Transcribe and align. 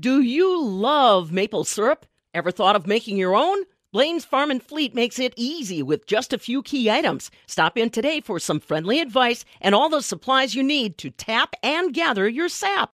Do 0.00 0.20
you 0.20 0.62
love 0.62 1.32
maple 1.32 1.64
syrup? 1.64 2.06
Ever 2.32 2.52
thought 2.52 2.76
of 2.76 2.86
making 2.86 3.16
your 3.16 3.34
own? 3.34 3.64
Blaine's 3.92 4.24
Farm 4.24 4.48
and 4.48 4.62
Fleet 4.62 4.94
makes 4.94 5.18
it 5.18 5.34
easy 5.36 5.82
with 5.82 6.06
just 6.06 6.32
a 6.32 6.38
few 6.38 6.62
key 6.62 6.88
items. 6.88 7.32
Stop 7.48 7.76
in 7.76 7.90
today 7.90 8.20
for 8.20 8.38
some 8.38 8.60
friendly 8.60 9.00
advice 9.00 9.44
and 9.60 9.74
all 9.74 9.88
the 9.88 10.00
supplies 10.00 10.54
you 10.54 10.62
need 10.62 10.98
to 10.98 11.10
tap 11.10 11.56
and 11.64 11.92
gather 11.92 12.28
your 12.28 12.48
sap. 12.48 12.92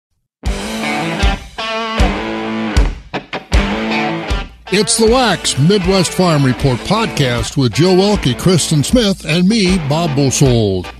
It's 4.72 4.96
the 4.96 5.10
Wax 5.10 5.58
Midwest 5.58 6.14
Farm 6.14 6.42
Report 6.42 6.78
podcast 6.78 7.58
with 7.58 7.74
Jill 7.74 7.96
Welke, 7.96 8.38
Kristen 8.38 8.82
Smith, 8.82 9.26
and 9.26 9.46
me, 9.46 9.76
Bob 9.90 10.16
Bosold. 10.16 10.90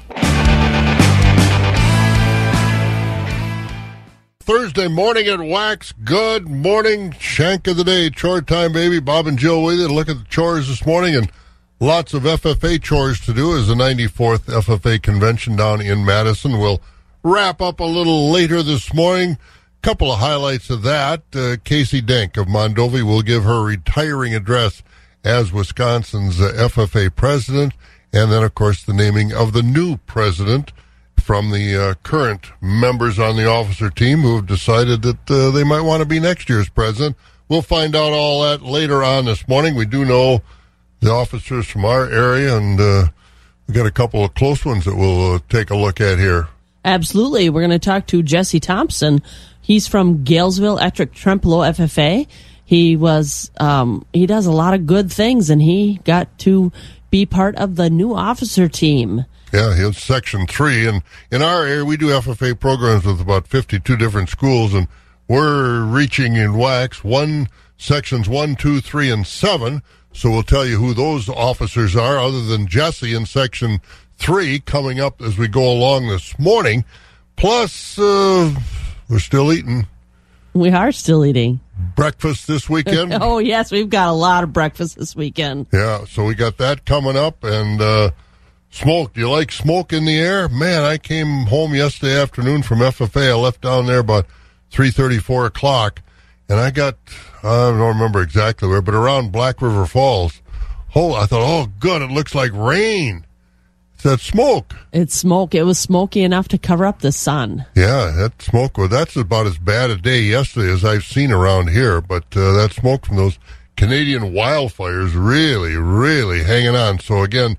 Thursday 4.44 4.88
morning 4.88 5.26
at 5.26 5.40
Wax. 5.40 5.92
Good 6.04 6.46
morning. 6.46 7.12
Shank 7.18 7.66
of 7.66 7.78
the 7.78 7.84
day. 7.84 8.10
Chore 8.10 8.42
time, 8.42 8.74
baby. 8.74 9.00
Bob 9.00 9.26
and 9.26 9.38
Jill 9.38 9.62
with 9.62 9.78
you 9.78 9.88
to 9.88 9.94
look 9.94 10.10
at 10.10 10.18
the 10.18 10.24
chores 10.24 10.68
this 10.68 10.84
morning 10.84 11.16
and 11.16 11.32
lots 11.80 12.12
of 12.12 12.24
FFA 12.24 12.82
chores 12.82 13.18
to 13.20 13.32
do 13.32 13.56
as 13.56 13.68
the 13.68 13.74
94th 13.74 14.40
FFA 14.40 15.02
convention 15.02 15.56
down 15.56 15.80
in 15.80 16.04
Madison 16.04 16.58
will 16.58 16.82
wrap 17.22 17.62
up 17.62 17.80
a 17.80 17.84
little 17.84 18.30
later 18.30 18.62
this 18.62 18.92
morning. 18.92 19.38
Couple 19.80 20.12
of 20.12 20.18
highlights 20.18 20.68
of 20.68 20.82
that. 20.82 21.22
Uh, 21.34 21.56
Casey 21.64 22.02
Denk 22.02 22.36
of 22.36 22.46
Mondovi 22.46 23.02
will 23.02 23.22
give 23.22 23.44
her 23.44 23.64
retiring 23.64 24.34
address 24.34 24.82
as 25.24 25.54
Wisconsin's 25.54 26.38
uh, 26.38 26.52
FFA 26.54 27.16
president. 27.16 27.72
And 28.12 28.30
then, 28.30 28.44
of 28.44 28.54
course, 28.54 28.82
the 28.82 28.92
naming 28.92 29.32
of 29.32 29.54
the 29.54 29.62
new 29.62 29.96
president 29.96 30.70
from 31.24 31.50
the 31.50 31.74
uh, 31.74 31.94
current 32.02 32.52
members 32.60 33.18
on 33.18 33.34
the 33.34 33.48
officer 33.48 33.88
team 33.88 34.20
who 34.20 34.36
have 34.36 34.46
decided 34.46 35.00
that 35.00 35.30
uh, 35.30 35.50
they 35.50 35.64
might 35.64 35.80
want 35.80 36.02
to 36.02 36.06
be 36.06 36.20
next 36.20 36.50
year's 36.50 36.68
president. 36.68 37.16
We'll 37.48 37.62
find 37.62 37.96
out 37.96 38.12
all 38.12 38.42
that 38.42 38.60
later 38.60 39.02
on 39.02 39.24
this 39.24 39.48
morning. 39.48 39.74
We 39.74 39.86
do 39.86 40.04
know 40.04 40.42
the 41.00 41.10
officers 41.10 41.66
from 41.66 41.86
our 41.86 42.04
area, 42.10 42.54
and 42.58 42.78
uh, 42.78 43.06
we 43.66 43.72
got 43.72 43.86
a 43.86 43.90
couple 43.90 44.22
of 44.22 44.34
close 44.34 44.66
ones 44.66 44.84
that 44.84 44.96
we'll 44.96 45.36
uh, 45.36 45.38
take 45.48 45.70
a 45.70 45.76
look 45.76 45.98
at 45.98 46.18
here. 46.18 46.48
Absolutely. 46.84 47.48
We're 47.48 47.62
going 47.62 47.70
to 47.70 47.78
talk 47.78 48.06
to 48.08 48.22
Jescey 48.22 48.60
Thompson. 48.60 49.22
He's 49.62 49.88
from 49.88 50.26
Galesville, 50.26 50.78
Ettrick, 50.78 51.12
Trempealeau 51.12 51.70
FFA. 51.70 52.28
He 52.66 52.96
was, 52.96 53.50
um, 53.58 54.04
he 54.12 54.26
does 54.26 54.44
a 54.44 54.52
lot 54.52 54.74
of 54.74 54.86
good 54.86 55.10
things, 55.10 55.48
and 55.48 55.62
he 55.62 56.00
got 56.04 56.38
to 56.40 56.70
be 57.10 57.24
part 57.24 57.56
of 57.56 57.76
the 57.76 57.88
new 57.88 58.14
officer 58.14 58.68
team. 58.68 59.24
Yeah, 59.54 59.76
he's 59.76 59.98
Section 59.98 60.48
3. 60.48 60.88
And 60.88 61.02
in 61.30 61.40
our 61.40 61.64
area, 61.64 61.84
we 61.84 61.96
do 61.96 62.08
FFA 62.08 62.58
programs 62.58 63.04
with 63.04 63.20
about 63.20 63.46
52 63.46 63.96
different 63.96 64.28
schools, 64.28 64.74
and 64.74 64.88
we're 65.28 65.84
reaching 65.84 66.34
in 66.34 66.54
WAX 66.54 67.04
one 67.04 67.48
sections 67.76 68.28
1, 68.28 68.56
2, 68.56 68.80
3, 68.80 69.12
and 69.12 69.24
7. 69.24 69.80
So 70.12 70.28
we'll 70.28 70.42
tell 70.42 70.66
you 70.66 70.78
who 70.78 70.92
those 70.92 71.28
officers 71.28 71.94
are, 71.94 72.18
other 72.18 72.42
than 72.42 72.66
Jescey 72.66 73.16
in 73.16 73.26
Section 73.26 73.80
3 74.16 74.58
coming 74.58 74.98
up 74.98 75.22
as 75.22 75.38
we 75.38 75.46
go 75.46 75.70
along 75.70 76.08
this 76.08 76.36
morning. 76.36 76.84
Plus, 77.36 77.96
uh, 77.96 78.52
we're 79.08 79.20
still 79.20 79.52
eating. 79.52 79.86
We 80.52 80.70
are 80.70 80.90
still 80.90 81.24
eating. 81.24 81.60
Breakfast 81.94 82.48
this 82.48 82.68
weekend? 82.68 83.14
oh, 83.20 83.38
yes, 83.38 83.70
we've 83.70 83.88
got 83.88 84.08
a 84.08 84.12
lot 84.12 84.42
of 84.42 84.52
breakfast 84.52 84.98
this 84.98 85.14
weekend. 85.14 85.68
Yeah, 85.72 86.06
so 86.06 86.24
we 86.24 86.34
got 86.34 86.56
that 86.56 86.84
coming 86.84 87.16
up, 87.16 87.44
and 87.44 87.80
uh, 87.80 88.10
Smoke. 88.74 89.12
Do 89.12 89.20
you 89.20 89.30
like 89.30 89.52
smoke 89.52 89.92
in 89.92 90.04
the 90.04 90.18
air? 90.18 90.48
Man, 90.48 90.82
I 90.82 90.98
came 90.98 91.44
home 91.46 91.76
yesterday 91.76 92.20
afternoon 92.20 92.64
from 92.64 92.80
FFA. 92.80 93.30
I 93.30 93.34
left 93.34 93.60
down 93.60 93.86
there 93.86 94.00
about 94.00 94.26
three 94.68 94.90
thirty, 94.90 95.18
four 95.18 95.46
o'clock, 95.46 96.02
and 96.48 96.58
I 96.58 96.72
got 96.72 96.96
I 97.44 97.70
don't 97.70 97.78
remember 97.78 98.20
exactly 98.20 98.68
where, 98.68 98.82
but 98.82 98.96
around 98.96 99.30
Black 99.30 99.62
River 99.62 99.86
Falls. 99.86 100.42
Oh, 100.92 101.14
I 101.14 101.26
thought, 101.26 101.42
oh, 101.42 101.70
good. 101.78 102.02
It 102.02 102.10
looks 102.10 102.34
like 102.34 102.50
rain. 102.52 103.24
It's 103.94 104.02
that 104.02 104.18
smoke. 104.18 104.74
It's 104.92 105.14
smoke. 105.14 105.54
It 105.54 105.62
was 105.62 105.78
smoky 105.78 106.22
enough 106.22 106.48
to 106.48 106.58
cover 106.58 106.84
up 106.84 106.98
the 106.98 107.12
sun. 107.12 107.66
Yeah, 107.76 108.12
that 108.16 108.42
smoke. 108.42 108.76
Well, 108.76 108.88
that's 108.88 109.14
about 109.14 109.46
as 109.46 109.56
bad 109.56 109.90
a 109.90 109.96
day 109.96 110.22
yesterday 110.22 110.72
as 110.72 110.84
I've 110.84 111.04
seen 111.04 111.30
around 111.30 111.70
here. 111.70 112.00
But 112.00 112.24
uh, 112.36 112.52
that 112.54 112.72
smoke 112.72 113.06
from 113.06 113.18
those 113.18 113.38
Canadian 113.76 114.32
wildfires 114.32 115.12
really, 115.14 115.76
really 115.76 116.42
hanging 116.42 116.74
on. 116.74 116.98
So 116.98 117.22
again 117.22 117.56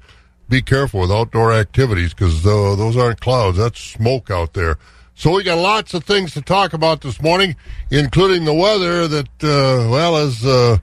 be 0.50 0.62
careful 0.62 1.02
with 1.02 1.12
outdoor 1.12 1.54
activities 1.54 2.14
because 2.14 2.46
uh, 2.46 2.76
those 2.76 2.98
aren't 2.98 3.20
clouds. 3.20 3.58
That's 3.58 3.80
smoke 3.80 4.30
out 4.30 4.54
there. 4.54 4.78
So 5.16 5.32
we 5.32 5.44
got 5.44 5.58
lots 5.58 5.94
of 5.94 6.04
things 6.04 6.34
to 6.34 6.42
talk 6.42 6.74
about 6.74 7.02
this 7.02 7.22
morning, 7.22 7.56
including 7.90 8.44
the 8.44 8.54
weather 8.54 9.08
that, 9.08 9.28
uh, 9.42 9.90
well, 9.90 10.18
is 10.18 10.46
uh, 10.46 10.78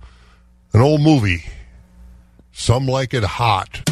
an 0.73 0.81
old 0.81 1.03
movie. 1.03 1.45
Some 2.53 2.87
like 2.87 3.13
it 3.15 3.25
hot. 3.25 3.83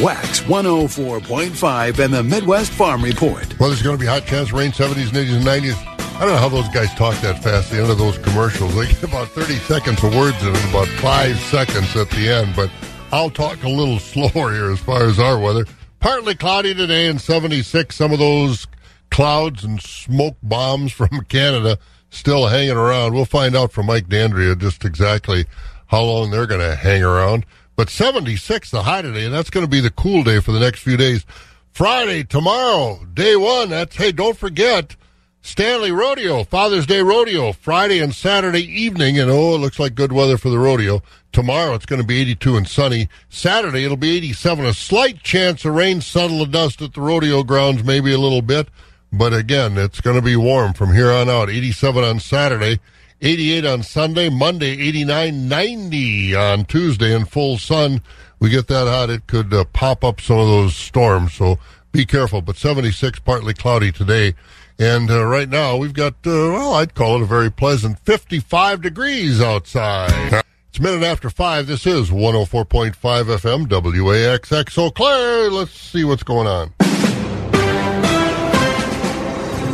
Wax 0.00 0.40
104.5 0.40 1.98
and 1.98 2.14
the 2.14 2.22
Midwest 2.22 2.72
Farm 2.72 3.02
Report. 3.02 3.58
Well, 3.58 3.68
there's 3.68 3.82
going 3.82 3.96
to 3.96 4.00
be 4.00 4.06
hot 4.06 4.26
chance 4.26 4.52
rain, 4.52 4.70
70s, 4.72 5.08
80s, 5.08 5.36
and 5.36 5.44
90s. 5.44 5.98
I 6.16 6.20
don't 6.22 6.30
know 6.30 6.36
how 6.36 6.48
those 6.48 6.68
guys 6.68 6.92
talk 6.94 7.16
that 7.20 7.42
fast 7.42 7.70
at 7.70 7.76
the 7.76 7.82
end 7.82 7.90
of 7.92 7.98
those 7.98 8.18
commercials. 8.18 8.74
They 8.74 8.86
get 8.86 9.02
about 9.04 9.28
30 9.28 9.54
seconds 9.58 10.02
of 10.02 10.14
words 10.16 10.40
in 10.42 10.54
it, 10.54 10.70
about 10.70 10.88
five 10.88 11.38
seconds 11.38 11.94
at 11.96 12.10
the 12.10 12.28
end. 12.28 12.54
But 12.56 12.70
I'll 13.10 13.30
talk 13.30 13.62
a 13.64 13.68
little 13.68 13.98
slower 13.98 14.52
here 14.52 14.70
as 14.70 14.80
far 14.80 15.04
as 15.04 15.18
our 15.18 15.38
weather. 15.38 15.64
Partly 16.00 16.34
cloudy 16.34 16.74
today 16.74 17.08
and 17.08 17.20
76. 17.20 17.94
Some 17.94 18.12
of 18.12 18.18
those 18.18 18.66
clouds 19.10 19.64
and 19.64 19.80
smoke 19.80 20.36
bombs 20.42 20.92
from 20.92 21.08
Canada 21.28 21.78
still 22.10 22.46
hanging 22.46 22.76
around. 22.76 23.14
We'll 23.14 23.24
find 23.24 23.56
out 23.56 23.72
from 23.72 23.86
Mike 23.86 24.08
Dandria 24.08 24.58
just 24.58 24.84
exactly 24.84 25.46
how 25.86 26.02
long 26.02 26.30
they're 26.30 26.46
going 26.46 26.60
to 26.60 26.76
hang 26.76 27.02
around. 27.02 27.46
But 27.76 27.90
76 27.90 28.70
the 28.70 28.82
high 28.82 29.02
today, 29.02 29.24
and 29.24 29.34
that's 29.34 29.50
going 29.50 29.64
to 29.64 29.70
be 29.70 29.80
the 29.80 29.90
cool 29.90 30.22
day 30.22 30.40
for 30.40 30.52
the 30.52 30.60
next 30.60 30.80
few 30.80 30.96
days. 30.96 31.24
Friday, 31.72 32.24
tomorrow, 32.24 33.04
day 33.14 33.36
one. 33.36 33.70
That's, 33.70 33.94
hey, 33.96 34.10
don't 34.12 34.36
forget, 34.36 34.96
Stanley 35.40 35.90
Rodeo, 35.92 36.44
Father's 36.44 36.86
Day 36.86 37.00
Rodeo, 37.00 37.52
Friday 37.52 38.00
and 38.00 38.14
Saturday 38.14 38.64
evening. 38.64 39.18
And 39.18 39.30
oh, 39.30 39.54
it 39.54 39.58
looks 39.58 39.78
like 39.78 39.94
good 39.94 40.12
weather 40.12 40.36
for 40.36 40.50
the 40.50 40.58
rodeo. 40.58 41.02
Tomorrow 41.32 41.74
it's 41.74 41.86
going 41.86 42.00
to 42.00 42.06
be 42.06 42.20
82 42.20 42.56
and 42.56 42.68
sunny. 42.68 43.08
Saturday 43.28 43.84
it'll 43.84 43.96
be 43.96 44.16
87. 44.16 44.64
A 44.64 44.74
slight 44.74 45.22
chance 45.22 45.64
of 45.64 45.74
rain, 45.74 46.00
settle 46.00 46.40
the 46.40 46.46
dust 46.46 46.82
at 46.82 46.94
the 46.94 47.00
rodeo 47.00 47.42
grounds, 47.42 47.84
maybe 47.84 48.12
a 48.12 48.18
little 48.18 48.42
bit. 48.42 48.68
But 49.12 49.32
again, 49.32 49.78
it's 49.78 50.00
going 50.00 50.16
to 50.16 50.22
be 50.22 50.36
warm 50.36 50.74
from 50.74 50.92
here 50.92 51.10
on 51.10 51.30
out. 51.30 51.48
87 51.48 52.04
on 52.04 52.20
Saturday, 52.20 52.80
88 53.22 53.64
on 53.64 53.82
Sunday, 53.82 54.28
Monday 54.28 54.72
89, 54.72 55.48
90 55.48 56.34
on 56.36 56.64
Tuesday 56.66 57.14
in 57.14 57.24
full 57.24 57.58
sun. 57.58 58.02
We 58.38 58.50
get 58.50 58.68
that 58.68 58.86
hot, 58.86 59.10
it 59.10 59.26
could 59.26 59.52
uh, 59.52 59.64
pop 59.72 60.04
up 60.04 60.20
some 60.20 60.38
of 60.38 60.46
those 60.46 60.76
storms. 60.76 61.34
So 61.34 61.58
be 61.90 62.04
careful. 62.04 62.42
But 62.42 62.56
76 62.56 63.18
partly 63.20 63.54
cloudy 63.54 63.92
today. 63.92 64.34
And 64.78 65.10
uh, 65.10 65.24
right 65.24 65.48
now 65.48 65.76
we've 65.76 65.92
got, 65.92 66.14
uh, 66.24 66.30
well, 66.30 66.74
I'd 66.74 66.94
call 66.94 67.16
it 67.16 67.22
a 67.22 67.26
very 67.26 67.50
pleasant 67.50 67.98
55 67.98 68.80
degrees 68.80 69.40
outside. 69.40 70.42
It's 70.68 70.78
a 70.78 70.82
minute 70.82 71.02
after 71.02 71.30
five. 71.30 71.66
This 71.66 71.84
is 71.84 72.10
104.5 72.10 72.92
FM 72.94 73.66
WAXX. 73.66 74.78
Eau 74.78 74.90
Claire, 74.90 75.50
let's 75.50 75.72
see 75.72 76.04
what's 76.04 76.22
going 76.22 76.46
on. 76.46 76.72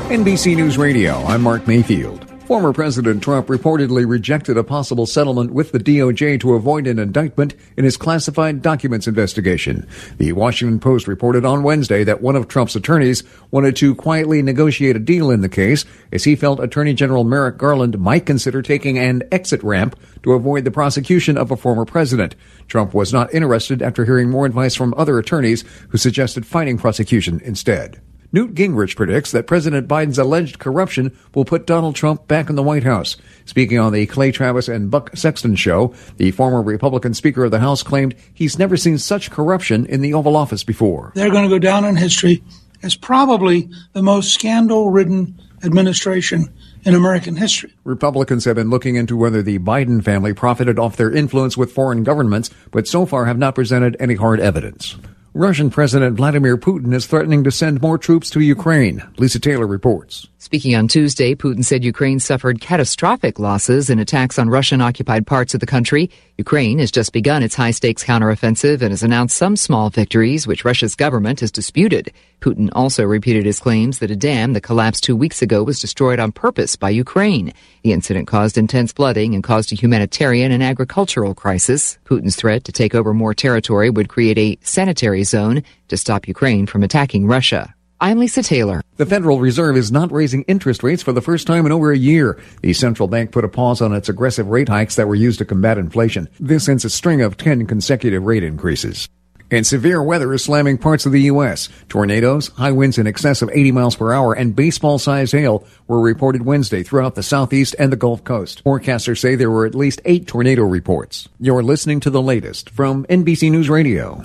NBC 0.09 0.57
News 0.57 0.79
Radio, 0.79 1.17
I'm 1.25 1.43
Mark 1.43 1.67
Mayfield. 1.67 2.34
Former 2.47 2.75
President 2.75 3.23
Trump 3.23 3.47
reportedly 3.47 4.07
rejected 4.07 4.59
a 4.59 4.63
possible 4.63 5.07
settlement 5.07 5.55
with 5.55 5.73
the 5.73 5.79
DOJ 5.79 6.39
to 6.41 6.53
avoid 6.53 6.87
an 6.87 6.99
indictment 6.99 7.55
in 7.79 7.85
his 7.85 7.97
classified 7.97 8.61
documents 8.61 9.09
investigation. 9.09 9.87
The 10.19 10.33
Washington 10.33 10.79
Post 10.79 11.09
reported 11.09 11.47
on 11.47 11.63
Wednesday 11.63 12.05
that 12.05 12.21
one 12.21 12.37
of 12.37 12.47
Trump's 12.47 12.77
attorneys 12.77 13.23
wanted 13.51 13.77
to 13.77 13.95
quietly 13.95 14.43
negotiate 14.43 14.95
a 14.95 14.99
deal 14.99 15.31
in 15.31 15.41
the 15.41 15.49
case 15.49 15.87
as 16.13 16.25
he 16.25 16.37
felt 16.37 16.61
Attorney 16.61 16.93
General 16.93 17.25
Merrick 17.25 17.57
Garland 17.57 17.99
might 17.99 18.27
consider 18.27 18.61
taking 18.61 18.99
an 18.99 19.23
exit 19.33 19.63
ramp 19.63 19.99
to 20.23 20.35
avoid 20.35 20.65
the 20.65 20.71
prosecution 20.71 21.39
of 21.39 21.51
a 21.51 21.57
former 21.57 21.87
president. 21.87 22.35
Trump 22.69 22.93
was 22.93 23.11
not 23.11 23.33
interested 23.33 23.81
after 23.81 24.05
hearing 24.05 24.29
more 24.29 24.45
advice 24.45 24.75
from 24.75 24.93
other 24.99 25.19
attorneys 25.19 25.65
who 25.89 25.97
suggested 25.97 26.45
fighting 26.45 26.77
prosecution 26.77 27.41
instead. 27.43 28.03
Newt 28.35 28.55
Gingrich 28.57 28.97
predicts 28.97 29.31
that 29.31 29.47
President 29.47 29.87
Biden's 29.87 30.19
alleged 30.19 30.59
corruption 30.59 31.17
will 31.37 31.45
put 31.45 31.69
Donald 31.69 31.95
Trump 31.95 32.27
back 32.27 32.51
in 32.51 32.57
the 32.57 32.65
White 32.65 32.83
House. 32.83 33.17
Speaking 33.45 33.79
on 33.79 33.93
the 33.93 34.07
Clay 34.07 34.33
Travis 34.33 34.67
and 34.67 34.91
Buck 34.91 35.17
Sexton 35.17 35.55
show, 35.55 35.95
the 36.17 36.33
former 36.33 36.61
Republican 36.61 37.15
Speaker 37.15 37.45
of 37.45 37.53
the 37.53 37.61
House 37.61 37.85
claimed 37.85 38.17
he's 38.35 38.59
never 38.59 38.77
seen 38.77 38.99
such 38.99 39.31
corruption 39.31 39.87
in 39.87 40.01
the 40.01 40.15
Oval 40.15 40.37
Office 40.37 40.65
before. 40.65 41.13
They're 41.15 41.31
going 41.31 41.45
to 41.45 41.49
go 41.49 41.61
down 41.61 41.85
in 41.85 41.95
history 41.95 42.43
as 42.83 42.97
probably 42.97 43.71
the 43.93 44.03
most 44.03 44.35
scandal 44.35 44.91
ridden 44.91 45.41
administration 45.63 46.53
in 46.83 46.97
American 46.97 47.37
history. 47.37 47.73
Republicans 47.85 48.47
have 48.47 48.57
been 48.57 48.69
looking 48.69 48.97
into 48.97 49.17
whether 49.17 49.43
the 49.43 49.61
Biden 49.61 50.03
family 50.03 50.35
profited 50.35 50.77
off 50.77 50.97
their 50.97 51.13
influence 51.13 51.57
with 51.57 51.71
foreign 51.71 52.03
governments, 52.03 52.51
but 52.73 52.89
so 52.89 53.07
far 53.07 53.27
have 53.27 53.39
not 53.39 53.55
presented 53.55 53.97
any 54.01 54.17
hard 54.17 54.41
evidence. 54.41 54.97
Russian 55.37 55.69
President 55.69 56.17
Vladimir 56.17 56.57
Putin 56.57 56.95
is 56.95 57.07
threatening 57.07 57.43
to 57.43 57.51
send 57.51 57.83
more 57.83 57.99
troops 57.99 58.31
to 58.31 58.41
Ukraine. 58.41 59.03
Lisa 59.19 59.41
Taylor 59.41 59.67
reports. 59.67 60.29
Speaking 60.39 60.77
on 60.77 60.87
Tuesday, 60.87 61.35
Putin 61.35 61.65
said 61.65 61.83
Ukraine 61.83 62.21
suffered 62.21 62.61
catastrophic 62.61 63.41
losses 63.41 63.91
in 63.91 63.99
attacks 63.99 64.39
on 64.39 64.49
Russian 64.49 64.81
occupied 64.81 65.27
parts 65.27 65.53
of 65.53 65.59
the 65.59 65.67
country. 65.67 66.09
Ukraine 66.39 66.79
has 66.79 66.93
just 66.93 67.13
begun 67.13 67.43
its 67.43 67.57
high 67.57 67.73
stakes 67.73 68.05
counteroffensive 68.05 68.81
and 68.81 68.91
has 68.91 69.03
announced 69.03 69.37
some 69.37 69.57
small 69.57 69.91
victories, 69.91 70.47
which 70.47 70.65
Russia's 70.65 70.95
government 70.95 71.41
has 71.41 71.51
disputed. 71.51 72.13
Putin 72.41 72.69
also 72.73 73.05
repeated 73.05 73.47
his 73.47 73.59
claims 73.59 74.01
that 74.01 74.11
a 74.11 74.17
dam 74.17 74.53
that 74.53 74.61
collapsed 74.61 75.03
two 75.03 75.17
weeks 75.17 75.41
ago 75.41 75.65
was 75.65 75.81
destroyed 75.81 76.21
on 76.21 76.31
purpose 76.31 76.77
by 76.77 76.91
Ukraine. 76.91 77.55
The 77.83 77.93
incident 77.93 78.29
caused 78.29 78.59
intense 78.59 78.93
flooding 78.93 79.35
and 79.35 79.43
caused 79.43 79.73
a 79.73 79.77
humanitarian 79.77 80.53
and 80.53 80.63
agricultural 80.63 81.35
crisis. 81.35 81.99
Putin's 82.05 82.37
threat 82.37 82.65
to 82.65 82.73
take 82.73 82.95
over 82.95 83.15
more 83.15 83.33
territory 83.33 83.89
would 83.89 84.11
create 84.11 84.37
a 84.37 84.59
sanitary 84.61 85.24
zone 85.25 85.63
to 85.89 85.97
stop 85.97 86.29
Ukraine 86.29 86.67
from 86.67 86.83
attacking 86.83 87.27
Russia. 87.27 87.75
I'm 88.01 88.19
Lisa 88.19 88.43
Taylor. 88.43 88.83
The 88.97 89.07
Federal 89.07 89.41
Reserve 89.41 89.77
is 89.77 89.91
not 89.91 90.13
raising 90.13 90.43
interest 90.43 90.83
rates 90.83 91.03
for 91.03 91.13
the 91.13 91.23
first 91.23 91.47
time 91.47 91.65
in 91.65 91.73
over 91.73 91.91
a 91.91 91.99
year. 91.99 92.39
The 92.61 92.73
central 92.73 93.09
bank 93.09 93.33
put 93.33 93.45
a 93.45 93.49
pause 93.49 93.81
on 93.81 93.95
its 93.95 94.09
aggressive 94.09 94.49
rate 94.49 94.69
hikes 94.69 94.97
that 94.97 95.09
were 95.09 95.15
used 95.15 95.39
to 95.39 95.45
combat 95.45 95.79
inflation. 95.79 96.29
This 96.39 96.69
ends 96.69 96.85
a 96.85 96.91
string 96.91 97.23
of 97.23 97.37
10 97.37 97.67
consecutive 97.67 98.25
rate 98.25 98.43
increases. 98.43 99.09
And 99.51 99.67
severe 99.67 100.03
weather 100.03 100.33
is 100.33 100.43
slamming 100.45 100.79
parts 100.79 101.07
of 101.07 101.13
the 101.13 101.23
U.S. 101.23 101.69
Tornadoes, 101.89 102.49
high 102.49 102.73
winds 102.73 102.99
in 102.99 103.07
excess 103.07 103.43
of 103.43 103.51
80 103.53 103.73
miles 103.73 103.97
per 103.97 104.13
hour, 104.13 104.33
and 104.35 104.57
baseball-sized 104.57 105.33
hail 105.33 105.67
were 105.87 106.01
reported 106.01 106.45
Wednesday 106.45 106.83
throughout 106.83 107.15
the 107.15 107.23
southeast 107.23 107.77
and 107.79 107.93
the 107.93 107.97
Gulf 107.97 108.25
Coast. 108.25 108.65
Forecasters 108.65 109.19
say 109.19 109.35
there 109.35 109.51
were 109.51 109.67
at 109.67 109.75
least 109.75 110.01
eight 110.05 110.27
tornado 110.27 110.63
reports. 110.63 111.29
You're 111.39 111.63
listening 111.63 112.01
to 112.01 112.11
the 112.11 112.23
latest 112.23 112.71
from 112.71 113.05
NBC 113.07 113.51
News 113.51 113.69
Radio. 113.69 114.21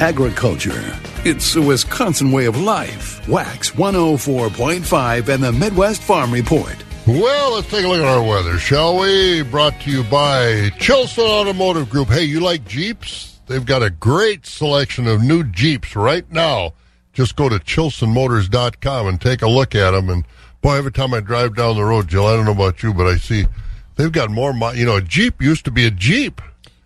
Agriculture. 0.00 0.98
It's 1.24 1.54
a 1.54 1.62
Wisconsin 1.62 2.32
way 2.32 2.46
of 2.46 2.58
life. 2.58 3.26
Wax 3.28 3.70
104.5 3.70 5.28
and 5.28 5.42
the 5.42 5.52
Midwest 5.52 6.02
Farm 6.02 6.32
Report. 6.32 6.76
Well, 7.06 7.54
let's 7.54 7.68
take 7.68 7.84
a 7.84 7.88
look 7.88 8.00
at 8.00 8.06
our 8.06 8.22
weather, 8.22 8.58
shall 8.58 8.98
we? 8.98 9.42
Brought 9.42 9.80
to 9.82 9.90
you 9.90 10.02
by 10.04 10.70
Chilson 10.78 11.24
Automotive 11.24 11.88
Group. 11.90 12.08
Hey, 12.08 12.24
you 12.24 12.40
like 12.40 12.66
Jeeps? 12.66 13.29
They've 13.50 13.66
got 13.66 13.82
a 13.82 13.90
great 13.90 14.46
selection 14.46 15.08
of 15.08 15.24
new 15.24 15.42
Jeeps 15.42 15.96
right 15.96 16.24
now. 16.30 16.74
Just 17.12 17.34
go 17.34 17.48
to 17.48 17.56
chilsonmotors.com 17.56 19.08
and 19.08 19.20
take 19.20 19.42
a 19.42 19.48
look 19.48 19.74
at 19.74 19.90
them. 19.90 20.08
And 20.08 20.24
boy, 20.62 20.76
every 20.76 20.92
time 20.92 21.12
I 21.12 21.18
drive 21.18 21.56
down 21.56 21.74
the 21.74 21.82
road, 21.84 22.06
Jill, 22.06 22.26
I 22.26 22.36
don't 22.36 22.44
know 22.44 22.52
about 22.52 22.82
you, 22.84 22.94
but 22.94 23.08
I 23.08 23.16
see 23.16 23.46
they've 23.96 24.12
got 24.12 24.30
more. 24.30 24.52
Mo- 24.52 24.70
you 24.70 24.86
know, 24.86 24.96
a 24.96 25.02
Jeep 25.02 25.42
used 25.42 25.64
to 25.64 25.72
be 25.72 25.84
a 25.84 25.90
Jeep. 25.90 26.40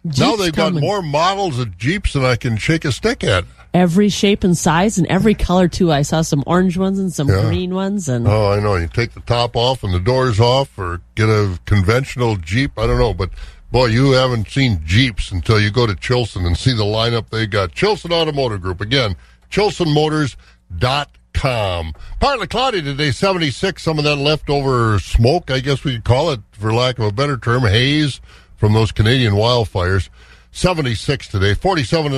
Jeep's 0.06 0.19
now 0.20 0.37
they've 0.37 0.55
coming. 0.55 0.81
got 0.81 0.87
more 0.87 1.02
models 1.02 1.58
of 1.58 1.76
Jeeps 1.76 2.14
than 2.14 2.25
I 2.25 2.37
can 2.37 2.56
shake 2.56 2.87
a 2.87 2.93
stick 2.93 3.22
at. 3.22 3.44
Every 3.75 4.08
shape 4.08 4.43
and 4.44 4.56
size 4.56 4.96
and 4.96 5.06
every 5.08 5.34
color 5.34 5.69
too. 5.69 5.93
I 5.93 6.00
saw 6.00 6.22
some 6.22 6.44
orange 6.46 6.78
ones 6.78 6.99
and 6.99 7.12
some 7.12 7.28
Yeah. 7.28 7.43
green 7.43 7.75
ones 7.75 8.08
and 8.08 8.26
Oh, 8.26 8.52
I 8.52 8.60
know. 8.60 8.76
You 8.76 8.87
take 8.87 9.12
the 9.12 9.20
top 9.20 9.55
off 9.55 9.82
and 9.84 9.93
the 9.93 10.00
doors 10.00 10.40
off, 10.40 10.78
or 10.78 11.02
get 11.14 11.28
a 11.28 11.58
conventional 11.67 12.37
Jeep. 12.37 12.78
I 12.78 12.87
don't 12.87 12.99
know, 12.99 13.12
but 13.12 13.28
boy, 13.70 13.87
you 13.87 14.12
haven't 14.12 14.49
seen 14.49 14.81
Jeeps 14.84 15.32
until 15.32 15.61
you 15.61 15.70
go 15.70 15.87
to 15.87 15.94
Chilson 15.94 16.46
and 16.46 16.56
see 16.56 16.72
the 16.72 16.84
lineup 16.84 17.31
they 17.31 17.46
got. 17.46 17.72
Chilson 17.72 18.12
Automotive 18.12 18.61
Group 18.61 18.81
again. 18.81 19.16
ChilsonMotors.com. 19.50 21.93
Partly 22.20 22.46
cloudy 22.46 22.82
today, 22.82 23.11
76. 23.11 23.82
Some 23.82 23.99
of 23.99 24.05
that 24.05 24.16
leftover 24.16 24.99
smoke, 24.99 25.50
I 25.50 25.61
guess 25.61 25.84
we 25.84 25.94
could 25.94 26.05
call 26.05 26.31
it, 26.31 26.40
for 26.52 26.72
lack 26.72 26.99
of 26.99 27.06
a 27.06 27.12
better 27.12 27.37
term, 27.37 27.62
haze 27.62 28.20
from 28.56 28.72
those 28.72 28.93
Canadian 28.93 29.34
wildfires. 29.34 30.08
76 30.52 31.28
today, 31.28 31.55
47 31.55 32.12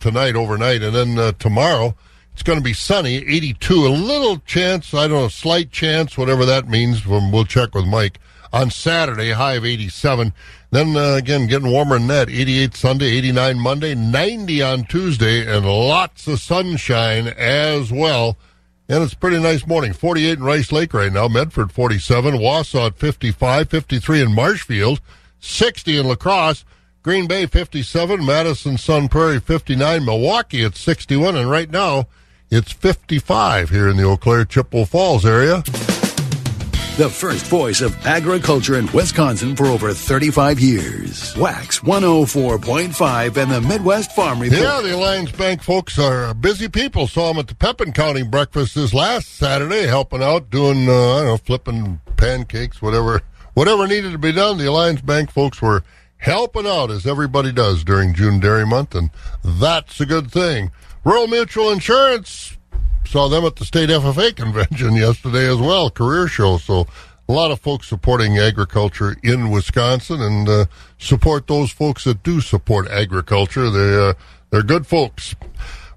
tonight, 0.00 0.34
overnight, 0.34 0.82
and 0.82 0.94
then 0.94 1.18
uh, 1.18 1.32
tomorrow 1.38 1.94
it's 2.32 2.42
going 2.42 2.58
to 2.58 2.64
be 2.64 2.72
sunny, 2.72 3.16
82. 3.16 3.74
A 3.74 3.88
little 3.88 4.38
chance, 4.38 4.94
I 4.94 5.06
don't 5.06 5.22
know, 5.22 5.28
slight 5.28 5.70
chance, 5.70 6.16
whatever 6.16 6.44
that 6.46 6.68
means. 6.68 7.06
We'll 7.06 7.44
check 7.44 7.74
with 7.74 7.86
Mike. 7.86 8.18
On 8.52 8.70
Saturday, 8.70 9.30
high 9.30 9.54
of 9.54 9.64
87. 9.64 10.32
Then 10.70 10.96
uh, 10.96 11.14
again, 11.14 11.46
getting 11.46 11.70
warmer 11.70 11.98
than 11.98 12.06
that. 12.08 12.30
88 12.30 12.74
Sunday, 12.74 13.06
89 13.06 13.58
Monday, 13.58 13.94
90 13.94 14.62
on 14.62 14.84
Tuesday, 14.84 15.46
and 15.46 15.66
lots 15.66 16.26
of 16.28 16.38
sunshine 16.38 17.28
as 17.28 17.90
well. 17.90 18.36
And 18.88 19.02
it's 19.04 19.14
pretty 19.14 19.40
nice 19.40 19.66
morning. 19.66 19.92
48 19.92 20.38
in 20.38 20.44
Rice 20.44 20.72
Lake 20.72 20.92
right 20.92 21.12
now. 21.12 21.28
Medford 21.28 21.70
47. 21.70 22.34
Wausau 22.34 22.86
at 22.88 22.98
55. 22.98 23.68
53 23.68 24.22
in 24.22 24.34
Marshfield. 24.34 25.00
60 25.38 25.98
in 25.98 26.08
Lacrosse. 26.08 26.64
Green 27.04 27.28
Bay 27.28 27.46
57. 27.46 28.26
Madison 28.26 28.76
Sun 28.76 29.08
Prairie 29.08 29.38
59. 29.38 30.04
Milwaukee 30.04 30.64
at 30.64 30.74
61. 30.74 31.36
And 31.36 31.48
right 31.48 31.70
now, 31.70 32.08
it's 32.50 32.72
55 32.72 33.70
here 33.70 33.88
in 33.88 33.96
the 33.96 34.02
Eau 34.02 34.16
Claire 34.16 34.44
Chippewa 34.44 34.84
Falls 34.84 35.24
area. 35.24 35.62
The 36.96 37.08
first 37.08 37.46
voice 37.46 37.80
of 37.80 38.06
agriculture 38.06 38.76
in 38.78 38.90
Wisconsin 38.92 39.56
for 39.56 39.66
over 39.66 39.94
35 39.94 40.60
years. 40.60 41.34
Wax 41.38 41.78
104.5 41.80 43.36
and 43.38 43.50
the 43.50 43.60
Midwest 43.62 44.12
Farm 44.14 44.38
Report. 44.40 44.60
Yeah, 44.60 44.80
the 44.82 44.94
Alliance 44.94 45.32
Bank 45.32 45.62
folks 45.62 45.98
are 45.98 46.34
busy 46.34 46.68
people. 46.68 47.06
Saw 47.06 47.28
them 47.28 47.38
at 47.38 47.46
the 47.46 47.54
Pepin 47.54 47.92
County 47.92 48.22
breakfast 48.22 48.74
this 48.74 48.92
last 48.92 49.36
Saturday, 49.36 49.86
helping 49.86 50.22
out, 50.22 50.50
doing, 50.50 50.88
uh, 50.90 50.92
I 50.92 51.16
don't 51.20 51.26
know, 51.26 51.36
flipping 51.38 52.00
pancakes, 52.18 52.82
whatever, 52.82 53.22
whatever 53.54 53.86
needed 53.86 54.12
to 54.12 54.18
be 54.18 54.32
done. 54.32 54.58
The 54.58 54.66
Alliance 54.68 55.00
Bank 55.00 55.30
folks 55.30 55.62
were 55.62 55.82
helping 56.18 56.66
out 56.66 56.90
as 56.90 57.06
everybody 57.06 57.50
does 57.50 57.82
during 57.82 58.12
June 58.12 58.40
Dairy 58.40 58.66
Month, 58.66 58.94
and 58.94 59.08
that's 59.42 60.00
a 60.00 60.06
good 60.06 60.30
thing. 60.30 60.70
Rural 61.04 61.28
Mutual 61.28 61.70
Insurance 61.70 62.58
saw 63.10 63.28
them 63.28 63.44
at 63.44 63.56
the 63.56 63.64
state 63.64 63.90
FFA 63.90 64.34
convention 64.36 64.94
yesterday 64.94 65.50
as 65.50 65.58
well, 65.58 65.90
career 65.90 66.28
show. 66.28 66.58
So 66.58 66.86
a 67.28 67.32
lot 67.32 67.50
of 67.50 67.60
folks 67.60 67.88
supporting 67.88 68.38
agriculture 68.38 69.16
in 69.22 69.50
Wisconsin 69.50 70.20
and 70.20 70.48
uh, 70.48 70.64
support 70.98 71.48
those 71.48 71.72
folks 71.72 72.04
that 72.04 72.22
do 72.22 72.40
support 72.40 72.86
agriculture. 72.88 73.68
They 73.68 74.10
uh, 74.10 74.14
they're 74.50 74.62
good 74.62 74.86
folks. 74.86 75.34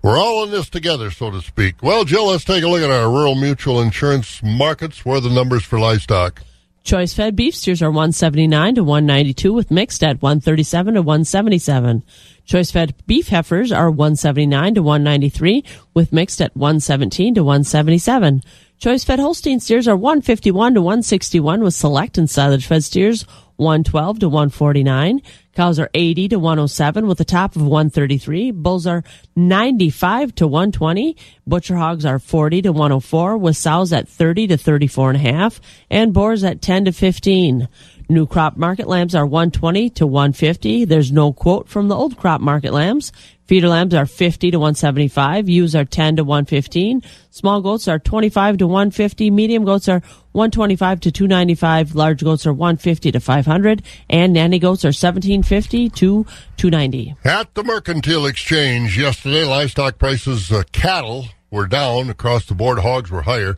We're 0.01 0.18
all 0.18 0.44
in 0.44 0.51
this 0.51 0.69
together, 0.69 1.12
so 1.12 1.31
to 1.31 1.42
speak. 1.42 1.81
Well, 1.81 2.04
Jill, 2.04 2.27
let's 2.27 2.44
take 2.44 2.63
a 2.63 2.68
look 2.68 2.81
at 2.81 2.92
our 2.92 3.10
rural 3.10 3.36
mutual 3.36 3.80
insurance 3.80 4.42
markets. 4.44 5.06
Where 5.06 5.18
are 5.18 5.21
the 5.21 5.30
numbers 5.30 5.63
for 5.63 5.80
livestock? 5.80 6.42
choice 6.83 7.13
fed 7.13 7.36
beef 7.36 7.56
steers 7.56 7.81
are 7.81 7.89
179 7.89 8.75
to 8.75 8.83
192 8.83 9.54
with 9.54 9.71
mixed 9.71 10.04
at 10.04 10.21
137 10.21 10.95
to 10.95 11.01
177. 11.01 12.04
Choice 12.45 12.72
fed 12.72 12.94
beef 13.07 13.30
heifers 13.30 13.72
are 13.72 13.90
179 13.90 14.75
to 14.75 14.84
193 14.84 15.63
with 15.94 16.12
mixed 16.12 16.42
at 16.42 16.56
117 16.56 17.36
to 17.36 17.44
177. 17.44 18.42
Choice 18.78 19.04
fed 19.06 19.19
Holstein 19.19 19.62
steers 19.62 19.88
are 19.88 19.95
151 19.95 20.74
to 20.74 20.81
161 20.81 21.63
with 21.63 21.74
select 21.74 22.18
and 22.18 22.30
silage 22.30 22.66
fed 22.66 22.84
steers 22.84 23.25
112 23.56 24.20
to 24.20 24.27
149. 24.27 25.22
Cows 25.56 25.79
are 25.79 25.89
80 25.94 26.29
to 26.29 26.39
107 26.39 27.08
with 27.08 27.20
a 27.20 27.25
top 27.25 27.56
of 27.56 27.62
133. 27.62 28.51
Bulls 28.51 28.88
are 28.88 29.03
95 29.36 30.36
to 30.36 30.48
120. 30.48 31.15
Butcher 31.46 31.75
hogs 31.75 32.06
are 32.06 32.20
40 32.20 32.63
to 32.63 32.72
104 32.72 33.38
with 33.38 33.56
sows 33.56 33.94
at 33.94 34.10
30 34.10 34.48
to 34.48 34.58
34 34.58 35.12
and 35.12 35.17
a 35.17 35.32
half 35.32 35.62
and 35.89 36.13
boars 36.13 36.44
at 36.44 36.62
10 36.62 36.86
to 36.86 36.91
15. 36.91 37.67
New 38.10 38.27
crop 38.27 38.57
market 38.57 38.88
lambs 38.88 39.15
are 39.15 39.25
120 39.25 39.89
to 39.91 40.05
150. 40.05 40.86
There's 40.86 41.12
no 41.12 41.31
quote 41.31 41.69
from 41.69 41.88
the 41.88 41.95
old 41.95 42.17
crop 42.17 42.41
market 42.41 42.74
lambs. 42.74 43.12
Feeder 43.45 43.69
lambs 43.69 43.93
are 43.93 44.05
50 44.05 44.51
to 44.51 44.57
175. 44.57 45.50
Ewes 45.50 45.75
are 45.75 45.86
10 45.86 46.17
to 46.17 46.24
115. 46.24 47.01
Small 47.29 47.62
goats 47.62 47.88
are 47.88 48.00
25 48.00 48.57
to 48.57 48.67
150. 48.67 49.31
Medium 49.31 49.65
goats 49.65 49.89
are 49.89 50.01
125 50.31 51.01
to 51.01 51.12
295. 51.12 51.95
Large 51.95 52.24
goats 52.24 52.45
are 52.45 52.53
150 52.53 53.12
to 53.12 53.19
500. 53.19 53.83
And 54.10 54.33
nanny 54.33 54.60
goats 54.60 54.86
are 54.86 54.89
1750 54.89 55.89
to 55.89 56.25
290. 56.57 57.15
At 57.24 57.53
the 57.53 57.63
Mercantile 57.63 58.25
Exchange 58.25 58.98
yesterday, 58.98 59.43
livestock 59.43 59.98
prices, 59.98 60.51
uh, 60.51 60.63
cattle 60.72 61.27
were 61.51 61.67
down 61.67 62.10
across 62.10 62.45
the 62.45 62.55
board. 62.55 62.79
Hogs 62.79 63.12
were 63.12 63.24
higher. 63.24 63.57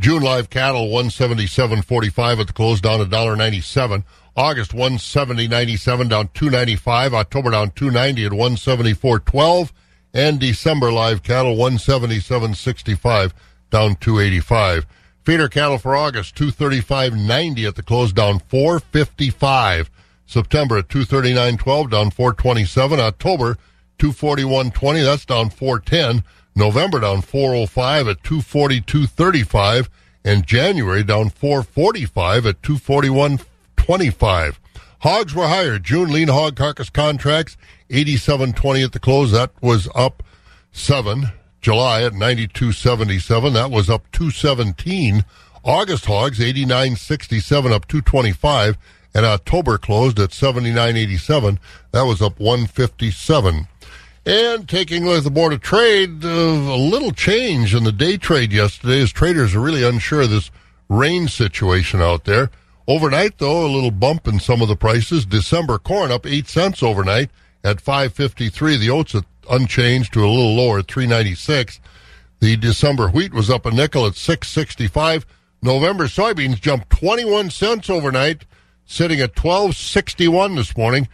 June 0.00 0.22
live 0.22 0.48
cattle 0.48 0.88
177.45 0.88 2.40
at 2.40 2.46
the 2.46 2.52
close, 2.54 2.80
down 2.80 3.00
$1.97. 3.00 4.02
August 4.34 4.72
170.97 4.72 6.08
down 6.08 6.28
295. 6.32 7.12
October 7.12 7.50
down 7.50 7.70
290 7.72 8.24
at 8.24 8.32
174.12. 8.32 9.72
And 10.14 10.40
December 10.40 10.90
live 10.90 11.22
cattle 11.22 11.54
177.65 11.54 13.32
down 13.68 13.94
285. 13.96 14.86
Feeder 15.22 15.48
cattle 15.48 15.76
for 15.76 15.94
August 15.94 16.34
235.90 16.34 17.68
at 17.68 17.74
the 17.74 17.82
close, 17.82 18.14
down 18.14 18.38
455. 18.38 19.90
September 20.24 20.78
at 20.78 20.88
239.12 20.88 21.90
down 21.90 22.10
427. 22.10 22.98
October 22.98 23.58
241.20 23.98 25.04
that's 25.04 25.26
down 25.26 25.50
410. 25.50 26.24
November 26.54 27.00
down 27.00 27.22
405 27.22 28.08
at 28.08 28.22
242.35 28.22 29.88
and 30.24 30.46
January 30.46 31.02
down 31.02 31.30
445 31.30 32.46
at 32.46 32.62
241.25. 32.62 34.56
Hogs 35.00 35.34
were 35.34 35.48
higher. 35.48 35.78
June 35.78 36.10
lean 36.10 36.28
hog 36.28 36.56
carcass 36.56 36.90
contracts 36.90 37.56
87.20 37.88 38.84
at 38.84 38.92
the 38.92 39.00
close. 39.00 39.32
That 39.32 39.50
was 39.62 39.88
up 39.94 40.22
7. 40.72 41.30
July 41.60 42.02
at 42.02 42.12
92.77. 42.12 43.52
That 43.54 43.70
was 43.70 43.90
up 43.90 44.10
217. 44.12 45.24
August 45.62 46.06
hogs 46.06 46.38
89.67 46.38 47.72
up 47.72 47.86
225 47.86 48.78
and 49.14 49.26
October 49.26 49.76
closed 49.76 50.18
at 50.18 50.30
79.87. 50.30 51.58
That 51.92 52.02
was 52.02 52.22
up 52.22 52.38
157. 52.38 53.68
And 54.30 54.68
taking 54.68 55.02
a 55.02 55.06
look 55.08 55.18
at 55.18 55.24
the 55.24 55.30
Board 55.32 55.52
of 55.52 55.60
Trade, 55.60 56.24
uh, 56.24 56.28
a 56.28 56.78
little 56.78 57.10
change 57.10 57.74
in 57.74 57.82
the 57.82 57.90
day 57.90 58.16
trade 58.16 58.52
yesterday 58.52 59.02
as 59.02 59.10
traders 59.10 59.56
are 59.56 59.60
really 59.60 59.82
unsure 59.82 60.20
of 60.20 60.30
this 60.30 60.52
rain 60.88 61.26
situation 61.26 62.00
out 62.00 62.26
there. 62.26 62.48
Overnight, 62.86 63.38
though, 63.38 63.66
a 63.66 63.74
little 63.74 63.90
bump 63.90 64.28
in 64.28 64.38
some 64.38 64.62
of 64.62 64.68
the 64.68 64.76
prices. 64.76 65.26
December 65.26 65.78
corn 65.78 66.12
up 66.12 66.26
8 66.26 66.46
cents 66.46 66.80
overnight 66.80 67.30
at 67.64 67.80
553. 67.80 68.76
The 68.76 68.88
oats 68.88 69.16
unchanged 69.50 70.12
to 70.12 70.24
a 70.24 70.30
little 70.30 70.54
lower 70.54 70.78
at 70.78 70.86
396. 70.86 71.80
The 72.38 72.56
December 72.56 73.08
wheat 73.08 73.34
was 73.34 73.50
up 73.50 73.66
a 73.66 73.72
nickel 73.72 74.06
at 74.06 74.14
665. 74.14 75.26
November 75.60 76.04
soybeans 76.04 76.60
jumped 76.60 76.88
21 76.90 77.50
cents 77.50 77.90
overnight, 77.90 78.44
sitting 78.86 79.18
at 79.18 79.36
1261 79.36 80.54
this 80.54 80.76
morning. 80.76 81.08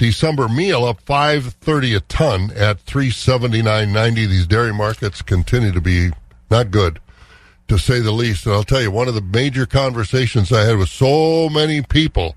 December 0.00 0.48
meal 0.48 0.86
up 0.86 0.98
530 1.02 1.94
a 1.94 2.00
ton 2.00 2.50
at 2.52 2.82
379.90. 2.86 4.14
These 4.14 4.46
dairy 4.46 4.72
markets 4.72 5.20
continue 5.20 5.72
to 5.72 5.80
be 5.82 6.10
not 6.50 6.70
good 6.70 7.00
to 7.68 7.78
say 7.78 8.00
the 8.00 8.10
least. 8.10 8.46
And 8.46 8.54
I'll 8.54 8.62
tell 8.62 8.80
you, 8.80 8.90
one 8.90 9.08
of 9.08 9.14
the 9.14 9.20
major 9.20 9.66
conversations 9.66 10.52
I 10.52 10.62
had 10.62 10.78
with 10.78 10.88
so 10.88 11.50
many 11.50 11.82
people, 11.82 12.34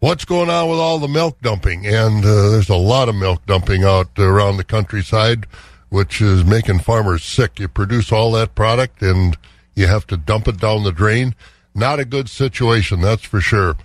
what's 0.00 0.24
going 0.24 0.50
on 0.50 0.68
with 0.68 0.80
all 0.80 0.98
the 0.98 1.06
milk 1.06 1.40
dumping? 1.40 1.86
And 1.86 2.24
uh, 2.24 2.50
there's 2.50 2.68
a 2.68 2.74
lot 2.74 3.08
of 3.08 3.14
milk 3.14 3.46
dumping 3.46 3.84
out 3.84 4.18
around 4.18 4.56
the 4.56 4.64
countryside, 4.64 5.46
which 5.90 6.20
is 6.20 6.44
making 6.44 6.80
farmers 6.80 7.22
sick. 7.22 7.60
You 7.60 7.68
produce 7.68 8.10
all 8.10 8.32
that 8.32 8.56
product 8.56 9.02
and 9.02 9.38
you 9.76 9.86
have 9.86 10.04
to 10.08 10.16
dump 10.16 10.48
it 10.48 10.58
down 10.58 10.82
the 10.82 10.90
drain. 10.90 11.36
Not 11.76 12.00
a 12.00 12.04
good 12.04 12.28
situation, 12.28 13.02
that's 13.02 13.22
for 13.22 13.40
sure 13.40 13.76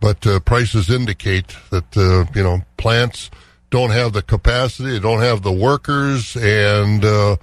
but 0.00 0.26
uh, 0.26 0.40
prices 0.40 0.90
indicate 0.90 1.56
that 1.70 1.96
uh, 1.96 2.30
you 2.34 2.42
know 2.42 2.62
plants 2.76 3.30
don't 3.70 3.90
have 3.90 4.12
the 4.12 4.22
capacity, 4.22 4.90
they 4.92 4.98
don't 5.00 5.22
have 5.22 5.42
the 5.42 5.52
workers, 5.52 6.36
and 6.36 7.04
uh, 7.04 7.36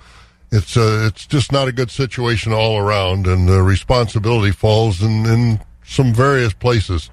it's 0.52 0.78
uh, 0.78 1.06
it's 1.08 1.26
just 1.26 1.52
not 1.52 1.68
a 1.68 1.72
good 1.72 1.92
situation 1.92 2.54
all 2.54 2.78
around. 2.78 3.28
And 3.28 3.48
the 3.48 3.62
responsibility 3.62 4.52
falls 4.52 5.02
in, 5.02 5.26
in 5.26 5.60
some 5.84 6.14
various 6.14 6.54
places, 6.54 7.10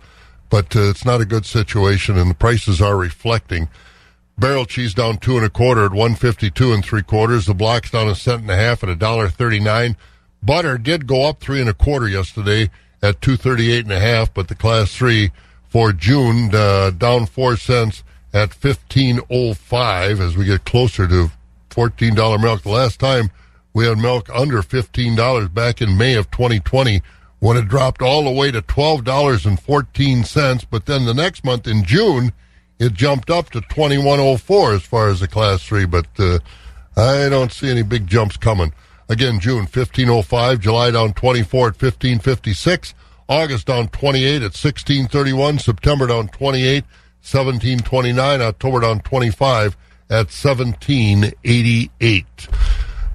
but 0.49 0.75
uh, 0.77 0.91
it's 0.91 1.05
not 1.05 1.21
a 1.21 1.27
good 1.27 1.47
situation, 1.47 2.17
and 2.17 2.31
the 2.31 2.35
prices 2.35 2.81
are 2.81 2.97
reflecting. 2.97 3.69
Barrel 4.39 4.65
cheese 4.65 4.95
down 4.95 5.19
two 5.19 5.37
and 5.37 5.45
a 5.45 5.51
quarter 5.51 5.85
at 5.85 5.93
one 5.93 6.15
fifty 6.15 6.51
two 6.51 6.73
and 6.73 6.85
three 6.85 7.03
quarters. 7.03 7.47
The 7.47 7.55
blocks 7.55 7.91
down 7.91 8.09
a 8.09 8.15
cent 8.15 8.43
and 8.43 8.51
a 8.51 8.57
half 8.57 8.83
at 8.83 8.89
a 8.89 8.97
dollar 8.97 9.29
thirty 9.29 9.61
nine. 9.61 9.97
Butter 10.43 10.79
did 10.79 11.07
go 11.07 11.29
up 11.29 11.41
three 11.41 11.61
and 11.61 11.69
a 11.69 11.75
quarter 11.75 12.09
yesterday 12.09 12.71
at 13.02 13.21
238 13.21 13.85
and 13.85 13.92
a 13.92 14.00
half, 14.00 14.33
but 14.33 14.49
the 14.49 14.54
class 14.54 14.95
three 14.95 15.30
for 15.69 15.92
June 15.92 16.54
uh, 16.54 16.90
down 16.90 17.26
four 17.26 17.57
cents 17.57 18.02
at 18.33 18.54
1505 18.54 20.21
as 20.21 20.37
we 20.37 20.45
get 20.45 20.64
closer 20.64 21.09
to 21.09 21.30
$14 21.71 22.42
milk. 22.42 22.62
The 22.62 22.71
last 22.71 23.00
time 23.00 23.30
we 23.73 23.87
had 23.87 23.99
milk 23.99 24.28
under 24.33 24.62
$15 24.62 25.54
back 25.54 25.80
in 25.80 25.97
May 25.97 26.14
of 26.14 26.30
2020 26.30 27.02
when 27.38 27.57
it 27.57 27.69
dropped 27.69 28.02
all 28.02 28.25
the 28.25 28.30
way 28.30 28.50
to 28.50 28.61
$12.14. 28.62 30.66
But 30.71 30.87
then 30.87 31.07
the 31.07 31.14
next 31.14 31.45
month 31.45 31.66
in 31.66 31.85
June, 31.85 32.33
it 32.78 32.92
jumped 32.92 33.30
up 33.30 33.50
to 33.50 33.61
2104 33.61 34.75
as 34.75 34.83
far 34.83 35.09
as 35.09 35.21
the 35.21 35.28
class 35.28 35.62
three. 35.62 35.87
But 35.87 36.07
uh, 36.19 36.40
I 36.97 37.28
don't 37.28 37.52
see 37.52 37.71
any 37.71 37.83
big 37.83 38.07
jumps 38.07 38.37
coming. 38.37 38.73
Again, 39.11 39.40
June 39.40 39.67
1505, 39.67 40.61
July 40.61 40.93
down 40.93 41.12
24 41.14 41.67
at 41.67 41.83
1556, 41.83 42.95
August 43.29 43.67
down 43.67 43.88
28 43.88 44.37
at 44.37 44.55
1631, 44.55 45.59
September 45.59 46.07
down 46.07 46.29
28, 46.29 46.85
1729, 46.85 48.40
October 48.40 48.81
down 48.81 49.00
25 49.00 49.76
at 50.11 50.31
1788. 50.31 52.49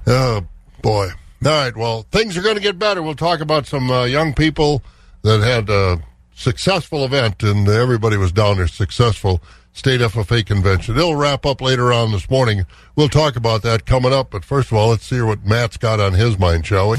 Oh, 0.06 0.46
boy. 0.82 1.08
All 1.44 1.50
right, 1.50 1.74
well, 1.74 2.04
things 2.12 2.36
are 2.36 2.42
going 2.42 2.56
to 2.56 2.62
get 2.62 2.78
better. 2.78 3.02
We'll 3.02 3.14
talk 3.14 3.40
about 3.40 3.66
some 3.66 3.90
uh, 3.90 4.04
young 4.04 4.34
people 4.34 4.82
that 5.22 5.40
had 5.40 5.70
a 5.70 6.02
successful 6.34 7.06
event, 7.06 7.42
and 7.42 7.66
everybody 7.66 8.18
was 8.18 8.32
down 8.32 8.58
there 8.58 8.68
successful 8.68 9.42
State 9.76 10.00
FFA 10.00 10.44
convention. 10.44 10.96
It'll 10.96 11.16
wrap 11.16 11.44
up 11.44 11.60
later 11.60 11.92
on 11.92 12.10
this 12.10 12.30
morning. 12.30 12.64
We'll 12.96 13.10
talk 13.10 13.36
about 13.36 13.60
that 13.62 13.84
coming 13.84 14.10
up. 14.10 14.30
But 14.30 14.42
first 14.42 14.72
of 14.72 14.78
all, 14.78 14.88
let's 14.88 15.04
see 15.04 15.20
what 15.20 15.44
Matt's 15.44 15.76
got 15.76 16.00
on 16.00 16.14
his 16.14 16.38
mind, 16.38 16.64
shall 16.64 16.88
we? 16.88 16.96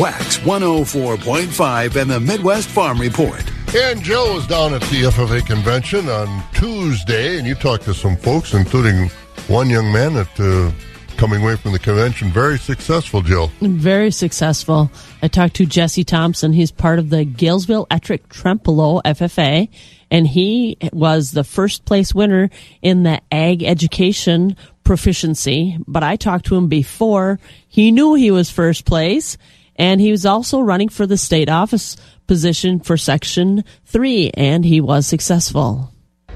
Wax 0.00 0.38
104.5 0.38 2.00
and 2.00 2.10
the 2.10 2.20
Midwest 2.20 2.68
Farm 2.70 2.98
Report. 2.98 3.44
And 3.76 4.02
Jill 4.02 4.34
was 4.34 4.46
down 4.46 4.72
at 4.72 4.80
the 4.80 5.02
FFA 5.02 5.44
convention 5.44 6.08
on 6.08 6.42
Tuesday, 6.54 7.36
and 7.36 7.46
you 7.46 7.54
talked 7.54 7.84
to 7.84 7.92
some 7.92 8.16
folks, 8.16 8.54
including 8.54 9.10
one 9.46 9.68
young 9.68 9.92
man 9.92 10.14
that 10.14 10.40
uh, 10.40 10.72
coming 11.18 11.42
away 11.42 11.56
from 11.56 11.72
the 11.72 11.78
convention 11.78 12.30
very 12.30 12.58
successful, 12.58 13.20
Jill. 13.20 13.50
Very 13.60 14.10
successful. 14.10 14.90
I 15.20 15.28
talked 15.28 15.56
to 15.56 15.66
Jescey 15.66 16.04
Thompson. 16.04 16.54
He's 16.54 16.70
part 16.70 16.98
of 16.98 17.10
the 17.10 17.26
Galesville 17.26 17.86
Ettrick 17.88 18.28
Trempealeau 18.28 19.02
FFA 19.04 19.68
and 20.10 20.26
he 20.26 20.76
was 20.92 21.32
the 21.32 21.44
first 21.44 21.84
place 21.84 22.14
winner 22.14 22.50
in 22.82 23.02
the 23.02 23.20
ag 23.32 23.62
education 23.62 24.56
proficiency. 24.84 25.78
But 25.86 26.02
I 26.02 26.16
talked 26.16 26.46
to 26.46 26.56
him 26.56 26.68
before 26.68 27.38
he 27.68 27.90
knew 27.90 28.14
he 28.14 28.30
was 28.30 28.50
first 28.50 28.84
place, 28.86 29.36
and 29.76 30.00
he 30.00 30.10
was 30.10 30.24
also 30.24 30.60
running 30.60 30.88
for 30.88 31.06
the 31.06 31.18
state 31.18 31.48
office 31.48 31.96
position 32.26 32.80
for 32.80 32.96
Section 32.96 33.64
3, 33.84 34.30
and 34.34 34.64
he 34.64 34.80
was 34.80 35.06
successful. 35.06 35.92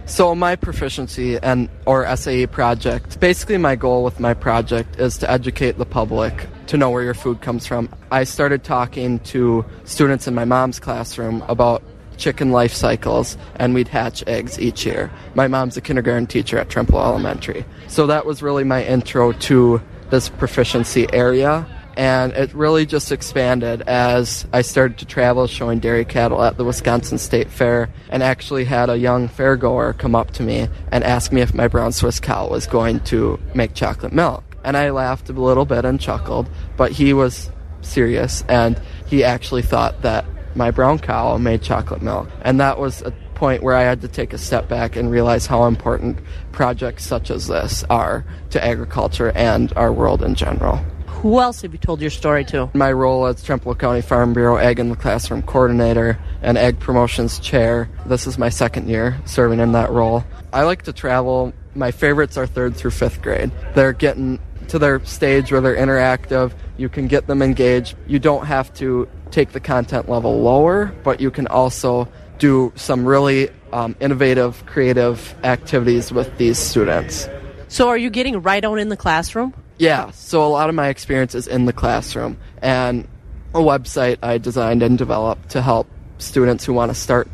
So 0.06 0.34
my 0.34 0.56
proficiency 0.56 1.38
and 1.38 1.68
or 1.86 2.04
SAE 2.16 2.48
project, 2.48 3.20
basically 3.20 3.58
my 3.58 3.76
goal 3.76 4.02
with 4.02 4.18
my 4.18 4.34
project 4.34 4.98
is 4.98 5.16
to 5.18 5.30
educate 5.30 5.78
the 5.78 5.86
public 5.86 6.48
to 6.66 6.76
know 6.76 6.90
where 6.90 7.04
your 7.04 7.14
food 7.14 7.40
comes 7.40 7.64
from. 7.64 7.88
I 8.10 8.24
started 8.24 8.64
talking 8.64 9.20
to 9.20 9.64
students 9.84 10.26
in 10.26 10.34
my 10.34 10.44
mom's 10.44 10.80
classroom 10.80 11.44
about 11.46 11.84
chicken 12.20 12.52
life 12.52 12.72
cycles, 12.72 13.36
and 13.56 13.74
we'd 13.74 13.88
hatch 13.88 14.22
eggs 14.26 14.60
each 14.60 14.86
year. 14.86 15.10
My 15.34 15.48
mom's 15.48 15.76
a 15.76 15.80
kindergarten 15.80 16.26
teacher 16.26 16.58
at 16.58 16.68
Trempealeau 16.68 17.04
Elementary. 17.04 17.64
So 17.88 18.06
that 18.06 18.26
was 18.26 18.42
really 18.42 18.62
my 18.62 18.84
intro 18.84 19.32
to 19.32 19.82
this 20.10 20.28
proficiency 20.28 21.12
area. 21.12 21.66
And 21.96 22.32
it 22.32 22.54
really 22.54 22.86
just 22.86 23.10
expanded 23.10 23.82
as 23.82 24.46
I 24.52 24.62
started 24.62 24.98
to 24.98 25.06
travel 25.06 25.46
showing 25.46 25.80
dairy 25.80 26.04
cattle 26.04 26.42
at 26.42 26.56
the 26.56 26.64
Wisconsin 26.64 27.18
State 27.18 27.50
Fair 27.50 27.90
and 28.08 28.22
actually 28.22 28.64
had 28.64 28.88
a 28.88 28.96
young 28.96 29.28
fairgoer 29.28 29.98
come 29.98 30.14
up 30.14 30.30
to 30.32 30.42
me 30.42 30.68
and 30.92 31.04
ask 31.04 31.32
me 31.32 31.40
if 31.40 31.52
my 31.52 31.68
brown 31.68 31.92
Swiss 31.92 32.20
cow 32.20 32.48
was 32.48 32.66
going 32.66 33.00
to 33.00 33.38
make 33.54 33.74
chocolate 33.74 34.12
milk. 34.12 34.44
And 34.64 34.76
I 34.76 34.90
laughed 34.90 35.28
a 35.28 35.32
little 35.32 35.64
bit 35.64 35.84
and 35.84 36.00
chuckled, 36.00 36.48
but 36.76 36.92
he 36.92 37.12
was 37.12 37.50
serious 37.82 38.44
and 38.48 38.80
he 39.06 39.24
actually 39.24 39.62
thought 39.62 40.02
that 40.02 40.24
my 40.54 40.70
brown 40.70 40.98
cow 40.98 41.36
made 41.38 41.62
chocolate 41.62 42.02
milk. 42.02 42.28
And 42.42 42.60
that 42.60 42.78
was 42.78 43.02
a 43.02 43.12
point 43.34 43.62
where 43.62 43.74
I 43.74 43.82
had 43.82 44.02
to 44.02 44.08
take 44.08 44.32
a 44.32 44.38
step 44.38 44.68
back 44.68 44.96
and 44.96 45.10
realize 45.10 45.46
how 45.46 45.64
important 45.64 46.18
projects 46.52 47.06
such 47.06 47.30
as 47.30 47.46
this 47.46 47.84
are 47.88 48.24
to 48.50 48.62
agriculture 48.62 49.32
and 49.34 49.72
our 49.76 49.92
world 49.92 50.22
in 50.22 50.34
general. 50.34 50.76
Who 51.06 51.38
else 51.38 51.60
have 51.62 51.72
you 51.72 51.78
told 51.78 52.00
your 52.00 52.10
story 52.10 52.44
to? 52.46 52.70
My 52.74 52.90
role 52.92 53.26
as 53.26 53.44
Trempealeau 53.44 53.78
County 53.78 54.00
Farm 54.00 54.32
Bureau 54.32 54.56
Ag 54.56 54.78
in 54.78 54.88
the 54.88 54.96
Classroom 54.96 55.42
Coordinator 55.42 56.18
and 56.40 56.56
Ag 56.56 56.80
Promotions 56.80 57.38
Chair. 57.38 57.90
This 58.06 58.26
is 58.26 58.38
my 58.38 58.48
second 58.48 58.88
year 58.88 59.20
serving 59.26 59.60
in 59.60 59.72
that 59.72 59.90
role. 59.90 60.24
I 60.52 60.62
like 60.62 60.82
to 60.84 60.92
travel. 60.92 61.52
My 61.74 61.90
favorites 61.90 62.38
are 62.38 62.46
third 62.46 62.74
through 62.74 62.92
fifth 62.92 63.20
grade. 63.20 63.50
They're 63.74 63.92
getting 63.92 64.38
to 64.68 64.78
their 64.78 65.04
stage 65.04 65.52
where 65.52 65.60
they're 65.60 65.76
interactive. 65.76 66.52
You 66.78 66.88
can 66.88 67.06
get 67.06 67.26
them 67.26 67.42
engaged. 67.42 67.96
You 68.06 68.18
don't 68.18 68.46
have 68.46 68.72
to 68.74 69.06
take 69.30 69.52
the 69.52 69.60
content 69.60 70.08
level 70.08 70.40
lower, 70.40 70.94
but 71.02 71.20
you 71.20 71.30
can 71.30 71.46
also 71.46 72.08
do 72.38 72.72
some 72.76 73.04
really 73.04 73.50
um, 73.72 73.94
innovative, 74.00 74.64
creative 74.66 75.34
activities 75.44 76.12
with 76.12 76.36
these 76.38 76.58
students. 76.58 77.28
So, 77.68 77.88
are 77.88 77.96
you 77.96 78.10
getting 78.10 78.42
right 78.42 78.64
on 78.64 78.78
in 78.78 78.88
the 78.88 78.96
classroom? 78.96 79.54
Yeah, 79.78 80.10
so 80.10 80.44
a 80.44 80.48
lot 80.48 80.68
of 80.68 80.74
my 80.74 80.88
experience 80.88 81.34
is 81.34 81.46
in 81.46 81.64
the 81.64 81.72
classroom 81.72 82.36
and 82.60 83.08
a 83.54 83.58
website 83.58 84.18
I 84.22 84.38
designed 84.38 84.82
and 84.82 84.98
developed 84.98 85.50
to 85.50 85.62
help 85.62 85.88
students 86.18 86.64
who 86.64 86.72
want 86.72 86.90
to 86.90 86.94
start 86.94 87.28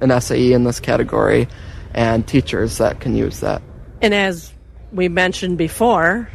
an 0.00 0.20
SAE 0.20 0.52
in 0.52 0.64
this 0.64 0.80
category 0.80 1.46
and 1.94 2.26
teachers 2.26 2.78
that 2.78 3.00
can 3.00 3.14
use 3.14 3.40
that. 3.40 3.62
And 4.00 4.14
as 4.14 4.52
we 4.90 5.08
mentioned 5.08 5.58
before, 5.58 6.28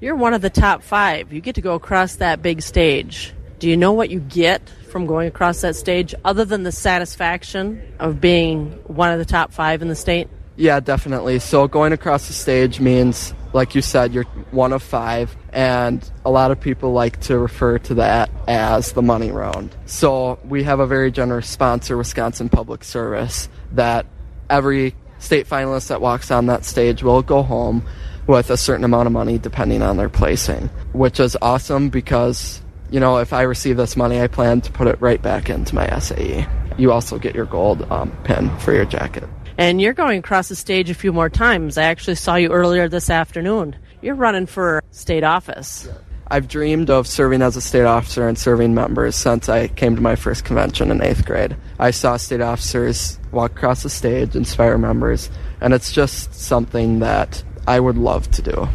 you're 0.00 0.16
one 0.16 0.34
of 0.34 0.42
the 0.42 0.50
top 0.50 0.82
five. 0.82 1.32
You 1.32 1.40
get 1.40 1.54
to 1.54 1.60
go 1.60 1.74
across 1.74 2.16
that 2.16 2.42
big 2.42 2.62
stage. 2.62 3.32
Do 3.62 3.70
you 3.70 3.76
know 3.76 3.92
what 3.92 4.10
you 4.10 4.18
get 4.18 4.68
from 4.90 5.06
going 5.06 5.28
across 5.28 5.60
that 5.60 5.76
stage 5.76 6.16
other 6.24 6.44
than 6.44 6.64
the 6.64 6.72
satisfaction 6.72 7.80
of 8.00 8.20
being 8.20 8.72
one 8.88 9.12
of 9.12 9.20
the 9.20 9.24
top 9.24 9.52
five 9.52 9.82
in 9.82 9.86
the 9.86 9.94
state? 9.94 10.26
Yeah, 10.56 10.80
definitely. 10.80 11.38
So 11.38 11.68
going 11.68 11.92
across 11.92 12.26
the 12.26 12.32
stage 12.32 12.80
means 12.80 13.32
Like 13.52 13.74
you 13.74 13.82
said, 13.82 14.14
you're 14.14 14.24
one 14.50 14.72
of 14.72 14.82
five, 14.82 15.36
and 15.52 16.08
a 16.24 16.30
lot 16.30 16.50
of 16.50 16.60
people 16.60 16.92
like 16.92 17.20
to 17.22 17.38
refer 17.38 17.78
to 17.80 17.94
that 17.94 18.30
as 18.48 18.92
the 18.92 19.02
money 19.02 19.30
round. 19.30 19.74
So 19.84 20.38
we 20.44 20.62
have 20.62 20.80
a 20.80 20.86
very 20.86 21.10
generous 21.10 21.48
sponsor, 21.48 21.96
Wisconsin 21.96 22.48
Public 22.48 22.82
Service, 22.82 23.50
that 23.72 24.06
every 24.48 24.94
state 25.18 25.46
finalist 25.46 25.88
that 25.88 26.00
walks 26.00 26.30
on 26.30 26.46
that 26.46 26.64
stage 26.64 27.02
will 27.02 27.22
go 27.22 27.42
home 27.42 27.84
with 28.26 28.50
a 28.50 28.56
certain 28.56 28.84
amount 28.84 29.06
of 29.06 29.12
money 29.12 29.36
depending 29.36 29.82
on 29.82 29.98
their 29.98 30.08
placing, 30.08 30.68
which 30.92 31.20
is 31.20 31.36
awesome 31.42 31.90
because, 31.90 32.61
you 32.92 33.00
know, 33.00 33.16
if 33.16 33.32
I 33.32 33.42
receive 33.42 33.78
this 33.78 33.96
money, 33.96 34.20
I 34.20 34.26
plan 34.26 34.60
to 34.60 34.70
put 34.70 34.86
it 34.86 35.00
right 35.00 35.20
back 35.20 35.48
into 35.48 35.74
my 35.74 35.98
SAE. 35.98 36.46
You 36.76 36.92
also 36.92 37.18
get 37.18 37.34
your 37.34 37.46
gold 37.46 37.90
um, 37.90 38.10
pin 38.24 38.54
for 38.58 38.74
your 38.74 38.84
jacket. 38.84 39.24
And 39.56 39.80
you're 39.80 39.94
going 39.94 40.18
across 40.18 40.48
the 40.48 40.56
stage 40.56 40.90
a 40.90 40.94
few 40.94 41.12
more 41.12 41.30
times. 41.30 41.78
I 41.78 41.84
actually 41.84 42.16
saw 42.16 42.36
you 42.36 42.50
earlier 42.50 42.88
this 42.88 43.08
afternoon. 43.08 43.76
You're 44.02 44.14
running 44.14 44.46
for 44.46 44.82
state 44.90 45.24
office. 45.24 45.88
I've 46.28 46.48
dreamed 46.48 46.90
of 46.90 47.06
serving 47.06 47.40
as 47.40 47.56
a 47.56 47.62
state 47.62 47.84
officer 47.84 48.28
and 48.28 48.38
serving 48.38 48.74
members 48.74 49.16
since 49.16 49.48
I 49.48 49.68
came 49.68 49.96
to 49.96 50.02
my 50.02 50.16
first 50.16 50.44
convention 50.44 50.90
in 50.90 51.02
eighth 51.02 51.24
grade. 51.24 51.56
I 51.78 51.92
saw 51.92 52.18
state 52.18 52.40
officers 52.42 53.18
walk 53.30 53.52
across 53.52 53.82
the 53.82 53.90
stage, 53.90 54.36
inspire 54.36 54.76
members, 54.76 55.30
and 55.60 55.72
it's 55.72 55.92
just 55.92 56.34
something 56.34 57.00
that 57.00 57.42
I 57.66 57.80
would 57.80 57.96
love 57.96 58.30
to 58.32 58.42
do. 58.42 58.68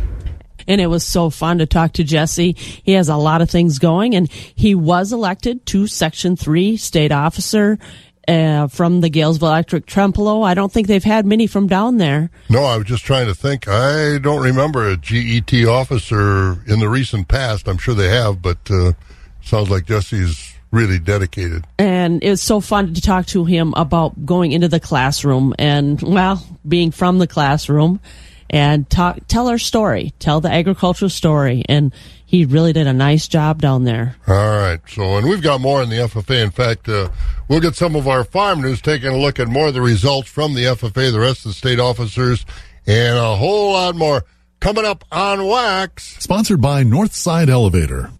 And 0.67 0.81
it 0.81 0.87
was 0.87 1.05
so 1.05 1.29
fun 1.29 1.59
to 1.59 1.65
talk 1.65 1.93
to 1.93 2.03
Jescey. 2.03 2.57
He 2.57 2.93
has 2.93 3.09
a 3.09 3.15
lot 3.15 3.41
of 3.41 3.49
things 3.49 3.79
going, 3.79 4.15
and 4.15 4.29
he 4.31 4.75
was 4.75 5.13
elected 5.13 5.65
to 5.67 5.87
Section 5.87 6.35
3 6.35 6.77
state 6.77 7.11
officer 7.11 7.79
uh, 8.27 8.67
from 8.67 9.01
the 9.01 9.09
Galesville 9.09 9.63
Ettrick 9.63 9.85
Trempealeau. 9.85 10.45
I 10.45 10.53
don't 10.53 10.71
think 10.71 10.87
they've 10.87 11.03
had 11.03 11.25
many 11.25 11.47
from 11.47 11.67
down 11.67 11.97
there. 11.97 12.29
No, 12.49 12.63
I 12.63 12.77
was 12.77 12.85
just 12.85 13.05
trying 13.05 13.27
to 13.27 13.35
think. 13.35 13.67
I 13.67 14.17
don't 14.17 14.43
remember 14.43 14.87
a 14.87 14.97
GET 14.97 15.65
officer 15.65 16.61
in 16.67 16.79
the 16.79 16.89
recent 16.89 17.27
past. 17.27 17.67
I'm 17.67 17.77
sure 17.77 17.95
they 17.95 18.09
have, 18.09 18.41
but 18.41 18.57
uh, 18.69 18.93
sounds 19.41 19.69
like 19.69 19.85
Jescey's 19.85 20.53
really 20.71 20.99
dedicated. 20.99 21.65
And 21.79 22.21
it 22.21 22.29
was 22.29 22.41
so 22.41 22.59
fun 22.59 22.93
to 22.93 23.01
talk 23.01 23.27
to 23.27 23.45
him 23.45 23.73
about 23.77 24.25
going 24.25 24.51
into 24.51 24.67
the 24.67 24.79
classroom 24.79 25.55
and, 25.57 26.01
well, 26.01 26.43
being 26.67 26.91
from 26.91 27.19
the 27.19 27.27
classroom 27.27 28.01
and 28.49 28.89
talk, 28.89 29.19
tell 29.27 29.47
our 29.47 29.57
story, 29.57 30.13
tell 30.19 30.41
the 30.41 30.51
agricultural 30.51 31.09
story. 31.09 31.63
And 31.67 31.93
he 32.25 32.45
really 32.45 32.73
did 32.73 32.87
a 32.87 32.93
nice 32.93 33.27
job 33.27 33.61
down 33.61 33.85
there. 33.85 34.15
All 34.27 34.35
right. 34.35 34.79
So, 34.87 35.17
and 35.17 35.27
we've 35.27 35.41
got 35.41 35.61
more 35.61 35.81
in 35.81 35.89
the 35.89 35.95
FFA. 35.95 36.43
In 36.43 36.51
fact, 36.51 36.89
uh, 36.89 37.09
we'll 37.47 37.61
get 37.61 37.75
some 37.75 37.95
of 37.95 38.07
our 38.07 38.23
farm 38.23 38.61
news 38.61 38.81
taking 38.81 39.09
a 39.09 39.17
look 39.17 39.39
at 39.39 39.47
more 39.47 39.67
of 39.67 39.73
the 39.73 39.81
results 39.81 40.29
from 40.29 40.53
the 40.53 40.63
FFA, 40.63 41.11
the 41.11 41.19
rest 41.19 41.45
of 41.45 41.51
the 41.51 41.53
state 41.53 41.79
officers, 41.79 42.45
and 42.85 43.17
a 43.17 43.35
whole 43.35 43.73
lot 43.73 43.95
more 43.95 44.25
coming 44.59 44.85
up 44.85 45.05
on 45.11 45.45
Wax. 45.45 46.17
Sponsored 46.19 46.61
by 46.61 46.83
Northside 46.83 47.49
Elevator. 47.49 48.11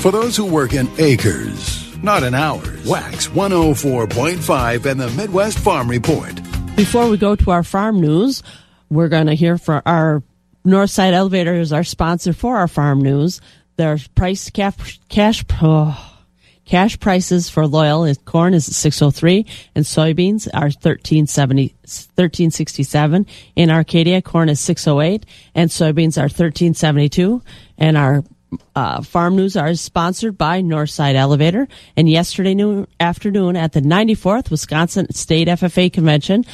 For 0.00 0.10
those 0.10 0.36
who 0.36 0.46
work 0.46 0.72
in 0.72 0.88
acres, 0.98 1.94
not 2.02 2.22
in 2.22 2.34
hours, 2.34 2.86
Wax 2.88 3.28
104.5 3.28 4.86
and 4.86 5.00
the 5.00 5.10
Midwest 5.10 5.58
Farm 5.58 5.88
Report. 5.88 6.40
Before 6.80 7.10
we 7.10 7.18
go 7.18 7.36
to 7.36 7.50
our 7.50 7.62
farm 7.62 8.00
news, 8.00 8.42
we're 8.88 9.10
going 9.10 9.26
to 9.26 9.34
hear 9.34 9.58
from 9.58 9.82
our 9.84 10.22
Northside 10.64 11.12
Elevator 11.12 11.52
is 11.52 11.74
our 11.74 11.84
sponsor 11.84 12.32
for 12.32 12.56
our 12.56 12.68
farm 12.68 13.02
news. 13.02 13.42
Their 13.76 13.98
price 14.14 14.48
cash 14.48 14.98
cash 15.10 15.44
oh, 15.60 16.16
cash 16.64 16.98
prices 16.98 17.50
for 17.50 17.66
loyal 17.66 18.04
is 18.04 18.16
corn 18.24 18.54
is 18.54 18.64
603 18.74 19.44
and 19.74 19.84
soybeans 19.84 20.48
are 20.54 20.72
1370 20.72 21.64
1367 21.66 23.26
in 23.56 23.70
Arcadia 23.70 24.22
corn 24.22 24.48
is 24.48 24.58
608 24.60 25.26
and 25.54 25.68
soybeans 25.68 26.16
are 26.16 26.32
1372 26.32 27.42
and 27.76 27.98
our 27.98 28.24
uh, 28.74 29.02
farm 29.02 29.36
news 29.36 29.56
are 29.56 29.74
sponsored 29.74 30.36
by 30.36 30.62
Northside 30.62 31.14
Elevator. 31.14 31.68
And 31.96 32.08
yesterday 32.08 32.54
noon, 32.54 32.86
afternoon 32.98 33.56
at 33.56 33.72
the 33.72 33.80
94th 33.80 34.50
Wisconsin 34.50 35.12
State 35.12 35.48
FFA 35.48 35.92
Convention, 35.92 36.44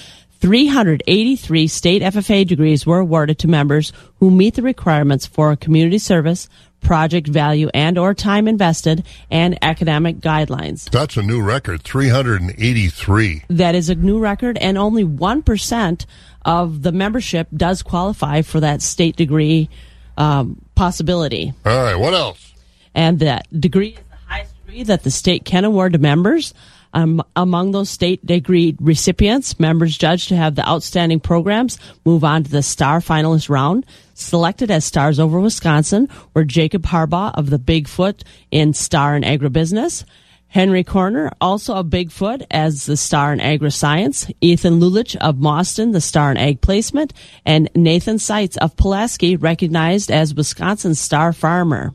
383 0.40 1.66
state 1.66 2.02
FFA 2.02 2.46
degrees 2.46 2.86
were 2.86 2.98
awarded 2.98 3.38
to 3.38 3.48
members 3.48 3.92
who 4.20 4.30
meet 4.30 4.54
the 4.54 4.62
requirements 4.62 5.26
for 5.26 5.56
community 5.56 5.98
service, 5.98 6.48
project 6.82 7.26
value 7.26 7.68
and 7.74 7.98
or 7.98 8.14
time 8.14 8.46
invested 8.46 9.04
and 9.30 9.58
academic 9.62 10.18
guidelines. 10.18 10.88
That's 10.90 11.16
a 11.16 11.22
new 11.22 11.42
record, 11.42 11.82
383. 11.82 13.44
That 13.48 13.74
is 13.74 13.88
a 13.88 13.94
new 13.94 14.18
record 14.18 14.58
and 14.58 14.76
only 14.78 15.04
1% 15.04 16.06
of 16.44 16.82
the 16.82 16.92
membership 16.92 17.48
does 17.56 17.82
qualify 17.82 18.42
for 18.42 18.60
that 18.60 18.82
state 18.82 19.16
degree 19.16 19.68
um, 20.16 20.60
possibility. 20.74 21.52
All 21.64 21.82
right, 21.82 21.96
what 21.96 22.14
else? 22.14 22.54
And 22.94 23.18
that 23.20 23.46
degree 23.58 23.90
is 23.90 24.00
the 24.10 24.16
highest 24.26 24.56
degree 24.64 24.82
that 24.84 25.02
the 25.02 25.10
state 25.10 25.44
can 25.44 25.64
award 25.64 25.92
to 25.92 25.98
members. 25.98 26.54
Um, 26.94 27.22
among 27.34 27.72
those 27.72 27.90
state 27.90 28.24
degree 28.24 28.74
recipients, 28.80 29.60
members 29.60 29.98
judged 29.98 30.28
to 30.28 30.36
have 30.36 30.54
the 30.54 30.66
outstanding 30.66 31.20
programs 31.20 31.78
move 32.06 32.24
on 32.24 32.44
to 32.44 32.50
the 32.50 32.62
star 32.62 33.00
finalist 33.00 33.50
round. 33.50 33.84
Selected 34.14 34.70
as 34.70 34.86
stars 34.86 35.20
over 35.20 35.38
Wisconsin 35.38 36.08
were 36.32 36.44
Jacob 36.44 36.84
Harbaugh 36.84 37.32
of 37.34 37.50
the 37.50 37.58
Bigfoot 37.58 38.22
in 38.50 38.72
Star 38.72 39.14
and 39.14 39.26
Agribusiness. 39.26 40.04
Henry 40.48 40.84
Corner, 40.84 41.30
also 41.40 41.74
a 41.76 41.84
Bigfoot, 41.84 42.46
as 42.50 42.86
the 42.86 42.96
star 42.96 43.32
in 43.32 43.40
agri-science. 43.40 44.30
Ethan 44.40 44.80
Lulich 44.80 45.16
of 45.16 45.36
Mauston, 45.36 45.92
the 45.92 46.00
star 46.00 46.30
in 46.30 46.36
ag 46.36 46.60
placement. 46.60 47.12
And 47.44 47.68
Nathan 47.74 48.18
Seitz 48.18 48.56
of 48.56 48.76
Pulaski, 48.76 49.36
recognized 49.36 50.10
as 50.10 50.34
Wisconsin's 50.34 51.00
star 51.00 51.32
farmer. 51.32 51.94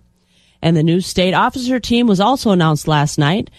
And 0.62 0.78
the 0.78 0.84
new 0.84 1.02
state 1.02 1.34
officer 1.34 1.80
team 1.80 2.08
was 2.08 2.20
also 2.20 2.52
announced 2.52 2.88
last 2.88 3.18
night. 3.18 3.50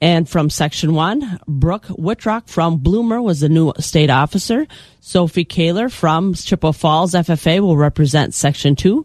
And 0.00 0.28
from 0.28 0.48
Section 0.48 0.94
1, 0.94 1.40
Brooke 1.46 1.86
Whitrock 1.86 2.48
from 2.48 2.78
Bloomer 2.78 3.20
was 3.20 3.40
the 3.40 3.48
new 3.48 3.72
state 3.78 4.10
officer. 4.10 4.66
Sophie 5.00 5.44
Kaler 5.44 5.88
from 5.88 6.34
Chippewa 6.34 6.72
Falls 6.72 7.14
FFA 7.14 7.60
will 7.60 7.76
represent 7.76 8.34
Section 8.34 8.76
2. 8.76 9.04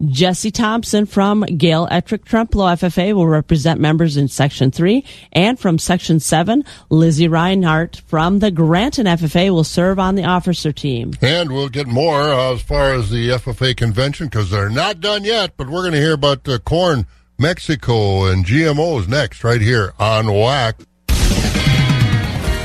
Jescey 0.00 0.50
Thompson 0.50 1.04
from 1.04 1.42
Gale 1.42 1.86
Ettrick 1.90 2.24
Trempealeau 2.24 2.72
FFA 2.72 3.12
will 3.12 3.26
represent 3.26 3.80
members 3.80 4.16
in 4.16 4.28
Section 4.28 4.70
3. 4.70 5.04
And 5.32 5.60
from 5.60 5.78
Section 5.78 6.20
7, 6.20 6.64
Lizzie 6.88 7.28
Reinhardt 7.28 8.00
from 8.06 8.38
the 8.38 8.50
Granton 8.50 9.06
FFA 9.06 9.50
will 9.50 9.64
serve 9.64 9.98
on 9.98 10.14
the 10.14 10.24
officer 10.24 10.72
team. 10.72 11.12
And 11.20 11.52
we'll 11.52 11.68
get 11.68 11.86
more 11.86 12.22
uh, 12.22 12.54
as 12.54 12.62
far 12.62 12.94
as 12.94 13.10
the 13.10 13.28
FFA 13.28 13.76
convention 13.76 14.28
because 14.28 14.50
they're 14.50 14.70
not 14.70 15.00
done 15.00 15.24
yet, 15.24 15.52
but 15.58 15.68
we're 15.68 15.82
going 15.82 15.92
to 15.92 16.00
hear 16.00 16.14
about 16.14 16.48
uh, 16.48 16.58
corn, 16.60 17.06
Mexico, 17.38 18.24
and 18.24 18.46
GMOs 18.46 19.06
next 19.06 19.44
right 19.44 19.60
here 19.60 19.92
on 19.98 20.24
WAXX. 20.26 20.86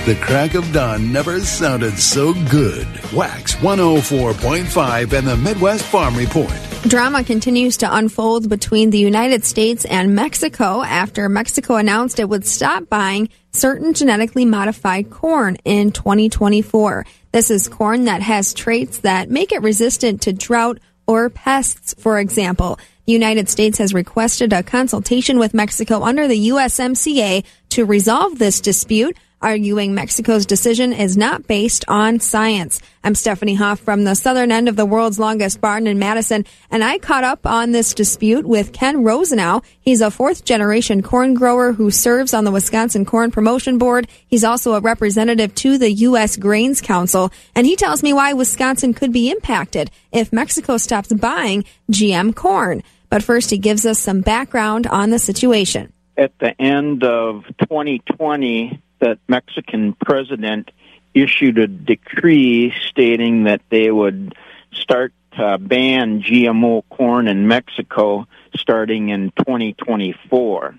The 0.06 0.16
crack 0.22 0.54
of 0.54 0.72
dawn 0.72 1.12
never 1.12 1.40
sounded 1.42 1.98
so 1.98 2.34
good. 2.50 2.88
Wax 3.12 3.56
104.5 3.56 5.14
and 5.14 5.28
the 5.28 5.36
Midwest 5.36 5.84
Farm 5.84 6.16
Report. 6.16 6.75
Drama 6.88 7.24
continues 7.24 7.78
to 7.78 7.96
unfold 7.96 8.48
between 8.48 8.92
the 8.92 9.00
United 9.00 9.44
States 9.44 9.86
and 9.86 10.14
Mexico 10.14 10.84
after 10.84 11.28
Mexico 11.28 11.78
announced 11.78 12.20
it 12.20 12.30
would 12.30 12.46
stop 12.46 12.88
buying 12.90 13.30
certain 13.52 13.96
genetically 13.96 14.46
modified 14.46 15.10
corn 15.10 15.58
in 15.66 15.92
2024. 15.92 17.04
This 17.32 17.50
is 17.50 17.68
corn 17.68 18.06
that 18.06 18.22
has 18.22 18.54
traits 18.54 19.00
that 19.00 19.32
make 19.32 19.52
it 19.52 19.64
resistant 19.64 20.22
to 20.22 20.34
drought 20.34 20.78
or 21.08 21.32
pests, 21.32 21.96
for 21.98 22.20
example. 22.20 22.78
The 23.08 23.14
United 23.14 23.50
States 23.50 23.80
has 23.80 23.96
requested 23.96 24.54
a 24.54 24.62
consultation 24.62 25.40
with 25.40 25.56
Mexico 25.56 26.04
under 26.04 26.28
the 26.28 26.50
USMCA 26.50 27.44
to 27.70 27.86
resolve 27.86 28.38
this 28.38 28.62
dispute 28.62 29.18
arguing 29.46 29.94
Mexico's 29.94 30.48
decision 30.48 30.92
is 30.92 31.16
not 31.16 31.46
based 31.46 31.86
on 31.88 32.20
science. 32.20 32.82
I'm 33.04 33.14
Stephanie 33.14 33.54
Hoff 33.54 33.80
from 33.80 34.04
the 34.04 34.16
southern 34.16 34.52
end 34.52 34.68
of 34.68 34.76
the 34.76 34.88
world's 34.88 35.20
longest 35.20 35.62
barn 35.62 35.86
in 35.86 36.00
Madison, 36.00 36.46
and 36.72 36.84
I 36.84 36.98
caught 36.98 37.24
up 37.24 37.46
on 37.46 37.72
this 37.72 37.94
dispute 37.94 38.48
with 38.48 38.74
Ken 38.74 39.04
Rosenau. 39.04 39.62
He's 39.80 40.02
a 40.02 40.10
fourth 40.10 40.46
generation 40.46 41.04
corn 41.04 41.36
grower 41.36 41.74
who 41.74 41.92
serves 41.92 42.34
on 42.34 42.44
the 42.44 42.50
Wisconsin 42.50 43.06
Corn 43.06 43.30
Promotion 43.30 43.78
Board. 43.78 44.08
He's 44.26 44.44
also 44.44 44.74
a 44.74 44.80
representative 44.80 45.54
to 45.56 45.78
the 45.78 45.92
U.S. 45.92 46.38
Grains 46.38 46.82
Council, 46.82 47.32
and 47.54 47.68
he 47.68 47.76
tells 47.76 48.02
me 48.02 48.14
why 48.14 48.34
Wisconsin 48.34 48.96
could 48.96 49.14
be 49.14 49.30
impacted 49.30 49.92
if 50.12 50.34
Mexico 50.34 50.78
stops 50.78 51.14
buying 51.14 51.66
GM 51.92 52.36
corn. 52.36 52.82
But 53.12 53.22
first, 53.22 53.52
he 53.52 53.60
gives 53.60 53.86
us 53.86 54.00
some 54.00 54.22
background 54.22 54.88
on 54.88 55.12
the 55.12 55.20
situation. 55.20 55.94
At 56.18 56.32
the 56.40 56.60
end 56.60 57.04
of 57.04 57.44
2020, 57.60 58.82
the 59.06 59.20
Mexican 59.28 59.94
president 59.94 60.72
issued 61.14 61.60
a 61.60 61.68
decree 61.68 62.74
stating 62.90 63.44
that 63.44 63.62
they 63.70 63.92
would 63.92 64.34
start 64.74 65.14
to 65.34 65.60
ban 65.60 66.24
GMO 66.24 66.82
corn 66.90 67.28
in 67.28 67.48
Mexico 67.48 68.28
starting 68.58 69.10
in 69.10 69.32
2024. 69.38 70.76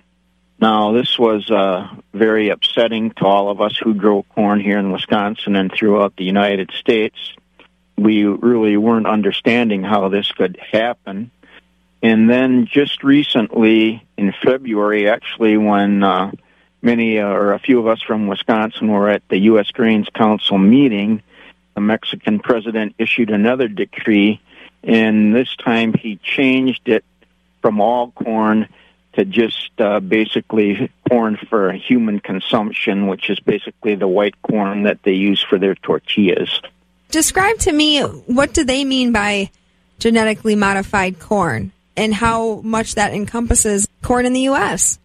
Now, 0.59 0.91
this 0.91 1.17
was 1.17 1.49
uh, 1.49 1.87
very 2.13 2.49
upsetting 2.49 3.11
to 3.11 3.25
all 3.25 3.49
of 3.49 3.61
us 3.61 3.77
who 3.77 3.93
grow 3.93 4.23
corn 4.23 4.59
here 4.59 4.77
in 4.77 4.91
Wisconsin 4.91 5.55
and 5.55 5.71
throughout 5.71 6.17
the 6.17 6.25
United 6.25 6.71
States. 6.71 7.17
we 7.97 8.25
really 8.25 8.75
weren't 8.75 9.07
understanding 9.07 9.83
how 9.83 10.09
this 10.09 10.29
could 10.33 10.59
happen. 10.71 11.31
And 12.03 12.29
then 12.29 12.67
just 12.67 13.03
recently, 13.03 14.05
in 14.17 14.33
February, 14.43 15.09
actually, 15.09 15.57
when 15.57 16.03
uh, 16.03 16.31
many 16.81 17.19
uh, 17.19 17.27
or 17.27 17.53
a 17.53 17.59
few 17.59 17.79
of 17.79 17.87
us 17.87 18.01
from 18.01 18.27
Wisconsin 18.27 18.89
were 18.89 19.09
at 19.09 19.27
the 19.29 19.37
U.S. 19.39 19.71
Grains 19.71 20.07
Council 20.13 20.57
meeting, 20.57 21.21
the 21.75 21.81
Mexican 21.81 22.39
president 22.39 22.95
issued 22.97 23.29
another 23.29 23.67
decree, 23.67 24.41
and 24.83 25.35
this 25.35 25.55
time 25.55 25.93
he 25.93 26.17
changed 26.17 26.87
it 26.87 27.03
from 27.61 27.81
all 27.81 28.11
corn 28.11 28.67
to 29.13 29.25
just 29.25 29.71
uh, 29.79 29.99
basically 29.99 30.91
corn 31.09 31.37
for 31.49 31.71
human 31.73 32.19
consumption, 32.19 33.07
which 33.07 33.29
is 33.29 33.39
basically 33.39 33.95
the 33.95 34.07
white 34.07 34.39
corn 34.43 34.83
that 34.83 35.01
they 35.03 35.13
use 35.13 35.43
for 35.43 35.57
their 35.57 35.75
tortillas. 35.75 36.61
Describe 37.09 37.57
to 37.59 37.71
me 37.71 38.01
what 38.01 38.53
do 38.53 38.63
they 38.63 38.85
mean 38.85 39.11
by 39.11 39.49
genetically 39.97 40.55
modified 40.55 41.19
corn 41.19 41.71
and 41.95 42.13
how 42.13 42.61
much 42.61 42.95
that 42.95 43.13
encompasses 43.13 43.87
corn 44.03 44.25
in 44.25 44.33
the 44.33 44.41
U.S. 44.41 44.99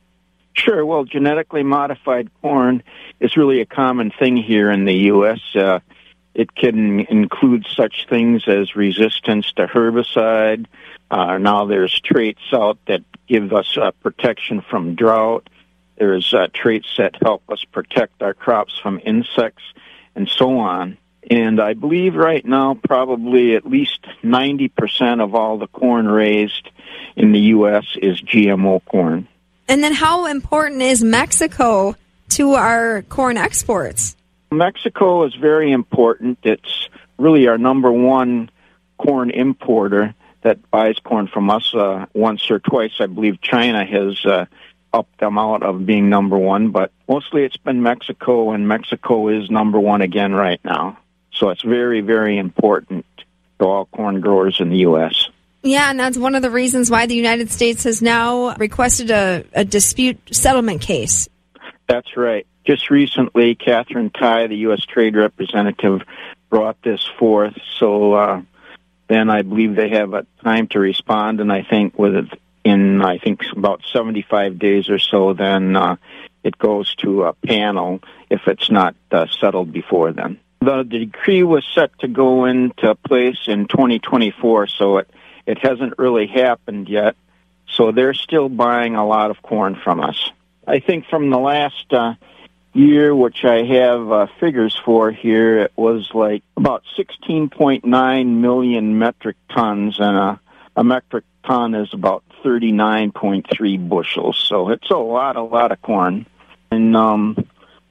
Sure. 0.55 0.85
Well, 0.85 1.05
genetically 1.05 1.63
modified 1.63 2.31
corn 2.41 2.83
is 3.21 3.37
really 3.37 3.61
a 3.61 3.67
common 3.67 4.11
thing 4.11 4.37
here 4.37 4.71
in 4.71 4.85
the 4.85 4.95
U.S. 4.95 5.41
Uh, 5.55 5.81
it 6.35 6.55
can 6.55 7.01
include 7.01 7.67
such 7.75 8.07
things 8.09 8.45
as 8.47 8.77
resistance 8.77 9.53
to 9.53 9.67
herbicide. 9.67 10.67
Uh, 11.11 11.39
now 11.39 11.67
there's 11.67 11.99
traits 12.01 12.43
out 12.53 12.79
that 12.87 13.03
give 13.27 13.53
us 13.53 13.77
uh, 13.77 13.91
protection 14.03 14.63
from 14.63 14.95
drought. 14.95 15.49
There's 15.99 16.33
uh, 16.33 16.49
traits 16.53 16.89
that 16.97 17.17
help 17.21 17.43
us 17.51 17.65
protect 17.65 18.23
our 18.23 18.35
crops 18.35 18.79
from 18.79 19.01
insects 19.05 19.63
and 20.15 20.29
so 20.29 20.59
on. 20.59 20.97
And 21.31 21.61
I 21.61 21.75
believe 21.75 22.15
right 22.15 22.45
now 22.45 22.75
probably 22.75 23.55
at 23.55 23.67
least 23.67 24.01
90% 24.25 25.23
of 25.23 25.35
all 25.35 25.59
the 25.59 25.69
corn 25.69 26.09
raised 26.09 26.69
in 27.15 27.33
the 27.33 27.41
U.S. 27.41 27.85
is 28.01 28.21
GMO 28.21 28.85
corn. 28.85 29.29
And 29.73 29.83
then 29.83 29.95
how 29.95 30.27
important 30.27 30.83
is 30.83 31.03
Mexico 31.03 31.97
to 32.29 32.53
our 32.57 33.01
corn 33.09 33.39
exports? 33.39 34.15
Mexico 34.51 35.25
is 35.25 35.35
very 35.35 35.73
important. 35.73 36.41
It's 36.43 36.91
really 37.17 37.49
our 37.49 37.57
number 37.57 37.91
one 37.91 38.51
corn 38.99 39.31
importer 39.31 40.15
that 40.43 40.71
buys 40.71 40.99
corn 40.99 41.27
from 41.27 41.49
us 41.49 41.75
uh, 41.75 42.05
once 42.13 42.51
or 42.51 42.59
twice. 42.59 42.93
I 43.01 43.07
believe 43.07 43.41
China 43.41 43.83
has 43.83 44.23
uh, 44.27 44.45
upped 44.93 45.19
them 45.21 45.39
out 45.39 45.63
of 45.63 45.87
being 45.87 46.11
number 46.11 46.37
one, 46.37 46.69
but 46.69 46.93
mostly 47.09 47.45
it's 47.45 47.57
been 47.57 47.83
Mexico, 47.83 48.51
and 48.51 48.69
Mexico 48.69 49.29
is 49.29 49.49
number 49.49 49.81
one 49.81 50.03
again 50.03 50.35
right 50.35 50.61
now. 50.63 50.99
So 51.33 51.49
it's 51.49 51.63
very, 51.63 52.03
very 52.03 52.37
important 52.37 53.07
to 53.59 53.65
all 53.65 53.87
corn 53.87 54.21
growers 54.21 54.61
in 54.61 54.69
the 54.69 54.81
U.S. 54.81 55.31
Yeah, 55.63 55.91
and 55.91 56.01
that's 56.01 56.19
one 56.19 56.35
of 56.35 56.43
the 56.43 56.51
reasons 56.51 56.91
why 56.91 57.07
the 57.07 57.15
United 57.15 57.51
States 57.51 57.85
has 57.85 58.03
now 58.03 58.55
requested 58.57 59.11
a, 59.11 59.45
a 59.53 59.65
dispute 59.65 60.19
settlement 60.33 60.81
case. 60.81 61.29
That's 61.89 62.17
right. 62.17 62.47
Just 62.65 62.91
recently, 62.91 63.55
Katherine 63.55 64.11
Tai, 64.11 64.49
the 64.49 64.57
U.S. 64.57 64.85
Trade 64.85 65.17
Representative, 65.17 66.03
brought 66.51 66.81
this 66.83 67.09
forth. 67.19 67.55
So 67.79 68.15
uh, 68.15 68.43
then 69.09 69.31
I 69.31 69.43
believe 69.43 69.77
they 69.77 69.91
have 69.91 70.15
a 70.15 70.27
time 70.43 70.67
to 70.69 70.81
respond, 70.81 71.41
and 71.41 71.53
I 71.53 71.63
think 71.63 71.99
with 71.99 72.29
in 72.65 73.03
I 73.03 73.19
think 73.19 73.43
about 73.57 73.83
75 73.93 74.59
days 74.59 74.89
or 74.89 74.99
so, 74.99 75.33
then 75.33 75.77
uh, 75.77 75.97
it 76.45 76.59
goes 76.59 76.95
to 76.97 77.25
a 77.25 77.33
panel 77.33 78.01
if 78.31 78.43
it's 78.47 78.71
not 78.71 78.95
uh, 79.11 79.27
settled 79.41 79.73
before 79.73 80.13
then. 80.13 80.39
The 80.61 80.85
decree 80.85 81.43
was 81.43 81.67
set 81.75 81.99
to 82.01 82.09
go 82.09 82.45
into 82.45 82.95
place 82.95 83.49
in 83.49 83.67
2024, 83.67 84.69
so 84.69 84.99
it, 84.99 85.11
it 85.47 85.59
hasn't 85.59 85.99
really 85.99 86.27
happened 86.27 86.89
yet. 86.89 87.17
So 87.69 87.91
they're 87.91 88.15
still 88.15 88.49
buying 88.49 88.97
a 88.97 89.07
lot 89.07 89.31
of 89.31 89.43
corn 89.43 89.77
from 89.83 90.01
us. 90.01 90.31
I 90.67 90.81
think 90.81 91.07
from 91.07 91.31
the 91.31 91.39
last 91.39 91.93
uh, 91.93 92.15
year, 92.73 93.15
which 93.15 93.45
I 93.45 93.63
have 93.65 94.13
uh, 94.13 94.27
figures 94.39 94.79
for 94.85 95.11
here, 95.11 95.59
it 95.59 95.73
was 95.77 96.11
like 96.15 96.43
about 96.57 96.85
16.9 96.99 98.27
million 98.27 98.99
metric 98.99 99.37
tons, 99.51 99.97
and 99.99 100.17
a, 100.17 100.41
a 100.77 100.85
metric 100.85 101.25
ton 101.45 101.75
is 101.75 101.93
about 101.93 102.25
39.3 102.45 103.89
bushels. 103.89 104.45
So 104.49 104.69
it's 104.71 104.91
a 104.91 104.97
lot, 104.97 105.37
a 105.37 105.43
lot 105.43 105.73
of 105.73 105.81
corn. 105.83 106.27
In 106.71 106.95
um, 106.97 107.35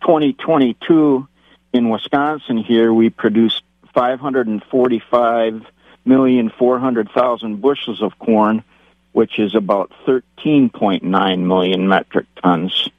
2022, 0.01 1.27
in 1.73 1.89
Wisconsin 1.89 2.57
here, 2.57 2.93
we 2.93 3.09
produced 3.09 3.63
545 3.93 5.65
million 6.05 6.49
400,000 6.49 7.61
bushels 7.61 8.01
of 8.01 8.17
corn, 8.19 8.63
which 9.11 9.39
is 9.39 9.55
about 9.55 9.91
13.9 10.05 11.39
million 11.39 11.87
metric 11.87 12.27
tons. 12.41 12.89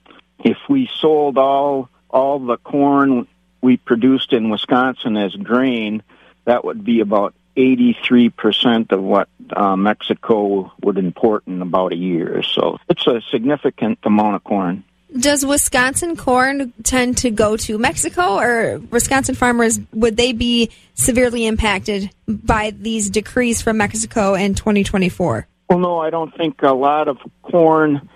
If 0.45 0.59
we 0.69 0.89
sold 1.01 1.39
all 1.39 1.89
all 2.11 2.39
the 2.39 2.59
corn 2.59 3.27
we 3.63 3.77
produced 3.77 4.33
in 4.33 4.51
Wisconsin 4.51 5.17
as 5.17 5.35
grain, 5.35 6.03
that 6.45 6.65
would 6.65 6.85
be 6.85 7.01
about 7.01 7.35
83% 7.57 8.93
of 8.93 9.03
what 9.03 9.29
uh, 9.55 9.77
Mexico 9.77 10.73
would 10.83 10.99
import 10.99 11.45
in 11.47 11.63
about 11.63 11.93
a 11.93 11.97
year. 11.97 12.43
So 12.43 12.79
it's 12.89 13.07
a 13.07 13.21
significant 13.31 13.99
amount 14.05 14.37
of 14.37 14.45
corn. 14.45 14.85
Does 15.19 15.45
Wisconsin 15.45 16.17
corn 16.17 16.73
tend 16.85 17.19
to 17.19 17.31
go 17.31 17.57
to 17.59 17.77
Mexico, 17.77 18.39
or 18.39 18.79
Wisconsin 18.91 19.35
farmers 19.35 19.79
would 19.93 20.17
they 20.17 20.33
be 20.33 20.71
severely 20.95 21.47
impacted 21.47 22.11
by 22.27 22.71
these 22.71 23.11
decrees 23.11 23.61
from 23.61 23.77
Mexico 23.77 24.35
in 24.35 24.55
2024? 24.55 25.47
Well, 25.69 25.79
no, 25.79 25.99
I 26.01 26.11
don't 26.11 26.35
think 26.35 26.63
a 26.63 26.73
lot 26.73 27.09
of 27.09 27.19
corn 27.43 28.09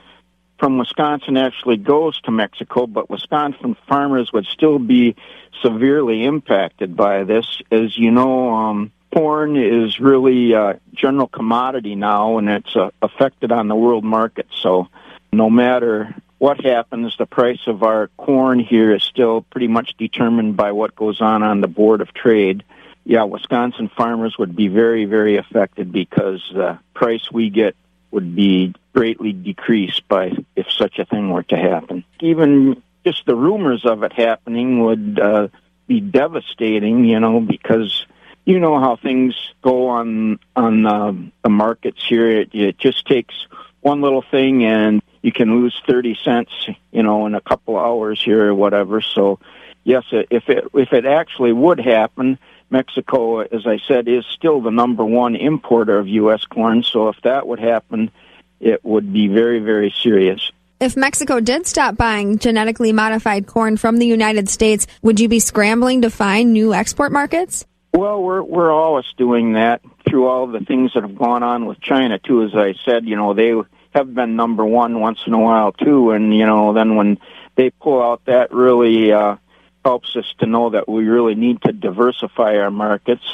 from 0.59 0.79
Wisconsin 0.79 1.37
actually 1.37 1.77
goes 1.77 2.19
to 2.23 2.31
Mexico, 2.31 2.87
but 2.87 3.11
Wisconsin 3.11 3.77
farmers 3.87 4.33
would 4.33 4.47
still 4.47 4.79
be 4.79 5.17
severely 5.63 6.25
impacted 6.25 6.97
by 6.97 7.25
this. 7.25 7.61
As 7.71 7.97
you 7.97 8.11
know, 8.11 8.55
um, 8.55 8.93
corn 9.13 9.57
is 9.57 10.01
really 10.01 10.53
a 10.53 10.81
general 10.95 11.29
commodity 11.29 11.95
now, 11.95 12.39
and 12.39 12.49
it's 12.49 12.75
uh, 12.75 12.91
affected 13.03 13.53
on 13.53 13.69
the 13.69 13.77
world 13.77 14.05
market. 14.05 14.47
So, 14.63 14.89
no 15.33 15.51
matter 15.51 16.15
what 16.39 16.63
happens, 16.63 17.17
the 17.17 17.27
price 17.27 17.67
of 17.67 17.83
our 17.83 18.09
corn 18.17 18.59
here 18.59 18.95
is 18.95 19.03
still 19.03 19.43
pretty 19.43 19.69
much 19.69 19.95
determined 19.97 20.57
by 20.57 20.73
what 20.73 20.95
goes 20.95 21.21
on 21.21 21.43
on 21.43 21.61
the 21.61 21.69
Board 21.69 22.01
of 22.01 22.13
Trade. 22.13 22.63
Yeah, 23.05 23.23
Wisconsin 23.25 23.89
farmers 23.89 24.37
would 24.39 24.55
be 24.55 24.69
very, 24.69 25.05
very 25.05 25.37
affected 25.37 25.93
because 25.93 26.43
the 26.53 26.79
price 26.95 27.31
we 27.31 27.51
get 27.51 27.77
would 28.11 28.35
be 28.35 28.75
greatly 28.93 29.33
decreased 29.33 30.07
by 30.09 30.33
if 30.57 30.71
such 30.71 30.99
a 30.99 31.05
thing 31.05 31.31
were 31.31 31.45
to 31.45 31.57
happen. 31.57 32.05
Even 32.21 32.83
just 33.05 33.25
the 33.27 33.37
rumors 33.37 33.85
of 33.85 34.03
it 34.03 34.13
happening 34.13 34.81
would 34.81 35.19
uh, 35.21 35.49
be 35.87 36.01
devastating, 36.01 37.05
you 37.05 37.21
know, 37.21 37.41
because 37.41 38.07
you 38.45 38.59
know 38.59 38.81
how 38.81 38.97
things 38.97 39.35
go 39.63 39.89
on 39.89 40.39
on 40.55 40.87
uh, 40.87 41.13
the 41.43 41.49
markets 41.49 42.05
here. 42.07 42.41
It, 42.41 42.55
it 42.55 42.79
just 42.79 43.07
takes 43.07 43.35
one 43.81 44.01
little 44.01 44.23
thing 44.23 44.65
and 44.65 45.03
you 45.27 45.33
can 45.33 45.61
lose 45.61 45.75
30 45.89 46.17
cents, 46.23 46.53
you 46.93 47.03
know, 47.03 47.27
in 47.27 47.35
a 47.35 47.41
couple 47.41 47.77
hours 47.77 48.23
here 48.23 48.47
or 48.47 48.55
whatever. 48.55 49.01
So, 49.01 49.41
yes, 49.83 50.05
if 50.13 50.49
it 50.49 50.69
if 50.73 50.93
it 50.93 51.05
actually 51.05 51.53
would 51.53 51.81
happen, 51.81 52.39
Mexico, 52.71 53.41
as 53.41 53.67
I 53.67 53.79
said, 53.89 54.07
is 54.07 54.25
still 54.25 54.61
the 54.61 54.71
number 54.71 55.05
one 55.05 55.35
importer 55.35 55.99
of 55.99 56.07
U.S. 56.07 56.45
corn. 56.45 56.85
So, 56.85 57.09
if 57.09 57.21
that 57.23 57.49
would 57.49 57.59
happen, 57.59 58.13
it 58.61 58.85
would 58.85 59.13
be 59.13 59.27
very, 59.27 59.59
very 59.59 59.93
serious. 60.01 60.53
If 60.79 60.97
Mexico 60.97 61.41
did 61.41 61.67
stop 61.67 61.97
buying 61.97 62.39
genetically 62.39 62.93
modified 62.93 63.49
corn 63.49 63.77
from 63.79 63.97
the 63.97 64.07
United 64.07 64.49
States, 64.49 64.87
would 65.03 65.19
you 65.19 65.29
be 65.29 65.41
scrambling 65.41 66.03
to 66.03 66.11
find 66.11 66.53
new 66.53 66.73
export 66.73 67.11
markets? 67.11 67.67
Well, 67.93 68.23
we're 68.23 68.43
we're 68.43 68.71
always 68.71 69.07
doing 69.17 69.55
that 69.55 69.81
through 70.09 70.29
all 70.29 70.47
the 70.47 70.61
things 70.61 70.93
that 70.95 71.03
have 71.03 71.19
gone 71.19 71.43
on 71.43 71.67
with 71.67 71.81
China 71.81 72.21
too. 72.21 72.45
As 72.45 72.55
I 72.55 72.75
said, 72.85 73.07
you 73.07 73.17
know, 73.17 73.35
they 73.35 73.55
have 73.97 74.15
been 74.15 74.37
number 74.37 74.65
one 74.65 75.01
once 75.01 75.21
in 75.27 75.33
a 75.33 75.41
while 75.41 75.73
too, 75.73 76.11
and 76.11 76.35
you 76.37 76.47
know 76.47 76.73
then 76.75 76.97
when 76.97 77.19
they 77.57 77.71
pull 77.71 78.03
out, 78.03 78.25
that 78.27 78.53
really 78.53 79.11
uh, 79.13 79.37
helps 79.85 80.15
us 80.17 80.27
to 80.39 80.47
know 80.47 80.71
that 80.71 80.89
we 80.89 81.05
really 81.05 81.35
need 81.35 81.63
to 81.63 81.73
diversify 81.73 82.59
our 82.59 82.71
markets, 82.71 83.25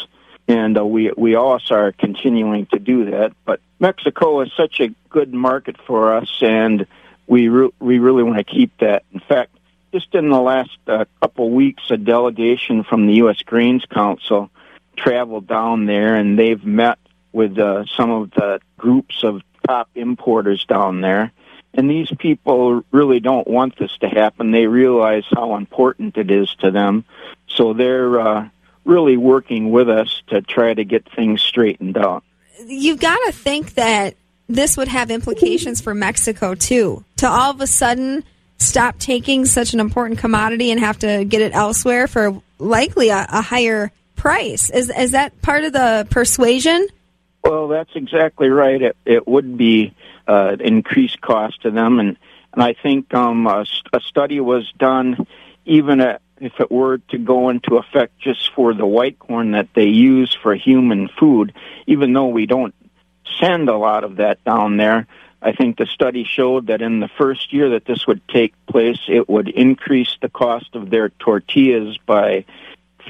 and 0.46 0.78
uh, 0.78 0.84
we 0.84 1.10
we 1.16 1.34
also 1.34 1.74
are 1.74 1.92
continuing 1.92 2.66
to 2.66 2.78
do 2.78 3.10
that. 3.10 3.32
But 3.44 3.60
Mexico 3.80 4.40
is 4.42 4.52
such 4.56 4.80
a 4.80 4.94
good 5.10 5.34
market 5.34 5.76
for 5.84 6.14
us, 6.14 6.30
and 6.40 6.86
we 7.26 7.48
re- 7.48 7.72
we 7.80 7.98
really 7.98 8.22
want 8.22 8.38
to 8.38 8.44
keep 8.44 8.78
that. 8.78 9.04
In 9.12 9.20
fact, 9.20 9.50
just 9.92 10.14
in 10.14 10.30
the 10.30 10.40
last 10.40 10.78
uh, 10.86 11.04
couple 11.20 11.50
weeks, 11.50 11.82
a 11.90 11.96
delegation 11.96 12.84
from 12.84 13.06
the 13.06 13.14
U.S. 13.14 13.42
Grains 13.44 13.84
Council 13.84 14.48
traveled 14.96 15.48
down 15.48 15.86
there, 15.86 16.14
and 16.14 16.38
they've 16.38 16.64
met 16.64 16.98
with 17.32 17.58
uh, 17.58 17.84
some 17.96 18.10
of 18.10 18.30
the 18.30 18.60
groups 18.76 19.24
of 19.24 19.42
top 19.66 19.88
importers 19.94 20.64
down 20.64 21.00
there. 21.00 21.32
And 21.74 21.90
these 21.90 22.10
people 22.18 22.84
really 22.90 23.20
don't 23.20 23.48
want 23.48 23.78
this 23.78 23.96
to 23.98 24.08
happen. 24.08 24.50
They 24.50 24.66
realize 24.66 25.24
how 25.30 25.56
important 25.56 26.16
it 26.18 26.30
is 26.30 26.54
to 26.60 26.70
them. 26.70 27.04
So 27.48 27.72
they're 27.72 28.20
uh, 28.20 28.48
really 28.84 29.16
working 29.16 29.70
with 29.70 29.88
us 29.88 30.22
to 30.28 30.42
try 30.42 30.74
to 30.74 30.84
get 30.84 31.10
things 31.14 31.40
straightened 31.40 31.96
out. 31.96 32.24
You've 32.66 33.00
got 33.00 33.18
to 33.26 33.32
think 33.32 33.74
that 33.74 34.16
this 34.48 34.76
would 34.76 34.88
have 34.88 35.10
implications 35.10 35.80
for 35.80 35.94
Mexico 35.94 36.54
too. 36.54 37.04
To 37.18 37.28
all 37.28 37.50
of 37.50 37.60
a 37.60 37.66
sudden 37.66 38.24
stop 38.58 38.98
taking 38.98 39.44
such 39.44 39.74
an 39.74 39.80
important 39.80 40.18
commodity 40.18 40.70
and 40.70 40.80
have 40.80 40.98
to 41.00 41.24
get 41.24 41.40
it 41.40 41.54
elsewhere 41.54 42.06
for 42.06 42.40
likely 42.58 43.08
a, 43.08 43.26
a 43.28 43.42
higher 43.42 43.90
price. 44.14 44.70
Is 44.70 44.90
is 44.90 45.12
that 45.12 45.40
part 45.42 45.64
of 45.64 45.72
the 45.72 46.06
persuasion? 46.10 46.86
Well, 47.44 47.68
that's 47.68 47.90
exactly 47.94 48.48
right. 48.48 48.80
It, 48.80 48.96
it 49.04 49.26
would 49.26 49.56
be 49.56 49.94
uh, 50.28 50.56
increased 50.60 51.20
cost 51.20 51.62
to 51.62 51.70
them, 51.70 51.98
and 51.98 52.16
and 52.52 52.62
I 52.62 52.74
think 52.74 53.12
um, 53.14 53.46
a, 53.46 53.64
a 53.92 54.00
study 54.00 54.38
was 54.38 54.70
done, 54.78 55.26
even 55.64 56.00
at, 56.00 56.20
if 56.38 56.52
it 56.60 56.70
were 56.70 56.98
to 56.98 57.18
go 57.18 57.48
into 57.48 57.78
effect 57.78 58.18
just 58.18 58.52
for 58.54 58.74
the 58.74 58.84
white 58.86 59.18
corn 59.18 59.52
that 59.52 59.68
they 59.74 59.86
use 59.86 60.36
for 60.42 60.54
human 60.54 61.08
food, 61.18 61.54
even 61.86 62.12
though 62.12 62.28
we 62.28 62.46
don't 62.46 62.74
send 63.40 63.68
a 63.68 63.76
lot 63.76 64.04
of 64.04 64.16
that 64.16 64.44
down 64.44 64.76
there. 64.76 65.06
I 65.40 65.52
think 65.52 65.76
the 65.76 65.86
study 65.86 66.24
showed 66.24 66.68
that 66.68 66.82
in 66.82 67.00
the 67.00 67.08
first 67.08 67.52
year 67.52 67.70
that 67.70 67.84
this 67.84 68.06
would 68.06 68.26
take 68.28 68.54
place, 68.66 69.00
it 69.08 69.28
would 69.28 69.48
increase 69.48 70.16
the 70.20 70.28
cost 70.28 70.74
of 70.74 70.90
their 70.90 71.08
tortillas 71.08 71.98
by 72.06 72.44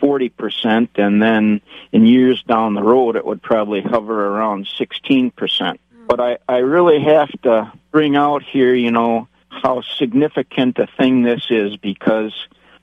40%, 0.00 0.88
and 0.96 1.22
then 1.22 1.61
in 1.92 2.07
years 2.07 2.42
down 2.42 2.74
the 2.74 2.83
road, 2.83 3.16
it 3.16 3.24
would 3.24 3.42
probably 3.42 3.81
hover 3.81 4.28
around 4.28 4.66
16%. 4.78 5.78
But 6.09 6.20
I, 6.20 6.38
I 6.48 6.59
really 6.59 7.00
have 7.00 7.31
to 7.42 7.72
bring 7.90 8.16
out 8.16 8.42
here, 8.42 8.74
you 8.74 8.90
know, 8.90 9.28
how 9.48 9.83
significant 9.83 10.78
a 10.78 10.87
thing 10.98 11.22
this 11.22 11.46
is 11.50 11.76
because 11.76 12.35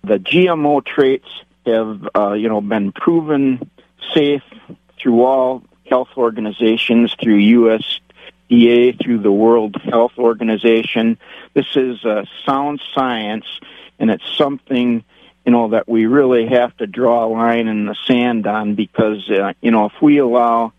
the 0.04 0.18
GMO 0.18 0.86
traits 0.86 1.28
have, 1.66 2.08
uh, 2.16 2.34
you 2.34 2.48
know, 2.48 2.62
been 2.62 2.92
proven 2.92 3.70
safe 4.14 4.44
through 5.02 5.24
all 5.24 5.64
health 5.88 6.10
organizations, 6.16 7.16
through 7.22 7.40
USDA, 7.40 9.02
through 9.02 9.20
the 9.20 9.32
World 9.32 9.76
Health 9.84 10.14
Organization. 10.18 11.18
This 11.54 11.68
is 11.76 12.04
uh, 12.06 12.26
sound 12.46 12.82
science, 12.94 13.46
and 13.98 14.10
it's 14.10 14.38
something 14.38 15.04
you 15.50 15.54
know 15.54 15.70
that 15.70 15.90
we 15.90 16.06
really 16.06 16.46
have 16.46 16.78
to 16.78 16.86
draw 16.86 17.26
a 17.26 17.28
line 17.28 17.68
in 17.68 17.88
the 17.88 17.96
sand 18.06 18.46
on 18.46 18.76
because 18.76 19.28
uh, 19.32 19.54
you 19.62 19.72
know 19.72 19.86
if 19.88 20.00
we 20.00 20.20
allow 20.20 20.74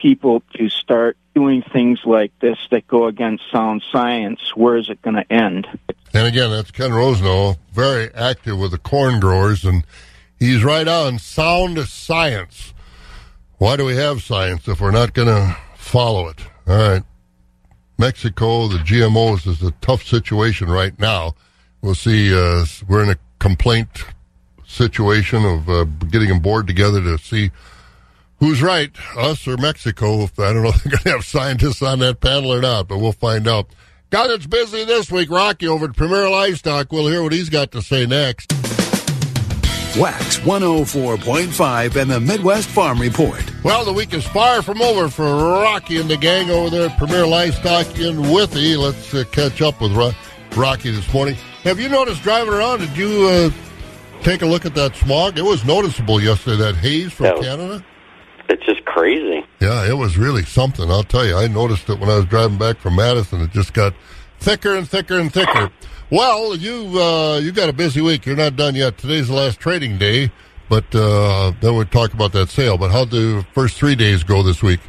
people 0.00 0.42
to 0.56 0.68
start 0.68 1.16
doing 1.32 1.62
things 1.62 2.00
like 2.04 2.36
this 2.40 2.58
that 2.72 2.88
go 2.88 3.06
against 3.06 3.44
sound 3.52 3.84
science, 3.92 4.40
where 4.56 4.78
is 4.78 4.90
it 4.90 5.00
going 5.00 5.14
to 5.14 5.32
end? 5.32 5.68
And 6.12 6.26
again, 6.26 6.50
that's 6.50 6.72
Ken 6.72 6.90
Rosno, 6.90 7.56
very 7.72 8.12
active 8.14 8.58
with 8.58 8.72
the 8.72 8.78
corn 8.78 9.20
growers, 9.20 9.64
and 9.64 9.84
he's 10.40 10.64
right 10.64 10.88
on 10.88 11.20
sound 11.20 11.78
science. 11.86 12.74
Why 13.58 13.76
do 13.76 13.84
we 13.84 13.94
have 13.94 14.24
science 14.24 14.66
if 14.66 14.80
we're 14.80 14.90
not 14.90 15.14
going 15.14 15.28
to 15.28 15.56
follow 15.76 16.26
it? 16.26 16.40
All 16.66 16.76
right. 16.76 17.02
Mexico, 17.96 18.66
the 18.66 18.78
GMOs 18.78 19.46
is 19.46 19.62
a 19.62 19.70
tough 19.82 20.02
situation 20.02 20.68
right 20.68 20.98
now. 20.98 21.36
We'll 21.80 21.94
see. 21.94 22.34
Uh, 22.34 22.64
we're 22.88 23.04
in 23.04 23.10
a 23.10 23.16
complaint 23.38 24.04
situation 24.76 25.44
of 25.44 25.68
uh, 25.68 25.84
getting 26.10 26.28
them 26.28 26.40
board 26.40 26.66
together 26.66 27.00
to 27.02 27.18
see 27.18 27.50
who's 28.38 28.62
right, 28.62 28.90
us 29.16 29.46
or 29.48 29.56
Mexico. 29.56 30.24
I 30.24 30.52
don't 30.52 30.62
know 30.62 30.68
if 30.74 30.82
they're 30.82 30.92
going 30.92 31.02
to 31.04 31.10
have 31.10 31.24
scientists 31.24 31.82
on 31.82 32.00
that 32.00 32.20
panel 32.20 32.52
or 32.52 32.60
not, 32.60 32.88
but 32.88 32.98
we'll 32.98 33.12
find 33.12 33.48
out. 33.48 33.68
God, 34.10 34.30
it's 34.30 34.46
busy 34.46 34.84
this 34.84 35.10
week. 35.10 35.30
Rocky 35.30 35.66
over 35.66 35.86
at 35.86 35.96
Premier 35.96 36.28
Livestock. 36.28 36.92
We'll 36.92 37.08
hear 37.08 37.22
what 37.22 37.32
he's 37.32 37.50
got 37.50 37.72
to 37.72 37.82
say 37.82 38.06
next. 38.06 38.52
Wax 39.98 40.38
104.5 40.40 41.96
and 41.96 42.10
the 42.10 42.20
Midwest 42.20 42.68
Farm 42.68 43.00
Report. 43.00 43.42
Well, 43.64 43.84
the 43.84 43.94
week 43.94 44.12
is 44.12 44.26
far 44.26 44.60
from 44.60 44.82
over 44.82 45.08
for 45.08 45.24
Rocky 45.24 45.98
and 45.98 46.08
the 46.08 46.18
gang 46.18 46.50
over 46.50 46.68
there 46.68 46.90
at 46.90 46.98
Premier 46.98 47.26
Livestock 47.26 47.98
in 47.98 48.30
Withee. 48.30 48.76
Let's 48.76 49.14
uh, 49.14 49.24
catch 49.32 49.62
up 49.62 49.80
with 49.80 49.92
Ro- 49.92 50.12
Rocky 50.54 50.90
this 50.90 51.12
morning. 51.12 51.34
Have 51.62 51.80
you 51.80 51.88
noticed 51.88 52.22
driving 52.22 52.52
around? 52.52 52.80
Did 52.80 52.96
you 52.96 53.26
uh, 53.26 53.50
take 54.26 54.42
a 54.42 54.46
look 54.46 54.66
at 54.66 54.74
that 54.74 54.96
smog? 54.96 55.38
It 55.38 55.44
was 55.44 55.64
noticeable 55.64 56.20
yesterday, 56.20 56.56
that 56.56 56.74
haze 56.76 57.12
from. 57.12 57.40
Canada. 57.40 57.84
It's 58.48 58.64
just 58.64 58.84
crazy. 58.84 59.44
Yeah, 59.60 59.88
it 59.88 59.94
was 59.94 60.18
really 60.18 60.44
something. 60.44 60.90
I'll 60.90 61.04
tell 61.04 61.24
you. 61.24 61.36
I 61.36 61.46
noticed 61.46 61.88
it 61.88 61.98
when 61.98 62.10
I 62.10 62.16
was 62.16 62.26
driving 62.26 62.58
back 62.58 62.78
from 62.78 62.96
Madison. 62.96 63.40
It 63.40 63.50
just 63.50 63.72
got 63.72 63.94
thicker 64.38 64.74
and 64.76 64.88
thicker 64.88 65.18
and 65.18 65.32
thicker. 65.32 65.70
Well, 66.10 66.56
you 66.56 67.00
uh, 67.00 67.38
you 67.38 67.50
got 67.50 67.68
a 67.68 67.72
busy 67.72 68.00
week. 68.00 68.26
You're 68.26 68.36
not 68.36 68.54
done 68.54 68.76
yet. 68.76 68.98
Today's 68.98 69.26
the 69.28 69.34
last 69.34 69.58
trading 69.58 69.98
day, 69.98 70.30
but 70.68 70.84
uh, 70.94 71.52
then 71.60 71.74
we'll 71.74 71.84
talk 71.86 72.14
about 72.14 72.32
that 72.32 72.48
sale. 72.48 72.78
But 72.78 72.92
how 72.92 73.04
do 73.04 73.38
the 73.38 73.46
first 73.52 73.76
three 73.76 73.96
days 73.96 74.22
go 74.22 74.44
this 74.44 74.62
week? 74.62 74.80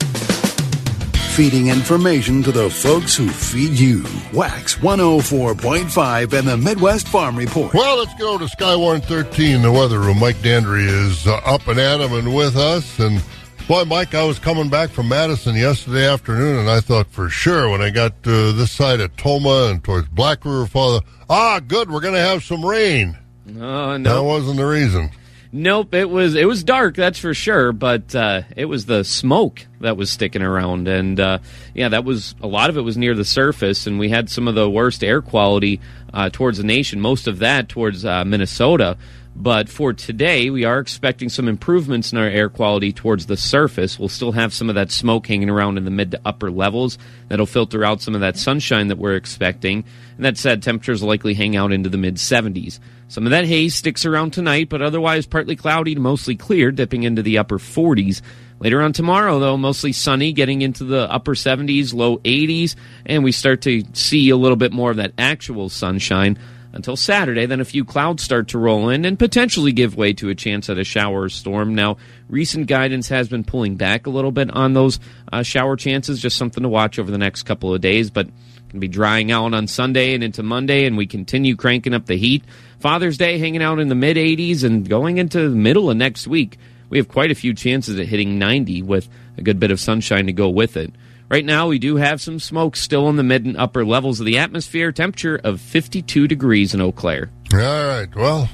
Feeding 1.36 1.68
information 1.68 2.42
to 2.44 2.52
the 2.52 2.70
folks 2.70 3.16
who 3.16 3.28
feed 3.30 3.72
you. 3.80 4.04
Wax 4.34 4.76
104.5 4.76 6.34
and 6.34 6.48
the 6.48 6.58
Midwest 6.58 7.08
Farm 7.08 7.36
Report. 7.36 7.74
Well, 7.74 7.98
let's 7.98 8.14
go 8.16 8.38
to 8.38 8.46
Skywarn 8.46 9.04
13, 9.04 9.62
the 9.64 9.72
weather 9.72 10.00
room. 10.00 10.20
Mike 10.20 10.36
Dandry 10.38 10.86
is 10.88 11.26
uh, 11.28 11.36
up 11.46 11.68
and 11.68 11.80
at 11.80 12.02
'em 12.02 12.14
and 12.14 12.36
with 12.36 12.56
us. 12.56 13.00
And 13.00 13.20
boy, 13.68 13.86
Mike, 13.86 14.14
I 14.14 14.24
was 14.24 14.40
coming 14.40 14.70
back 14.70 14.90
from 14.90 15.10
Madison 15.10 15.56
yesterday 15.56 16.08
afternoon, 16.08 16.60
and 16.60 16.70
I 16.70 16.80
thought 16.80 17.08
for 17.08 17.30
sure 17.30 17.70
when 17.70 17.82
I 17.82 17.90
got 17.90 18.24
to 18.24 18.52
this 18.52 18.72
side 18.72 19.00
of 19.00 19.16
Tomah 19.16 19.70
and 19.70 19.84
towards 19.84 20.10
Black 20.10 20.44
River 20.44 20.66
Fall, 20.66 21.02
ah, 21.30 21.60
good, 21.60 21.90
we're 21.90 22.02
going 22.02 22.14
to 22.14 22.20
have 22.20 22.44
some 22.44 22.66
rain. 22.66 23.18
Oh, 23.60 23.98
no. 23.98 24.16
That 24.16 24.24
wasn't 24.24 24.58
the 24.58 24.66
reason. 24.66 25.12
Nope, 25.56 25.94
it 25.94 26.10
was 26.10 26.34
it 26.34 26.48
was 26.48 26.64
dark, 26.64 26.96
that's 26.96 27.20
for 27.20 27.36
sure. 27.36 27.72
But 27.74 28.16
uh, 28.16 28.42
it 28.58 28.66
was 28.66 28.88
the 28.88 29.04
smoke 29.04 29.68
that 29.82 29.96
was 29.96 30.10
sticking 30.10 30.42
around, 30.42 30.88
and 30.88 31.20
uh, 31.20 31.38
yeah, 31.76 31.90
that 31.90 32.04
was 32.04 32.34
a 32.42 32.48
lot 32.48 32.72
of 32.72 32.78
it 32.78 32.82
was 32.82 32.98
near 32.98 33.14
the 33.14 33.24
surface, 33.24 33.86
and 33.86 34.00
we 34.00 34.10
had 34.10 34.32
some 34.32 34.48
of 34.48 34.56
the 34.56 34.68
worst 34.68 35.04
air 35.04 35.22
quality 35.22 35.80
uh, 36.12 36.32
towards 36.34 36.58
the 36.58 36.64
nation. 36.64 37.00
Most 37.00 37.28
of 37.28 37.38
that 37.40 37.70
towards 37.70 38.04
uh, 38.04 38.26
Minnesota. 38.26 38.98
But 39.36 39.68
for 39.68 39.94
today, 39.94 40.50
we 40.52 40.64
are 40.64 40.80
expecting 40.80 41.28
some 41.28 41.48
improvements 41.48 42.12
in 42.12 42.20
our 42.20 42.26
air 42.26 42.50
quality 42.50 42.94
towards 42.94 43.26
the 43.26 43.36
surface. 43.36 43.98
We'll 43.98 44.10
still 44.10 44.34
have 44.34 44.54
some 44.54 44.70
of 44.70 44.76
that 44.76 44.92
smoke 44.92 45.26
hanging 45.26 45.50
around 45.50 45.78
in 45.78 45.86
the 45.86 45.92
mid 45.92 46.12
to 46.12 46.22
upper 46.24 46.52
levels 46.52 47.00
that'll 47.30 47.48
filter 47.48 47.84
out 47.84 48.02
some 48.02 48.14
of 48.14 48.22
that 48.22 48.38
sunshine 48.38 48.90
that 48.90 49.00
we're 49.00 49.16
expecting. 49.16 49.86
And 50.18 50.26
that 50.26 50.38
said, 50.38 50.62
temperatures 50.62 51.02
likely 51.02 51.34
hang 51.34 51.56
out 51.56 51.72
into 51.72 51.90
the 51.90 51.98
mid 51.98 52.16
70s. 52.16 52.80
Some 53.08 53.26
of 53.26 53.32
that 53.32 53.46
haze 53.46 53.76
sticks 53.76 54.06
around 54.06 54.32
tonight, 54.32 54.70
but 54.70 54.82
otherwise 54.82 55.26
partly 55.26 55.56
cloudy 55.56 55.96
to 55.96 56.00
mostly 56.00 56.36
clear, 56.36 56.72
dipping 56.72 57.04
into 57.04 57.24
the 57.24 57.40
upper 57.40 57.58
40s. 57.58 58.22
Later 58.60 58.82
on 58.82 58.94
tomorrow, 58.94 59.40
though, 59.40 59.58
mostly 59.58 59.92
sunny, 59.92 60.32
getting 60.32 60.62
into 60.62 60.84
the 60.84 61.12
upper 61.12 61.34
70s, 61.34 61.94
low 61.94 62.20
80s, 62.20 62.76
and 63.06 63.24
we 63.24 63.32
start 63.32 63.62
to 63.64 63.84
see 63.94 64.30
a 64.30 64.38
little 64.38 64.56
bit 64.56 64.72
more 64.72 64.92
of 64.92 64.98
that 64.98 65.12
actual 65.18 65.70
sunshine 65.70 66.38
until 66.74 66.96
Saturday. 66.96 67.46
Then 67.46 67.62
a 67.62 67.66
few 67.66 67.86
clouds 67.86 68.24
start 68.24 68.50
to 68.50 68.58
roll 68.58 68.90
in 68.90 69.06
and 69.06 69.18
potentially 69.18 69.72
give 69.72 69.96
way 69.96 70.14
to 70.14 70.30
a 70.30 70.36
chance 70.36 70.70
at 70.70 70.78
a 70.78 70.84
shower 70.84 71.24
or 71.24 71.30
storm. 71.30 71.76
Now, 71.76 71.98
recent 72.28 72.68
guidance 72.68 73.08
has 73.10 73.30
been 73.30 73.44
pulling 73.44 73.78
back 73.78 74.08
a 74.08 74.10
little 74.10 74.32
bit 74.32 74.52
on 74.52 74.74
those 74.74 75.00
uh, 75.32 75.44
shower 75.44 75.78
chances, 75.78 76.22
just 76.22 76.38
something 76.38 76.64
to 76.64 76.70
watch 76.70 77.00
over 77.00 77.12
the 77.12 77.18
next 77.18 77.44
couple 77.44 77.74
of 77.74 77.82
days, 77.82 78.10
but 78.10 78.28
can 78.74 78.80
be 78.80 78.88
drying 78.88 79.32
out 79.32 79.54
on 79.54 79.68
Sunday 79.68 80.16
and 80.16 80.24
into 80.24 80.42
Monday, 80.42 80.86
and 80.86 80.98
we 80.98 81.06
continue 81.06 81.56
cranking 81.56 81.94
up 81.94 82.08
the 82.08 82.18
heat. 82.18 82.44
Father's 82.80 83.20
Day 83.20 83.38
hanging 83.38 83.62
out 83.62 83.80
in 83.80 83.88
the 83.88 83.96
mid 83.96 84.18
80s 84.18 84.64
and 84.64 84.90
going 84.90 85.20
into 85.20 85.48
the 85.48 85.56
middle 85.56 85.92
of 85.92 85.98
next 85.98 86.28
week. 86.28 86.58
We 86.90 86.98
have 86.98 87.08
quite 87.08 87.30
a 87.30 87.36
few 87.36 87.54
chances 87.54 88.00
at 88.00 88.08
hitting 88.08 88.40
90 88.40 88.82
with 88.82 89.08
a 89.38 89.44
good 89.44 89.60
bit 89.60 89.70
of 89.70 89.80
sunshine 89.80 90.26
to 90.26 90.34
go 90.34 90.50
with 90.50 90.76
it. 90.76 90.92
Right 91.30 91.46
now, 91.46 91.68
we 91.68 91.80
do 91.80 91.96
have 91.96 92.22
some 92.22 92.40
smoke 92.40 92.76
still 92.76 93.10
in 93.10 93.16
the 93.16 93.24
mid 93.24 93.46
and 93.46 93.58
upper 93.58 93.86
levels 93.86 94.20
of 94.20 94.26
the 94.26 94.38
atmosphere. 94.38 94.92
Temperature 94.92 95.40
of 95.44 95.62
52 95.62 96.28
degrees 96.28 96.74
in 96.74 96.82
Eau 96.82 96.92
Claire. 96.92 97.30
All 97.52 97.60
right. 97.60 98.08
Well, 98.16 98.50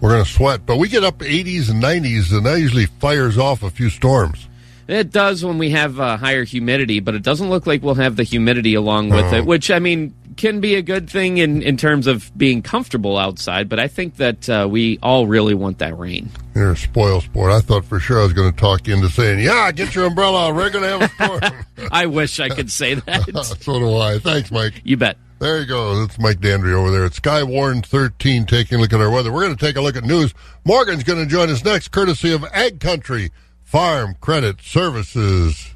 we're 0.00 0.10
going 0.10 0.24
to 0.24 0.30
sweat, 0.30 0.66
but 0.66 0.76
we 0.76 0.88
get 0.88 1.04
up 1.04 1.18
80s 1.18 1.70
and 1.70 1.82
90s, 1.82 2.32
and 2.36 2.46
that 2.46 2.60
usually 2.60 2.86
fires 2.86 3.38
off 3.38 3.62
a 3.62 3.70
few 3.70 3.90
storms. 3.90 4.48
It 4.88 5.10
does 5.10 5.44
when 5.44 5.58
we 5.58 5.70
have 5.70 5.98
uh, 5.98 6.16
higher 6.16 6.44
humidity, 6.44 7.00
but 7.00 7.14
it 7.14 7.22
doesn't 7.22 7.50
look 7.50 7.66
like 7.66 7.82
we'll 7.82 7.94
have 7.96 8.14
the 8.14 8.22
humidity 8.22 8.74
along 8.74 9.08
with 9.08 9.32
it, 9.32 9.44
which, 9.44 9.68
I 9.70 9.80
mean, 9.80 10.14
can 10.36 10.60
be 10.60 10.74
a 10.74 10.82
good 10.82 11.08
thing 11.08 11.38
in, 11.38 11.62
in 11.62 11.76
terms 11.76 12.06
of 12.06 12.36
being 12.36 12.62
comfortable 12.62 13.16
outside, 13.16 13.68
but 13.68 13.80
I 13.80 13.88
think 13.88 14.16
that 14.16 14.48
uh, 14.48 14.68
we 14.70 14.98
all 15.02 15.26
really 15.26 15.54
want 15.54 15.78
that 15.78 15.98
rain. 15.98 16.30
You're 16.54 16.72
a 16.72 16.76
spoil 16.76 17.20
sport. 17.20 17.52
I 17.52 17.60
thought 17.60 17.84
for 17.84 17.98
sure 17.98 18.20
I 18.20 18.22
was 18.22 18.32
going 18.32 18.50
to 18.50 18.56
talk 18.56 18.86
you 18.86 18.94
into 18.94 19.08
saying, 19.08 19.40
yeah, 19.40 19.70
get 19.72 19.94
your 19.94 20.06
umbrella. 20.06 20.52
We're 20.54 20.70
going 20.70 20.84
to 20.84 20.98
have 20.98 21.02
a 21.02 21.40
storm. 21.48 21.88
I 21.92 22.06
wish 22.06 22.40
I 22.40 22.48
could 22.48 22.70
say 22.70 22.94
that. 22.94 23.56
so 23.60 23.78
do 23.78 23.96
I. 23.96 24.18
Thanks, 24.18 24.50
Mike. 24.50 24.80
You 24.84 24.96
bet. 24.96 25.16
There 25.38 25.60
you 25.60 25.66
go. 25.66 26.00
That's 26.00 26.18
Mike 26.18 26.38
Dandry 26.38 26.72
over 26.72 26.90
there 26.90 27.04
at 27.04 27.12
Skywarn 27.12 27.84
13 27.84 28.46
taking 28.46 28.78
a 28.78 28.80
look 28.80 28.92
at 28.92 29.00
our 29.00 29.10
weather. 29.10 29.30
We're 29.30 29.42
going 29.42 29.56
to 29.56 29.64
take 29.64 29.76
a 29.76 29.82
look 29.82 29.96
at 29.96 30.04
news. 30.04 30.32
Morgan's 30.64 31.04
going 31.04 31.22
to 31.22 31.26
join 31.26 31.50
us 31.50 31.62
next, 31.62 31.88
courtesy 31.88 32.32
of 32.32 32.44
Ag 32.52 32.80
Country 32.80 33.30
Farm 33.62 34.16
Credit 34.20 34.62
Services. 34.62 35.74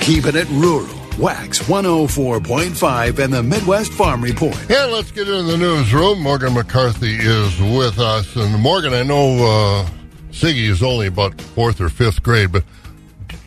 Keeping 0.00 0.36
it 0.36 0.48
rural. 0.48 0.99
WAXX 1.20 1.64
104.5 1.64 3.18
and 3.18 3.30
the 3.30 3.42
Midwest 3.42 3.92
Farm 3.92 4.24
Report. 4.24 4.56
And 4.70 4.90
let's 4.90 5.10
get 5.10 5.28
into 5.28 5.42
the 5.42 5.58
newsroom. 5.58 6.22
Morgan 6.22 6.54
McCarthy 6.54 7.14
is 7.14 7.60
with 7.60 7.98
us. 7.98 8.34
And 8.36 8.58
Morgan, 8.58 8.94
I 8.94 9.02
know 9.02 9.34
uh, 9.34 9.90
Siggy 10.30 10.70
is 10.70 10.82
only 10.82 11.08
about 11.08 11.38
fourth 11.38 11.78
or 11.78 11.90
fifth 11.90 12.22
grade, 12.22 12.52
but 12.52 12.64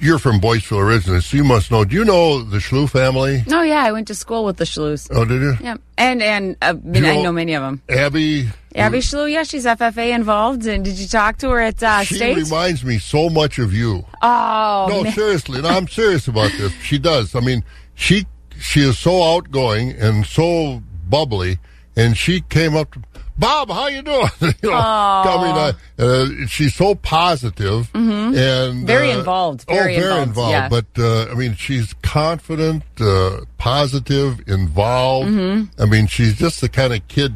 you're 0.04 0.20
from 0.20 0.40
Boyceville 0.40 0.80
originally, 0.84 1.22
so 1.22 1.38
you 1.38 1.44
must 1.44 1.72
know. 1.72 1.86
Do 1.86 1.96
you 1.96 2.04
know 2.06 2.44
the 2.44 2.58
Schlu 2.58 2.90
family? 2.90 3.44
Oh 3.50 3.62
yeah, 3.62 3.84
I 3.84 3.92
went 3.92 4.08
to 4.10 4.16
school 4.16 4.44
with 4.46 4.58
the 4.58 4.66
Schlues. 4.66 5.08
Oh, 5.12 5.26
did 5.26 5.42
you? 5.42 5.58
Yeah, 5.62 5.78
and 5.98 6.22
and 6.22 6.56
uh, 6.62 6.66
I, 6.68 6.74
mean, 6.74 7.04
you 7.04 7.10
I 7.10 7.16
know- 7.16 7.24
know 7.24 7.32
many 7.32 7.54
of 7.54 7.64
them. 7.64 7.82
Abby. 7.90 8.50
Abby 8.76 9.00
Schlu, 9.00 9.32
yeah, 9.32 9.44
she's 9.44 9.66
FFA 9.66 10.16
involved. 10.16 10.66
And 10.66 10.84
did 10.84 10.98
you 10.98 11.08
talk 11.08 11.38
to 11.38 11.50
her 11.52 11.60
at 11.60 11.82
uh, 11.84 12.02
She 12.04 12.16
state? 12.16 12.36
reminds 12.38 12.84
me 12.84 12.98
so 12.98 13.30
much 13.30 13.60
of 13.60 13.72
you. 13.72 14.04
oh, 14.24 14.88
no, 14.90 15.04
man. 15.04 15.14
seriously. 15.14 15.62
No, 15.62 15.70
I'm 15.70 15.88
serious 15.88 16.28
about 16.28 16.52
this. 16.58 16.74
She 16.82 16.98
does. 16.98 17.36
I 17.36 17.40
mean, 17.40 17.64
she 17.94 18.26
she 18.60 18.82
is 18.82 18.98
so 18.98 19.22
outgoing 19.36 19.92
and 19.92 20.26
so 20.26 20.82
bubbly, 21.08 21.60
and 21.96 22.18
she 22.18 22.42
came 22.42 22.76
up 22.76 22.92
to 22.94 23.02
Bob. 23.38 23.70
How 23.70 23.88
you 23.88 24.02
doing? 24.02 24.28
you 24.42 24.70
know, 24.70 24.74
I 24.78 25.38
mean, 25.44 25.56
uh, 25.58 26.04
uh, 26.44 26.48
she's 26.48 26.76
so 26.76 26.96
positive 26.96 27.92
Mhm. 27.94 28.36
and 28.38 28.86
Very 28.88 29.12
uh, 29.12 29.20
involved, 29.20 29.66
oh, 29.68 29.74
very 29.74 30.00
very 30.00 30.22
involved, 30.22 30.52
yeah. 30.52 30.70
But 30.70 30.86
uh, 30.98 31.32
I 31.32 31.34
mean, 31.36 31.56
she's 31.56 31.94
confident, 32.04 32.84
uh, 33.00 33.42
positive, 33.58 34.40
involved. 34.48 35.30
Mhm. 35.30 35.70
I 35.80 35.86
mean, 35.86 36.08
she's 36.08 36.36
just 36.38 36.62
the 36.62 36.70
kind 36.70 36.94
of 36.94 37.08
kid 37.08 37.34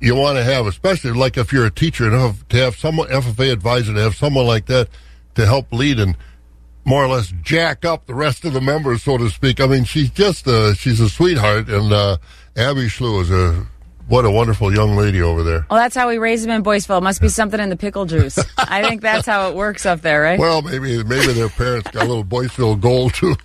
you 0.00 0.14
want 0.14 0.36
to 0.36 0.44
have, 0.44 0.66
especially 0.66 1.12
like 1.12 1.38
if 1.38 1.52
you're 1.52 1.64
a 1.64 1.70
teacher 1.70 2.04
and 2.04 2.12
have, 2.14 2.46
to 2.48 2.56
have 2.58 2.76
someone 2.76 3.08
FFA 3.10 3.50
advisor 3.50 3.94
to 3.94 4.00
have 4.00 4.14
someone 4.16 4.46
like 4.46 4.66
that 4.66 4.88
to 5.36 5.46
help 5.46 5.72
lead 5.72 5.98
and 5.98 6.16
more 6.84 7.02
or 7.02 7.08
less 7.08 7.32
jack 7.42 7.86
up 7.86 8.04
the 8.06 8.14
rest 8.14 8.44
of 8.44 8.52
the 8.52 8.60
members, 8.60 9.02
so 9.02 9.16
to 9.16 9.30
speak. 9.30 9.58
I 9.58 9.66
mean, 9.66 9.84
she's 9.84 10.10
just 10.10 10.46
a, 10.46 10.74
she's 10.78 11.00
a 11.00 11.08
sweetheart, 11.08 11.68
and 11.70 11.90
uh, 11.90 12.18
Abby 12.56 12.88
Schlu 12.88 13.22
is 13.22 13.30
a 13.30 13.66
what 14.08 14.24
a 14.24 14.30
wonderful 14.30 14.72
young 14.74 14.96
lady 14.96 15.22
over 15.22 15.42
there. 15.42 15.66
Well, 15.70 15.78
that's 15.78 15.94
how 15.94 16.08
we 16.08 16.18
raise 16.18 16.42
them 16.44 16.50
in 16.54 16.62
Boyceville. 16.62 17.02
Must 17.02 17.20
be 17.20 17.28
something 17.28 17.58
in 17.60 17.68
the 17.70 17.76
pickle 17.76 18.04
juice. 18.06 18.38
I 18.58 18.82
think 18.86 19.00
that's 19.00 19.26
how 19.26 19.48
it 19.48 19.54
works 19.54 19.86
up 19.86 20.00
there, 20.02 20.20
right? 20.22 20.38
Well, 20.38 20.62
maybe 20.62 21.02
maybe 21.04 21.32
their 21.32 21.48
parents 21.48 21.90
got 21.90 22.04
a 22.04 22.08
little 22.08 22.24
Boyceville 22.24 22.80
gold 22.80 23.14
too. 23.14 23.34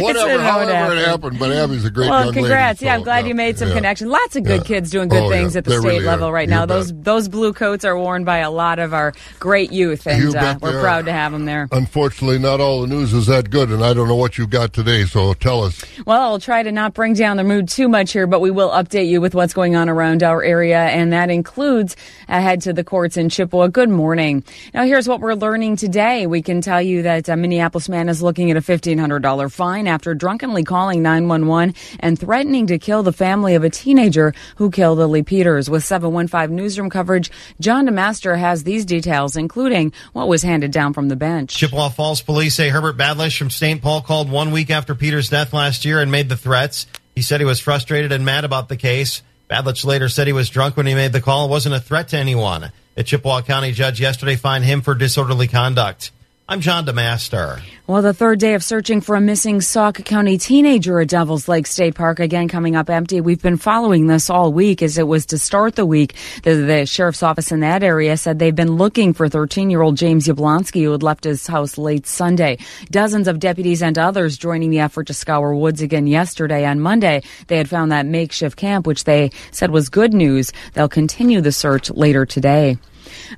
Whatever, 0.00 0.40
how 0.42 0.60
it 0.60 0.68
however 0.68 0.94
it 0.94 1.06
happened. 1.06 1.38
but 1.38 1.50
Abby's 1.52 1.84
a 1.84 1.90
great 1.90 2.08
well, 2.10 2.26
young 2.26 2.34
congrats! 2.34 2.80
lady. 2.80 2.86
yeah, 2.86 2.92
so, 2.94 2.98
I'm 2.98 3.02
glad 3.04 3.26
you 3.26 3.34
made 3.34 3.58
some 3.58 3.68
yeah. 3.68 3.74
connection. 3.74 4.08
Lots 4.08 4.36
of 4.36 4.44
good 4.44 4.60
Yeah. 4.60 4.66
kids 4.66 4.90
doing 4.90 5.08
good 5.08 5.24
Oh, 5.24 5.30
things 5.30 5.54
yeah. 5.54 5.58
at 5.58 5.64
the 5.64 5.70
They 5.70 5.78
state 5.78 5.88
really 5.88 6.04
level 6.04 6.28
are. 6.28 6.32
right 6.32 6.48
You 6.48 6.54
now. 6.54 6.60
bet. 6.66 6.68
Those 6.68 6.92
those 6.94 7.28
blue 7.28 7.52
coats 7.52 7.84
are 7.84 7.98
worn 7.98 8.24
by 8.24 8.38
a 8.38 8.50
lot 8.50 8.78
of 8.78 8.94
our 8.94 9.12
great 9.40 9.72
youth, 9.72 10.06
You 10.06 10.12
and 10.12 10.36
uh, 10.36 10.58
we're 10.60 10.80
proud 10.80 11.04
to 11.06 11.12
have 11.12 11.32
them 11.32 11.44
there. 11.46 11.68
Unfortunately, 11.72 12.38
not 12.38 12.60
all 12.60 12.80
the 12.82 12.86
news 12.86 13.12
is 13.12 13.26
that 13.26 13.50
good, 13.50 13.70
and 13.70 13.84
I 13.84 13.92
don't 13.94 14.08
know 14.08 14.14
what 14.16 14.38
you 14.38 14.46
got 14.46 14.72
today. 14.72 15.04
So 15.04 15.34
tell 15.34 15.64
us. 15.64 15.84
Well, 16.06 16.20
I'll 16.20 16.38
try 16.40 16.62
to 16.62 16.70
not 16.72 16.94
bring 16.94 17.14
down 17.14 17.36
the 17.36 17.44
mood 17.44 17.68
too 17.68 17.88
much 17.88 18.12
here, 18.12 18.26
but 18.26 18.40
we 18.40 18.50
will 18.50 18.70
update 18.70 19.08
you 19.08 19.20
with 19.20 19.34
what's 19.48 19.54
going 19.54 19.76
on 19.76 19.88
around 19.88 20.22
our 20.22 20.42
area, 20.42 20.78
and 20.78 21.14
that 21.14 21.30
includes 21.30 21.96
ahead 22.28 22.60
to 22.60 22.74
the 22.74 22.84
courts 22.84 23.16
in 23.16 23.30
Chippewa. 23.30 23.68
Good 23.68 23.88
morning. 23.88 24.44
Now, 24.74 24.84
here's 24.84 25.08
what 25.08 25.20
we're 25.20 25.32
learning 25.32 25.76
today. 25.76 26.26
We 26.26 26.42
can 26.42 26.60
tell 26.60 26.82
you 26.82 27.00
that 27.04 27.30
a 27.30 27.36
Minneapolis 27.36 27.88
man 27.88 28.10
is 28.10 28.22
looking 28.22 28.50
at 28.50 28.58
a 28.58 28.60
$1,500 28.60 29.50
fine 29.50 29.86
after 29.86 30.14
drunkenly 30.14 30.64
calling 30.64 31.00
911 31.00 31.74
and 31.98 32.18
threatening 32.18 32.66
to 32.66 32.78
kill 32.78 33.02
the 33.02 33.10
family 33.10 33.54
of 33.54 33.64
a 33.64 33.70
teenager 33.70 34.34
who 34.56 34.70
killed 34.70 34.98
Lily 34.98 35.22
Peters. 35.22 35.70
With 35.70 35.82
715 35.82 36.54
newsroom 36.54 36.90
coverage, 36.90 37.30
John 37.58 37.86
DeMaster 37.86 38.38
has 38.38 38.64
these 38.64 38.84
details, 38.84 39.34
including 39.34 39.94
what 40.12 40.28
was 40.28 40.42
handed 40.42 40.72
down 40.72 40.92
from 40.92 41.08
the 41.08 41.16
bench. 41.16 41.56
Chippewa 41.56 41.88
Falls 41.88 42.20
police 42.20 42.54
say 42.54 42.68
Herbert 42.68 42.98
Badlish 42.98 43.38
from 43.38 43.48
St. 43.48 43.80
Paul 43.80 44.02
called 44.02 44.30
one 44.30 44.50
week 44.50 44.68
after 44.68 44.94
Peter's 44.94 45.30
death 45.30 45.54
last 45.54 45.86
year 45.86 46.02
and 46.02 46.12
made 46.12 46.28
the 46.28 46.36
threats. 46.36 46.86
He 47.14 47.22
said 47.22 47.40
he 47.40 47.46
was 47.46 47.58
frustrated 47.58 48.12
and 48.12 48.24
mad 48.24 48.44
about 48.44 48.68
the 48.68 48.76
case. 48.76 49.22
Badlich 49.48 49.84
later 49.84 50.08
said 50.08 50.26
he 50.26 50.32
was 50.32 50.50
drunk 50.50 50.76
when 50.76 50.86
he 50.86 50.94
made 50.94 51.12
the 51.12 51.22
call 51.22 51.44
and 51.44 51.50
wasn't 51.50 51.74
a 51.74 51.80
threat 51.80 52.08
to 52.08 52.18
anyone. 52.18 52.70
A 52.96 53.02
Chippewa 53.02 53.40
County 53.42 53.72
judge 53.72 54.00
yesterday 54.00 54.36
fined 54.36 54.64
him 54.64 54.82
for 54.82 54.94
disorderly 54.94 55.48
conduct. 55.48 56.10
I'm 56.50 56.62
John 56.62 56.86
DeMaster. 56.86 57.60
Well, 57.86 58.00
the 58.00 58.14
third 58.14 58.38
day 58.38 58.54
of 58.54 58.64
searching 58.64 59.02
for 59.02 59.16
a 59.16 59.20
missing 59.20 59.60
Sauk 59.60 60.02
County 60.06 60.38
teenager 60.38 60.98
at 60.98 61.08
Devil's 61.08 61.46
Lake 61.46 61.66
State 61.66 61.94
Park 61.94 62.20
again 62.20 62.48
coming 62.48 62.74
up 62.74 62.88
empty. 62.88 63.20
We've 63.20 63.42
been 63.42 63.58
following 63.58 64.06
this 64.06 64.30
all 64.30 64.50
week 64.50 64.80
as 64.80 64.96
it 64.96 65.06
was 65.06 65.26
to 65.26 65.36
start 65.36 65.76
the 65.76 65.84
week. 65.84 66.14
The, 66.44 66.54
the 66.54 66.86
sheriff's 66.86 67.22
office 67.22 67.52
in 67.52 67.60
that 67.60 67.82
area 67.82 68.16
said 68.16 68.38
they've 68.38 68.56
been 68.56 68.76
looking 68.76 69.12
for 69.12 69.28
13 69.28 69.68
year 69.68 69.82
old 69.82 69.98
James 69.98 70.26
Yablonsky 70.26 70.84
who 70.84 70.92
had 70.92 71.02
left 71.02 71.24
his 71.24 71.46
house 71.46 71.76
late 71.76 72.06
Sunday. 72.06 72.56
Dozens 72.90 73.28
of 73.28 73.40
deputies 73.40 73.82
and 73.82 73.98
others 73.98 74.38
joining 74.38 74.70
the 74.70 74.78
effort 74.78 75.08
to 75.08 75.14
scour 75.14 75.54
woods 75.54 75.82
again 75.82 76.06
yesterday. 76.06 76.64
On 76.64 76.80
Monday, 76.80 77.24
they 77.48 77.58
had 77.58 77.68
found 77.68 77.92
that 77.92 78.06
makeshift 78.06 78.56
camp, 78.56 78.86
which 78.86 79.04
they 79.04 79.32
said 79.50 79.70
was 79.70 79.90
good 79.90 80.14
news. 80.14 80.54
They'll 80.72 80.88
continue 80.88 81.42
the 81.42 81.52
search 81.52 81.90
later 81.90 82.24
today. 82.24 82.78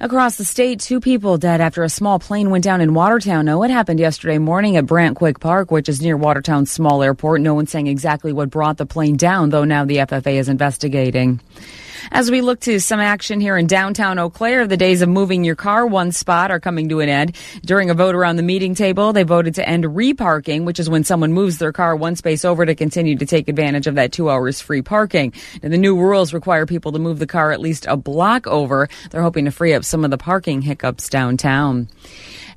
Across 0.00 0.36
the 0.36 0.44
state, 0.44 0.80
two 0.80 1.00
people 1.00 1.38
dead 1.38 1.60
after 1.60 1.82
a 1.82 1.88
small 1.88 2.18
plane 2.18 2.50
went 2.50 2.64
down 2.64 2.80
in 2.80 2.94
Watertown. 2.94 3.44
Now, 3.46 3.58
what 3.58 3.70
happened 3.70 4.00
yesterday 4.00 4.38
morning 4.38 4.76
at 4.76 4.86
Brandt-Quirk 4.86 5.40
Park, 5.40 5.70
which 5.70 5.88
is 5.88 6.00
near 6.00 6.16
Watertown's 6.16 6.70
small 6.70 7.02
airport? 7.02 7.40
No 7.40 7.54
one's 7.54 7.70
saying 7.70 7.86
exactly 7.86 8.32
what 8.32 8.50
brought 8.50 8.76
the 8.76 8.86
plane 8.86 9.16
down, 9.16 9.50
though 9.50 9.64
now 9.64 9.84
the 9.84 10.04
FAA 10.04 10.30
is 10.30 10.48
investigating. 10.48 11.40
As 12.10 12.30
we 12.30 12.40
look 12.40 12.60
to 12.60 12.80
some 12.80 13.00
action 13.00 13.40
here 13.40 13.56
in 13.56 13.66
downtown 13.66 14.18
Eau 14.18 14.30
Claire, 14.30 14.66
the 14.66 14.76
days 14.76 15.02
of 15.02 15.08
moving 15.08 15.44
your 15.44 15.56
car 15.56 15.86
one 15.86 16.12
spot 16.12 16.50
are 16.50 16.60
coming 16.60 16.88
to 16.88 17.00
an 17.00 17.08
end. 17.08 17.36
During 17.64 17.90
a 17.90 17.94
vote 17.94 18.14
around 18.14 18.36
the 18.36 18.42
meeting 18.42 18.74
table, 18.74 19.12
they 19.12 19.22
voted 19.22 19.56
to 19.56 19.68
end 19.68 19.84
reparking, 19.84 20.64
which 20.64 20.80
is 20.80 20.88
when 20.88 21.04
someone 21.04 21.32
moves 21.32 21.58
their 21.58 21.72
car 21.72 21.94
one 21.94 22.16
space 22.16 22.44
over 22.44 22.64
to 22.64 22.74
continue 22.74 23.16
to 23.16 23.26
take 23.26 23.48
advantage 23.48 23.86
of 23.86 23.96
that 23.96 24.12
two 24.12 24.30
hours 24.30 24.60
free 24.60 24.82
parking. 24.82 25.32
The 25.62 25.76
new 25.76 25.96
rules 25.96 26.32
require 26.32 26.66
people 26.66 26.92
to 26.92 26.98
move 26.98 27.18
the 27.18 27.26
car 27.26 27.52
at 27.52 27.60
least 27.60 27.86
a 27.86 27.96
block 27.96 28.46
over. 28.46 28.88
They're 29.10 29.22
hoping 29.22 29.44
to 29.44 29.50
free 29.50 29.74
up 29.74 29.84
some 29.84 30.04
of 30.04 30.10
the 30.10 30.18
parking 30.18 30.62
hiccups 30.62 31.08
downtown. 31.08 31.88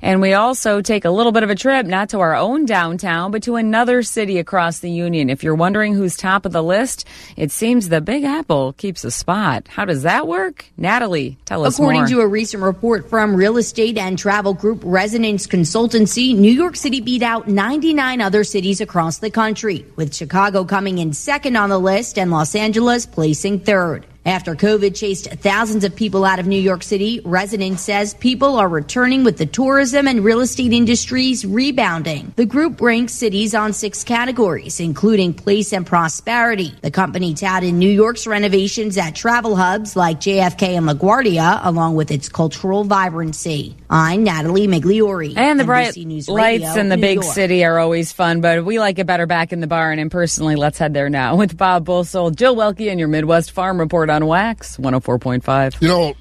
And 0.04 0.20
we 0.20 0.34
also 0.34 0.82
take 0.82 1.06
a 1.06 1.10
little 1.10 1.32
bit 1.32 1.44
of 1.44 1.48
a 1.48 1.54
trip, 1.54 1.86
not 1.86 2.10
to 2.10 2.20
our 2.20 2.36
own 2.36 2.66
downtown, 2.66 3.30
but 3.30 3.44
to 3.44 3.56
another 3.56 4.02
city 4.02 4.38
across 4.38 4.80
the 4.80 4.90
Union. 4.90 5.30
If 5.30 5.42
you're 5.42 5.54
wondering 5.54 5.94
who's 5.94 6.14
top 6.14 6.44
of 6.44 6.52
the 6.52 6.62
list, 6.62 7.08
it 7.38 7.50
seems 7.50 7.88
the 7.88 8.02
Big 8.02 8.22
Apple 8.22 8.74
keeps 8.74 9.02
a 9.04 9.10
spot. 9.10 9.66
How 9.66 9.86
does 9.86 10.02
that 10.02 10.28
work? 10.28 10.66
Natalie, 10.76 11.38
tell 11.46 11.64
us 11.64 11.76
According 11.76 12.02
more. 12.02 12.08
to 12.08 12.20
a 12.20 12.26
recent 12.26 12.62
report 12.62 13.08
from 13.08 13.34
real 13.34 13.56
estate 13.56 13.96
and 13.96 14.18
travel 14.18 14.52
group 14.52 14.82
Resonance 14.84 15.46
Consultancy, 15.46 16.36
New 16.36 16.52
York 16.52 16.76
City 16.76 17.00
beat 17.00 17.22
out 17.22 17.48
99 17.48 18.20
other 18.20 18.44
cities 18.44 18.82
across 18.82 19.20
the 19.20 19.30
country, 19.30 19.86
with 19.96 20.14
Chicago 20.14 20.66
coming 20.66 20.98
in 20.98 21.14
second 21.14 21.56
on 21.56 21.70
the 21.70 21.80
list 21.80 22.18
and 22.18 22.30
Los 22.30 22.54
Angeles 22.54 23.06
placing 23.06 23.60
third. 23.60 24.04
After 24.26 24.54
COVID 24.54 24.96
chased 24.96 25.30
thousands 25.30 25.84
of 25.84 25.94
people 25.94 26.24
out 26.24 26.38
of 26.38 26.46
New 26.46 26.58
York 26.58 26.82
City, 26.82 27.20
Resonance 27.26 27.82
says 27.82 28.14
people 28.14 28.56
are 28.56 28.68
returning 28.68 29.22
with 29.22 29.36
the 29.36 29.44
tourism 29.44 30.08
and 30.08 30.24
real 30.24 30.40
estate 30.40 30.72
industries 30.72 31.44
rebounding. 31.44 32.32
The 32.36 32.46
group 32.46 32.80
ranks 32.80 33.12
cities 33.12 33.54
on 33.54 33.74
six 33.74 34.02
categories, 34.02 34.80
including 34.80 35.34
place 35.34 35.74
and 35.74 35.84
prosperity. 35.84 36.72
The 36.80 36.90
company 36.90 37.34
touted 37.34 37.74
New 37.74 37.90
York's 37.90 38.26
renovations 38.26 38.96
at 38.96 39.14
travel 39.14 39.56
hubs 39.56 39.94
like 39.94 40.20
JFK 40.20 40.78
and 40.78 40.88
LaGuardia, 40.88 41.60
along 41.62 41.96
with 41.96 42.10
its 42.10 42.30
cultural 42.30 42.84
vibrancy. 42.84 43.76
I'm 43.90 44.24
Natalie 44.24 44.66
Migliori. 44.66 45.36
And 45.36 45.60
the 45.60 45.64
bright 45.64 45.94
NBC 45.94 46.06
News 46.06 46.28
lights 46.30 46.64
Radio, 46.64 46.80
in 46.80 46.88
the 46.88 46.96
New 46.96 47.02
big 47.02 47.14
York. 47.16 47.34
city 47.34 47.62
are 47.62 47.78
always 47.78 48.10
fun, 48.10 48.40
but 48.40 48.64
we 48.64 48.78
like 48.78 48.98
it 48.98 49.06
better 49.06 49.26
back 49.26 49.52
in 49.52 49.60
the 49.60 49.66
barn. 49.66 49.98
And 49.98 50.10
personally, 50.10 50.56
let's 50.56 50.78
head 50.78 50.94
there 50.94 51.10
now 51.10 51.36
with 51.36 51.58
Bob 51.58 51.84
Bosold, 51.84 52.38
Jill 52.38 52.56
Welke, 52.56 52.90
and 52.90 52.98
your 52.98 53.08
Midwest 53.08 53.50
Farm 53.50 53.78
Report 53.78 54.08
on 54.14 54.22
WAXX 54.22 54.78
104.5. 54.80 55.80
You 55.82 55.88
know, 55.88 56.14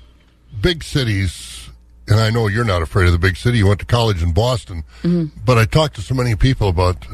big 0.61 0.83
cities, 0.83 1.69
and 2.07 2.19
I 2.19 2.29
know 2.29 2.47
you're 2.47 2.65
not 2.65 2.81
afraid 2.81 3.05
of 3.05 3.11
the 3.13 3.19
big 3.19 3.37
city. 3.37 3.57
You 3.59 3.67
went 3.67 3.79
to 3.79 3.85
college 3.85 4.21
in 4.23 4.33
Boston, 4.33 4.83
Mm-hmm. 5.03 5.39
but 5.45 5.57
I 5.57 5.65
talked 5.65 5.95
to 5.95 6.01
so 6.01 6.13
many 6.15 6.35
people 6.35 6.67
about 6.69 7.05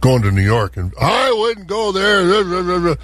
going 0.00 0.22
to 0.22 0.30
New 0.30 0.42
York, 0.42 0.76
and 0.76 0.92
I 1.00 1.32
wouldn't 1.32 1.66
go 1.66 1.92
there. 1.92 2.96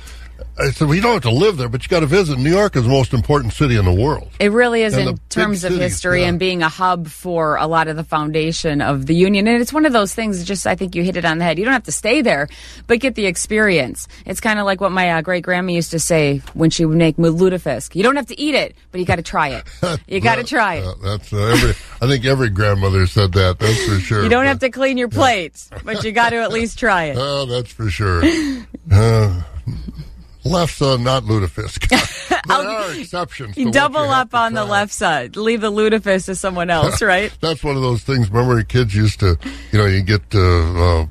I 0.59 0.71
said, 0.71 0.89
well, 0.89 0.95
you 0.95 1.01
don't 1.03 1.15
have 1.15 1.23
to 1.23 1.31
live 1.31 1.57
there, 1.57 1.69
but 1.69 1.83
you 1.83 1.89
got 1.89 2.01
to 2.01 2.07
visit. 2.07 2.39
New 2.39 2.51
York 2.51 2.77
is 2.77 2.83
the 2.83 2.89
most 2.89 3.15
important 3.15 3.53
city 3.53 3.77
in 3.77 3.85
the 3.85 3.93
world. 3.93 4.29
It 4.39 4.53
really 4.53 4.83
is 4.83 4.95
And 4.95 5.11
in 5.11 5.19
terms 5.29 5.65
of 5.65 5.73
cities, 5.73 5.93
history 5.93 6.23
yeah. 6.23 6.29
and 6.29 6.39
being 6.39 6.63
a 6.63 6.69
hub 6.69 7.09
for 7.09 7.57
a 7.57 7.67
lot 7.67 7.89
of 7.89 7.97
the 7.97 8.05
foundation 8.05 8.81
of 8.83 9.07
the 9.07 9.15
union. 9.15 9.49
And 9.49 9.61
it's 9.61 9.73
one 9.73 9.87
of 9.87 9.93
those 9.93 10.15
things, 10.15 10.45
just 10.45 10.67
I 10.67 10.75
think 10.75 10.95
you 10.95 11.03
hit 11.03 11.17
it 11.17 11.25
on 11.25 11.39
the 11.39 11.45
head. 11.45 11.59
You 11.59 11.65
don't 11.65 11.73
have 11.73 11.85
to 11.85 11.93
stay 11.93 12.23
there, 12.23 12.49
but 12.87 13.01
get 13.01 13.15
the 13.15 13.27
experience. 13.27 14.07
It's 14.27 14.41
kind 14.41 14.59
of 14.59 14.67
like 14.67 14.81
what 14.81 14.93
my 14.93 15.13
uh, 15.13 15.23
great 15.23 15.45
grandma 15.45 15.73
used 15.73 15.93
to 15.93 15.99
say 15.99 16.43
when 16.55 16.71
she 16.71 16.85
would 16.85 16.99
make 16.99 17.17
lutefisk. 17.17 17.95
You 17.95 18.03
don't 18.03 18.17
have 18.17 18.27
to 18.27 18.39
eat 18.39 18.55
it, 18.55 18.75
but 18.93 19.01
you 19.01 19.07
got 19.07 19.17
to 19.17 19.23
try 19.23 19.49
it. 19.51 19.65
You 20.07 20.21
got 20.21 20.37
to 20.37 20.45
try 20.45 20.77
it. 20.77 20.85
Uh, 20.85 20.95
that's 21.03 21.33
uh, 21.33 21.37
every. 21.39 21.71
I 22.01 22.09
think 22.09 22.25
every 22.25 22.49
grandmother 22.51 23.07
said 23.07 23.33
that. 23.33 23.59
That's 23.59 23.85
for 23.87 23.99
sure. 24.01 24.23
You 24.23 24.29
don't 24.29 24.47
have 24.47 24.59
to 24.61 24.71
clean 24.71 24.99
your 24.99 25.09
plates, 25.09 25.71
but 25.85 26.05
you 26.05 26.13
got 26.13 26.31
to 26.31 26.37
at 26.37 26.51
least 26.53 26.79
try 26.79 27.05
it. 27.05 27.17
Oh, 27.33 27.45
that's 27.45 27.71
for 27.71 27.91
sure. 27.91 28.23
Uh, 30.45 30.49
lefse, 30.49 31.03
not 31.03 31.25
lutefisk. 31.25 31.89
there 32.47 32.57
are 32.57 32.93
exceptions. 32.95 33.55
to 33.55 33.61
You 33.61 33.67
what 33.67 33.75
double 33.75 34.01
up 34.11 34.35
on 34.35 34.55
the 34.55 34.65
left 34.65 34.93
side. 34.93 35.37
Leave 35.37 35.61
the 35.61 35.71
lutefisk 35.73 36.27
to 36.27 36.35
someone 36.35 36.71
else, 36.71 37.03
right? 37.15 37.33
That's 37.41 37.63
one 37.65 37.77
of 37.77 37.83
those 37.83 38.03
things. 38.03 38.31
Remember, 38.31 38.63
kids 38.63 38.95
used 38.95 39.21
to, 39.21 39.39
you 39.73 39.79
know, 39.79 39.87
you 39.87 40.03
get 40.03 40.23
uh, 40.35 40.41
uh, 41.01 41.07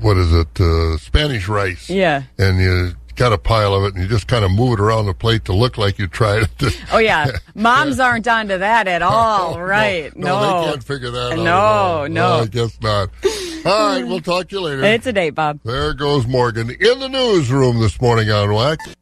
what 0.00 0.16
is 0.16 0.32
it, 0.32 0.60
uh, 0.60 0.96
Spanish 0.98 1.48
rice, 1.48 1.88
Yeah. 1.88 2.24
and 2.38 2.58
you 2.60 2.94
got 3.22 3.32
a 3.32 3.38
pile 3.38 3.72
of 3.72 3.84
it, 3.84 3.94
and 3.94 4.02
you 4.02 4.08
just 4.08 4.26
kind 4.26 4.44
of 4.44 4.50
move 4.50 4.72
it 4.72 4.80
around 4.80 5.06
the 5.06 5.14
plate 5.14 5.44
to 5.44 5.52
look 5.52 5.78
like 5.78 5.96
you 5.96 6.08
tried 6.08 6.48
it. 6.58 6.82
Oh 6.92 6.98
yeah, 6.98 7.30
moms 7.54 8.00
aren't 8.00 8.26
onto 8.26 8.58
that 8.58 8.88
at 8.88 9.00
oh, 9.00 9.06
all, 9.06 9.62
right? 9.62 10.14
no, 10.16 10.40
No, 10.40 10.64
they 10.64 10.70
can't 10.72 10.82
figure 10.84 11.10
that 11.12 11.32
out. 11.34 11.38
No, 11.38 12.08
no. 12.08 12.40
I 12.40 12.46
guess 12.46 12.76
not. 12.80 13.10
All 13.64 13.88
right, 13.90 14.04
we'll 14.04 14.18
talk 14.18 14.48
to 14.48 14.56
you 14.56 14.62
later. 14.62 14.82
It's 14.82 15.06
a 15.06 15.12
date, 15.12 15.36
Bob. 15.36 15.60
There 15.64 15.94
goes 15.94 16.26
Morgan 16.26 16.70
in 16.70 16.98
the 16.98 17.08
newsroom 17.08 17.78
this 17.78 18.00
morning 18.00 18.28
on 18.28 18.48
WAXX. 18.48 19.01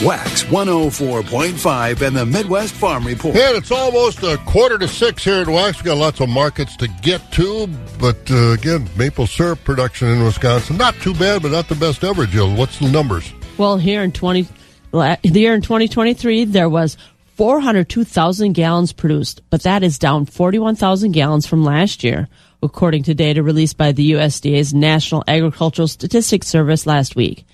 WAXX 0.00 0.46
104.5 0.46 2.00
and 2.00 2.16
the 2.16 2.24
Midwest 2.24 2.72
Farm 2.72 3.06
Report. 3.06 3.36
And 3.36 3.54
it's 3.54 3.70
almost 3.70 4.22
a 4.22 4.38
quarter 4.46 4.78
to 4.78 4.88
six 4.88 5.22
here 5.24 5.42
at 5.42 5.46
WAXX. 5.46 5.76
We've 5.76 5.84
got 5.84 5.98
lots 5.98 6.20
of 6.20 6.30
markets 6.30 6.74
to 6.78 6.88
get 7.02 7.30
to. 7.32 7.66
But 7.98 8.30
uh, 8.30 8.52
again, 8.52 8.88
maple 8.96 9.26
syrup 9.26 9.62
production 9.62 10.08
in 10.08 10.24
Wisconsin, 10.24 10.78
not 10.78 10.94
too 10.96 11.12
bad, 11.12 11.42
but 11.42 11.50
not 11.50 11.68
the 11.68 11.74
best 11.74 12.02
ever, 12.02 12.24
Jill. 12.24 12.56
What's 12.56 12.78
the 12.78 12.90
numbers? 12.90 13.30
Well, 13.58 13.76
here 13.76 14.02
in 14.02 14.12
20, 14.12 14.48
the 14.92 15.18
year 15.22 15.52
in 15.52 15.60
2023, 15.60 16.44
there 16.46 16.70
was 16.70 16.96
402,000 17.36 18.54
gallons 18.54 18.94
produced, 18.94 19.42
but 19.50 19.64
that 19.64 19.82
is 19.82 19.98
down 19.98 20.24
41,000 20.24 21.12
gallons 21.12 21.46
from 21.46 21.62
last 21.62 22.02
year, 22.02 22.26
according 22.62 23.02
to 23.02 23.12
data 23.12 23.42
released 23.42 23.76
by 23.76 23.92
the 23.92 24.12
USDA's 24.12 24.72
National 24.72 25.24
Agricultural 25.28 25.88
Statistics 25.88 26.48
Service 26.48 26.86
last 26.86 27.16
week. 27.16 27.44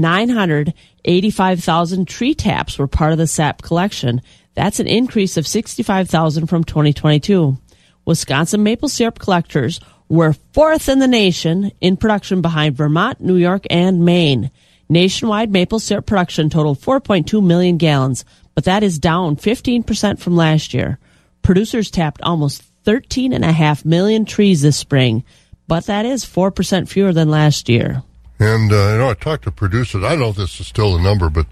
985,000 0.00 2.06
tree 2.06 2.34
taps 2.34 2.78
were 2.78 2.86
part 2.86 3.12
of 3.12 3.18
the 3.18 3.26
SAP 3.26 3.62
collection. 3.62 4.22
That's 4.54 4.80
an 4.80 4.86
increase 4.86 5.36
of 5.36 5.46
65,000 5.46 6.46
from 6.46 6.64
2022. 6.64 7.58
Wisconsin 8.04 8.62
maple 8.62 8.88
syrup 8.88 9.18
collectors 9.18 9.80
were 10.08 10.34
fourth 10.52 10.88
in 10.88 10.98
the 10.98 11.08
nation 11.08 11.72
in 11.80 11.96
production 11.96 12.40
behind 12.40 12.76
Vermont, 12.76 13.20
New 13.20 13.36
York, 13.36 13.66
and 13.70 14.04
Maine. 14.04 14.50
Nationwide 14.88 15.50
maple 15.50 15.80
syrup 15.80 16.06
production 16.06 16.48
totaled 16.48 16.80
4.2 16.80 17.44
million 17.44 17.76
gallons, 17.76 18.24
but 18.54 18.64
that 18.64 18.82
is 18.82 18.98
down 18.98 19.36
15% 19.36 20.20
from 20.20 20.36
last 20.36 20.72
year. 20.72 20.98
Producers 21.42 21.90
tapped 21.90 22.22
almost 22.22 22.62
13.5 22.84 23.84
million 23.84 24.24
trees 24.24 24.62
this 24.62 24.76
spring, 24.76 25.24
but 25.66 25.86
that 25.86 26.06
is 26.06 26.24
4% 26.24 26.88
fewer 26.88 27.12
than 27.12 27.28
last 27.28 27.68
year. 27.68 28.02
And, 28.38 28.72
uh, 28.72 28.92
you 28.92 28.98
know, 28.98 29.10
I 29.10 29.14
talked 29.14 29.44
to 29.44 29.50
producers. 29.50 30.04
I 30.04 30.10
don't 30.10 30.20
know 30.20 30.28
if 30.28 30.36
this 30.36 30.60
is 30.60 30.66
still 30.66 30.96
the 30.96 31.02
number, 31.02 31.30
but, 31.30 31.46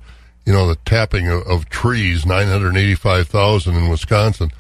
you 0.45 0.53
know, 0.53 0.69
the 0.69 0.77
tapping 0.85 1.29
of, 1.29 1.47
of 1.47 1.69
trees, 1.69 2.27
985,000 2.27 3.75
in 3.75 3.89
Wisconsin. 3.89 4.51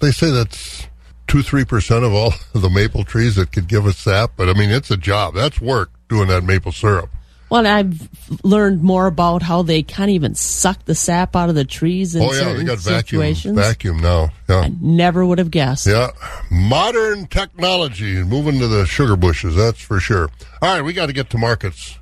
They 0.00 0.10
say 0.10 0.30
that's 0.30 0.88
two, 1.28 1.42
three 1.42 1.64
percent 1.64 2.04
of 2.04 2.12
all 2.12 2.32
the 2.52 2.70
maple 2.70 3.04
trees 3.04 3.36
that 3.36 3.52
could 3.52 3.68
give 3.68 3.86
us 3.86 3.98
sap. 3.98 4.32
But 4.36 4.48
I 4.48 4.54
mean, 4.54 4.70
it's 4.70 4.90
a 4.90 4.96
job. 4.96 5.34
That's 5.34 5.60
work 5.60 5.90
doing 6.08 6.28
that 6.28 6.42
maple 6.42 6.72
syrup. 6.72 7.10
Well, 7.50 7.64
and 7.64 7.68
I've 7.68 8.44
learned 8.44 8.82
more 8.82 9.06
about 9.06 9.42
how 9.42 9.62
they 9.62 9.82
can't 9.82 10.10
even 10.10 10.34
suck 10.34 10.84
the 10.84 10.94
sap 10.94 11.34
out 11.34 11.48
of 11.48 11.54
the 11.54 11.64
trees 11.64 12.14
in 12.14 12.22
oh, 12.22 12.32
yeah. 12.32 12.52
They 12.52 12.64
got 12.64 12.78
vacuum, 12.78 13.22
situations. 13.22 13.58
vacuum 13.58 13.98
now. 13.98 14.30
Yeah. 14.48 14.68
Never 14.80 15.24
would 15.24 15.38
have 15.38 15.50
guessed. 15.50 15.86
Yeah, 15.86 16.10
modern 16.50 17.26
technology 17.26 18.22
moving 18.22 18.58
to 18.58 18.68
the 18.68 18.84
sugar 18.86 19.16
bushes, 19.16 19.56
that's 19.56 19.80
for 19.80 19.98
sure. 19.98 20.30
All 20.60 20.74
right, 20.74 20.82
we 20.82 20.92
got 20.92 21.06
to 21.06 21.12
get 21.12 21.30
to 21.30 21.38
markets. 21.38 21.98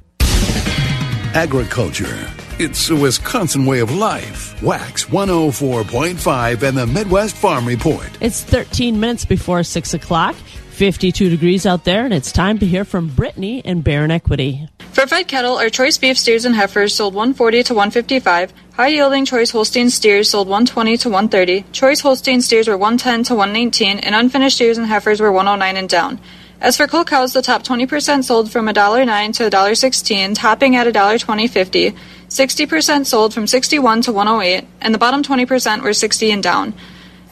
Agriculture. 1.34 2.30
It's 2.58 2.88
a 2.88 2.96
Wisconsin 2.96 3.66
way 3.66 3.80
of 3.80 3.94
life. 3.94 4.58
WAXX 4.62 5.06
104.5 5.10 6.62
and 6.62 6.78
the 6.78 6.86
Midwest 6.86 7.36
Farm 7.36 7.66
Report. 7.66 8.08
It's 8.22 8.42
13 8.42 8.98
minutes 8.98 9.26
before 9.26 9.62
6 9.62 9.92
o'clock, 9.92 10.34
52 10.76 11.30
degrees 11.30 11.64
out 11.64 11.84
there, 11.84 12.04
and 12.04 12.12
it's 12.12 12.30
time 12.30 12.58
to 12.58 12.66
hear 12.66 12.84
from 12.84 13.08
Brittany 13.08 13.62
and 13.64 13.82
Barron 13.82 14.10
Equity. 14.10 14.68
For 14.92 15.06
fed 15.06 15.26
cattle, 15.26 15.56
our 15.56 15.70
choice 15.70 15.96
beef 15.96 16.18
steers 16.18 16.44
and 16.44 16.54
heifers 16.54 16.94
sold 16.94 17.14
140 17.14 17.62
to 17.64 17.74
155. 17.74 18.52
High 18.74 18.88
yielding 18.88 19.24
choice 19.24 19.50
Holstein 19.50 19.88
steers 19.88 20.28
sold 20.28 20.48
120 20.48 20.98
to 20.98 21.08
130. 21.08 21.64
Choice 21.72 22.00
Holstein 22.00 22.42
steers 22.42 22.68
were 22.68 22.76
110 22.76 23.24
to 23.24 23.34
119, 23.34 24.00
and 24.00 24.14
unfinished 24.14 24.56
steers 24.56 24.76
and 24.76 24.86
heifers 24.86 25.18
were 25.18 25.32
109 25.32 25.76
and 25.78 25.88
down. 25.88 26.20
As 26.60 26.76
for 26.76 26.86
cull 26.86 27.04
cows, 27.04 27.32
the 27.32 27.42
top 27.42 27.62
20% 27.62 28.24
sold 28.24 28.50
from 28.50 28.66
$1.09 28.66 29.34
to 29.36 29.50
$1.16, 29.50 30.34
topping 30.34 30.76
at 30.76 30.86
$1.20.50. 30.86 31.96
60% 32.28 33.06
sold 33.06 33.32
from 33.32 33.46
61 33.46 34.02
to 34.02 34.12
108, 34.12 34.66
and 34.82 34.92
the 34.92 34.98
bottom 34.98 35.22
20% 35.22 35.82
were 35.82 35.94
60 35.94 36.30
and 36.30 36.42
down. 36.42 36.74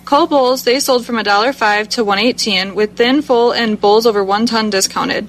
Cull 0.05 0.27
bulls, 0.27 0.65
they 0.65 0.81
sold 0.81 1.07
from 1.07 1.17
$1.05 1.17 1.89
to 1.89 2.05
118, 2.05 2.75
with 2.75 2.97
thin, 2.97 3.23
full, 3.23 3.53
and 3.53 3.81
bulls 3.81 4.07
over 4.07 4.23
1 4.23 4.47
ton 4.47 4.69
discounted. 4.69 5.27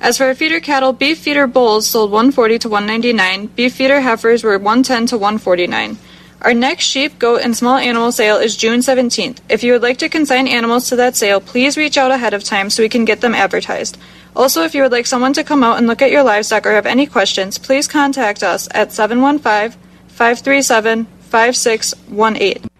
As 0.00 0.18
for 0.18 0.34
feeder 0.34 0.60
cattle, 0.60 0.92
beef 0.92 1.18
feeder 1.18 1.46
bulls 1.46 1.86
sold 1.86 2.10
140 2.10 2.58
to 2.58 2.68
199, 2.68 3.46
beef 3.54 3.74
feeder 3.74 4.00
heifers 4.00 4.42
were 4.42 4.58
110 4.58 5.06
to 5.06 5.16
149. 5.16 5.96
Our 6.42 6.52
next 6.52 6.84
sheep, 6.84 7.18
goat, 7.18 7.40
and 7.42 7.56
small 7.56 7.76
animal 7.76 8.12
sale 8.12 8.36
is 8.36 8.56
June 8.56 8.80
17th. 8.80 9.38
If 9.48 9.64
you 9.64 9.72
would 9.72 9.82
like 9.82 9.98
to 9.98 10.08
consign 10.08 10.48
animals 10.48 10.88
to 10.88 10.96
that 10.96 11.16
sale, 11.16 11.40
please 11.40 11.76
reach 11.76 11.96
out 11.96 12.10
ahead 12.10 12.34
of 12.34 12.44
time 12.44 12.68
so 12.68 12.82
we 12.82 12.88
can 12.88 13.04
get 13.04 13.20
them 13.20 13.34
advertised. 13.34 13.96
Also, 14.34 14.62
if 14.62 14.74
you 14.74 14.82
would 14.82 14.92
like 14.92 15.06
someone 15.06 15.32
to 15.32 15.44
come 15.44 15.64
out 15.64 15.78
and 15.78 15.86
look 15.86 16.02
at 16.02 16.10
your 16.10 16.22
livestock 16.22 16.66
or 16.66 16.72
have 16.72 16.84
any 16.84 17.06
questions, 17.06 17.58
please 17.58 17.88
contact 17.88 18.42
us 18.42 18.68
at 18.72 18.92
715 18.92 19.80
537 20.08 21.06
5618. 21.20 22.75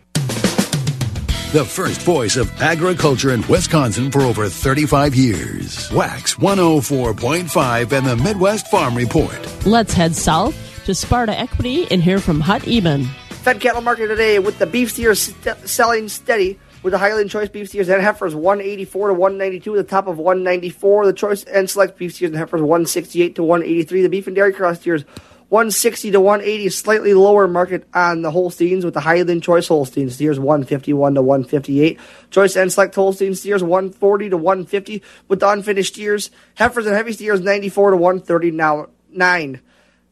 The 1.52 1.64
first 1.64 2.02
voice 2.02 2.36
of 2.36 2.60
agriculture 2.60 3.30
in 3.30 3.46
Wisconsin 3.46 4.10
for 4.10 4.22
over 4.22 4.48
35 4.48 5.14
years. 5.14 5.88
WAXX 5.90 6.34
104.5 6.34 7.92
and 7.92 8.06
the 8.06 8.16
Midwest 8.16 8.66
Farm 8.66 8.96
Report. 8.96 9.64
Let's 9.64 9.94
head 9.94 10.16
south 10.16 10.56
to 10.86 10.94
Sparta 10.94 11.38
Equity 11.38 11.86
and 11.90 12.02
hear 12.02 12.18
from 12.18 12.40
Hut 12.40 12.66
Eben. 12.66 13.04
Fed 13.30 13.60
cattle 13.60 13.80
market 13.80 14.08
today 14.08 14.40
with 14.40 14.58
the 14.58 14.66
beef 14.66 14.90
steers 14.90 15.20
st- 15.22 15.68
selling 15.68 16.08
steady 16.08 16.58
with 16.82 16.90
the 16.90 16.98
Highland 16.98 17.30
Choice 17.30 17.48
beef 17.48 17.68
steers 17.68 17.88
and 17.88 18.02
heifers 18.02 18.34
184 18.34 19.08
to 19.08 19.14
192, 19.14 19.76
the 19.76 19.84
top 19.84 20.08
of 20.08 20.18
194. 20.18 21.06
The 21.06 21.12
Choice 21.12 21.44
and 21.44 21.70
Select 21.70 21.96
beef 21.96 22.12
steers 22.14 22.30
and 22.30 22.38
heifers 22.38 22.60
168 22.60 23.36
to 23.36 23.44
183. 23.44 24.02
The 24.02 24.08
beef 24.08 24.26
and 24.26 24.34
dairy 24.34 24.52
cross 24.52 24.80
steers 24.80 25.04
160 25.48 26.10
to 26.10 26.20
180, 26.20 26.68
slightly 26.70 27.14
lower 27.14 27.46
market 27.46 27.86
on 27.94 28.22
the 28.22 28.32
Holsteins 28.32 28.84
with 28.84 28.94
the 28.94 29.00
Highland 29.00 29.44
Choice 29.44 29.68
Holstein 29.68 30.10
steers 30.10 30.40
151 30.40 31.14
to 31.14 31.22
158. 31.22 32.00
Choice 32.30 32.56
and 32.56 32.72
Select 32.72 32.94
Holstein 32.96 33.34
steers 33.36 33.62
140 33.62 34.30
to 34.30 34.36
150 34.36 35.02
with 35.28 35.40
the 35.40 35.48
unfinished 35.48 35.94
steers. 35.94 36.30
Heifers 36.56 36.86
and 36.86 36.96
heavy 36.96 37.12
steers 37.12 37.40
94 37.40 37.92
to 37.92 37.96
139. 37.96 39.60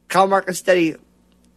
Cow 0.09 0.27
market 0.27 0.55
steady 0.55 0.95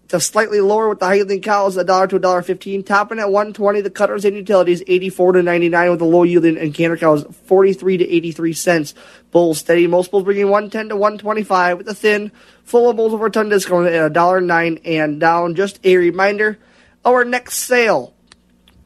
to 0.10 0.20
slightly 0.20 0.62
lower 0.62 0.88
with 0.88 1.00
the 1.00 1.06
Highland 1.06 1.44
cows, 1.44 1.76
a 1.76 1.84
dollar 1.84 2.08
to 2.08 2.16
a 2.16 2.20
dollar 2.20 2.42
fifteen. 2.42 2.84
Topping 2.84 3.20
at 3.20 3.32
one 3.32 3.54
twenty, 3.54 3.82
the 3.82 3.90
cutters 3.90 4.24
and 4.26 4.36
utilities 4.36 4.82
eighty 4.88 5.10
four 5.10 5.34
to 5.34 5.44
ninety 5.44 5.70
nine 5.70 5.90
with 5.90 6.00
the 6.00 6.06
low 6.06 6.24
yielding 6.24 6.58
and 6.58 6.74
canner 6.74 6.98
cows 6.98 7.26
forty 7.46 7.74
three 7.74 7.98
to 7.98 8.10
eighty 8.10 8.32
three 8.32 8.54
cents. 8.54 8.94
Bulls 9.32 9.60
steady, 9.60 9.88
most 9.88 10.12
bulls 10.12 10.24
bringing 10.24 10.50
one 10.50 10.70
ten 10.70 10.90
to 10.90 10.96
one 10.96 11.18
twenty 11.18 11.44
five 11.44 11.78
with 11.78 11.88
the 11.88 11.94
thin, 11.94 12.32
full 12.64 12.90
of 12.90 12.96
bulls 12.96 13.14
over 13.14 13.26
a 13.26 13.32
ton 13.32 13.50
discount 13.50 13.88
at 13.88 14.06
a 14.06 14.10
dollar 14.10 14.40
nine 14.40 14.80
and 14.86 15.20
down. 15.20 15.56
Just 15.56 15.80
a 15.84 15.98
reminder, 15.98 16.58
our 17.04 17.26
next 17.26 17.58
sale 17.58 18.14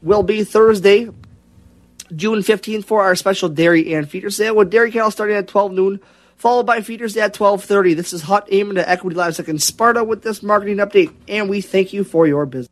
will 0.02 0.24
be 0.24 0.42
Thursday, 0.42 1.08
June 2.14 2.42
fifteenth 2.42 2.84
for 2.84 3.02
our 3.02 3.14
special 3.14 3.48
dairy 3.48 3.94
and 3.94 4.10
feeder 4.10 4.30
sale 4.30 4.56
with 4.56 4.70
dairy 4.70 4.90
cattle 4.90 5.10
starting 5.12 5.36
at 5.36 5.46
twelve 5.46 5.72
noon 5.72 6.00
followed 6.42 6.66
by 6.66 6.80
feeders 6.80 7.16
at 7.16 7.32
12.30. 7.32 7.94
This 7.94 8.12
is 8.12 8.20
Hot 8.22 8.48
aiming 8.50 8.74
to 8.74 8.90
Equity 8.90 9.14
Livestock 9.14 9.46
Second 9.46 9.62
Sparta 9.62 10.02
with 10.02 10.22
this 10.22 10.42
marketing 10.42 10.78
update, 10.78 11.14
and 11.28 11.48
we 11.48 11.60
thank 11.60 11.92
you 11.92 12.02
for 12.02 12.26
your 12.26 12.46
business. 12.46 12.68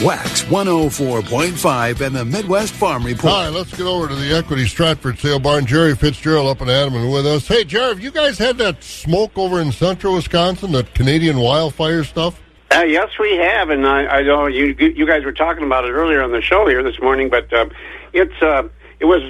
WAXX 0.00 0.46
104.5 0.46 2.00
and 2.00 2.16
the 2.16 2.24
Midwest 2.24 2.72
Farm 2.72 3.04
Report. 3.04 3.32
All 3.34 3.44
right, 3.44 3.52
let's 3.52 3.76
get 3.76 3.86
over 3.86 4.08
to 4.08 4.14
the 4.14 4.34
Equity 4.34 4.66
Stratford 4.66 5.18
sale 5.18 5.38
barn. 5.38 5.66
Jerry 5.66 5.94
Fitzgerald 5.94 6.48
up 6.48 6.62
in 6.62 6.70
Adamant 6.70 7.12
with 7.12 7.26
us. 7.26 7.46
Hey, 7.46 7.64
Jerry, 7.64 7.88
have 7.88 8.00
you 8.00 8.10
guys 8.10 8.38
had 8.38 8.56
that 8.58 8.82
smoke 8.82 9.36
over 9.36 9.60
in 9.60 9.70
central 9.70 10.14
Wisconsin, 10.14 10.72
that 10.72 10.94
Canadian 10.94 11.38
wildfire 11.38 12.02
stuff? 12.02 12.40
Uh, 12.74 12.80
yes, 12.80 13.10
we 13.20 13.36
have, 13.36 13.68
and 13.68 13.86
I, 13.86 14.06
I 14.06 14.22
know 14.22 14.46
you 14.46 14.74
you 14.78 15.06
guys 15.06 15.22
were 15.22 15.32
talking 15.32 15.64
about 15.64 15.84
it 15.84 15.90
earlier 15.90 16.22
on 16.22 16.32
the 16.32 16.40
show 16.40 16.66
here 16.66 16.82
this 16.82 16.98
morning, 16.98 17.28
but 17.28 17.52
uh, 17.52 17.66
it's 18.14 18.42
uh, 18.42 18.62
it 19.00 19.04
was 19.04 19.22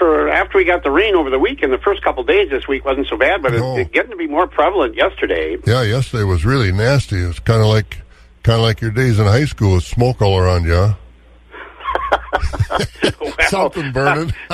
for 0.00 0.28
after 0.30 0.58
we 0.58 0.64
got 0.64 0.82
the 0.82 0.90
rain 0.90 1.14
over 1.14 1.30
the 1.30 1.38
weekend. 1.38 1.72
The 1.72 1.78
first 1.78 2.02
couple 2.02 2.24
days 2.24 2.48
this 2.50 2.66
week 2.66 2.84
wasn't 2.84 3.06
so 3.06 3.16
bad, 3.16 3.42
but 3.42 3.52
No. 3.52 3.76
it's 3.76 3.90
getting 3.92 4.10
to 4.10 4.16
be 4.16 4.26
more 4.26 4.46
prevalent 4.48 4.96
yesterday. 4.96 5.56
Yeah, 5.66 5.82
yesterday 5.82 6.24
was 6.24 6.44
really 6.44 6.72
nasty. 6.72 7.22
It 7.22 7.26
was 7.26 7.38
kind 7.38 7.60
of 7.60 7.66
like 7.66 7.98
kind 8.42 8.56
of 8.56 8.62
like 8.62 8.80
your 8.80 8.90
days 8.90 9.18
in 9.20 9.26
high 9.26 9.44
school 9.44 9.74
with 9.74 9.84
smoke 9.84 10.22
all 10.22 10.38
around 10.38 10.64
you. 10.64 10.94
Huh? 12.72 12.78
Something 13.48 13.90
burning. 13.92 14.32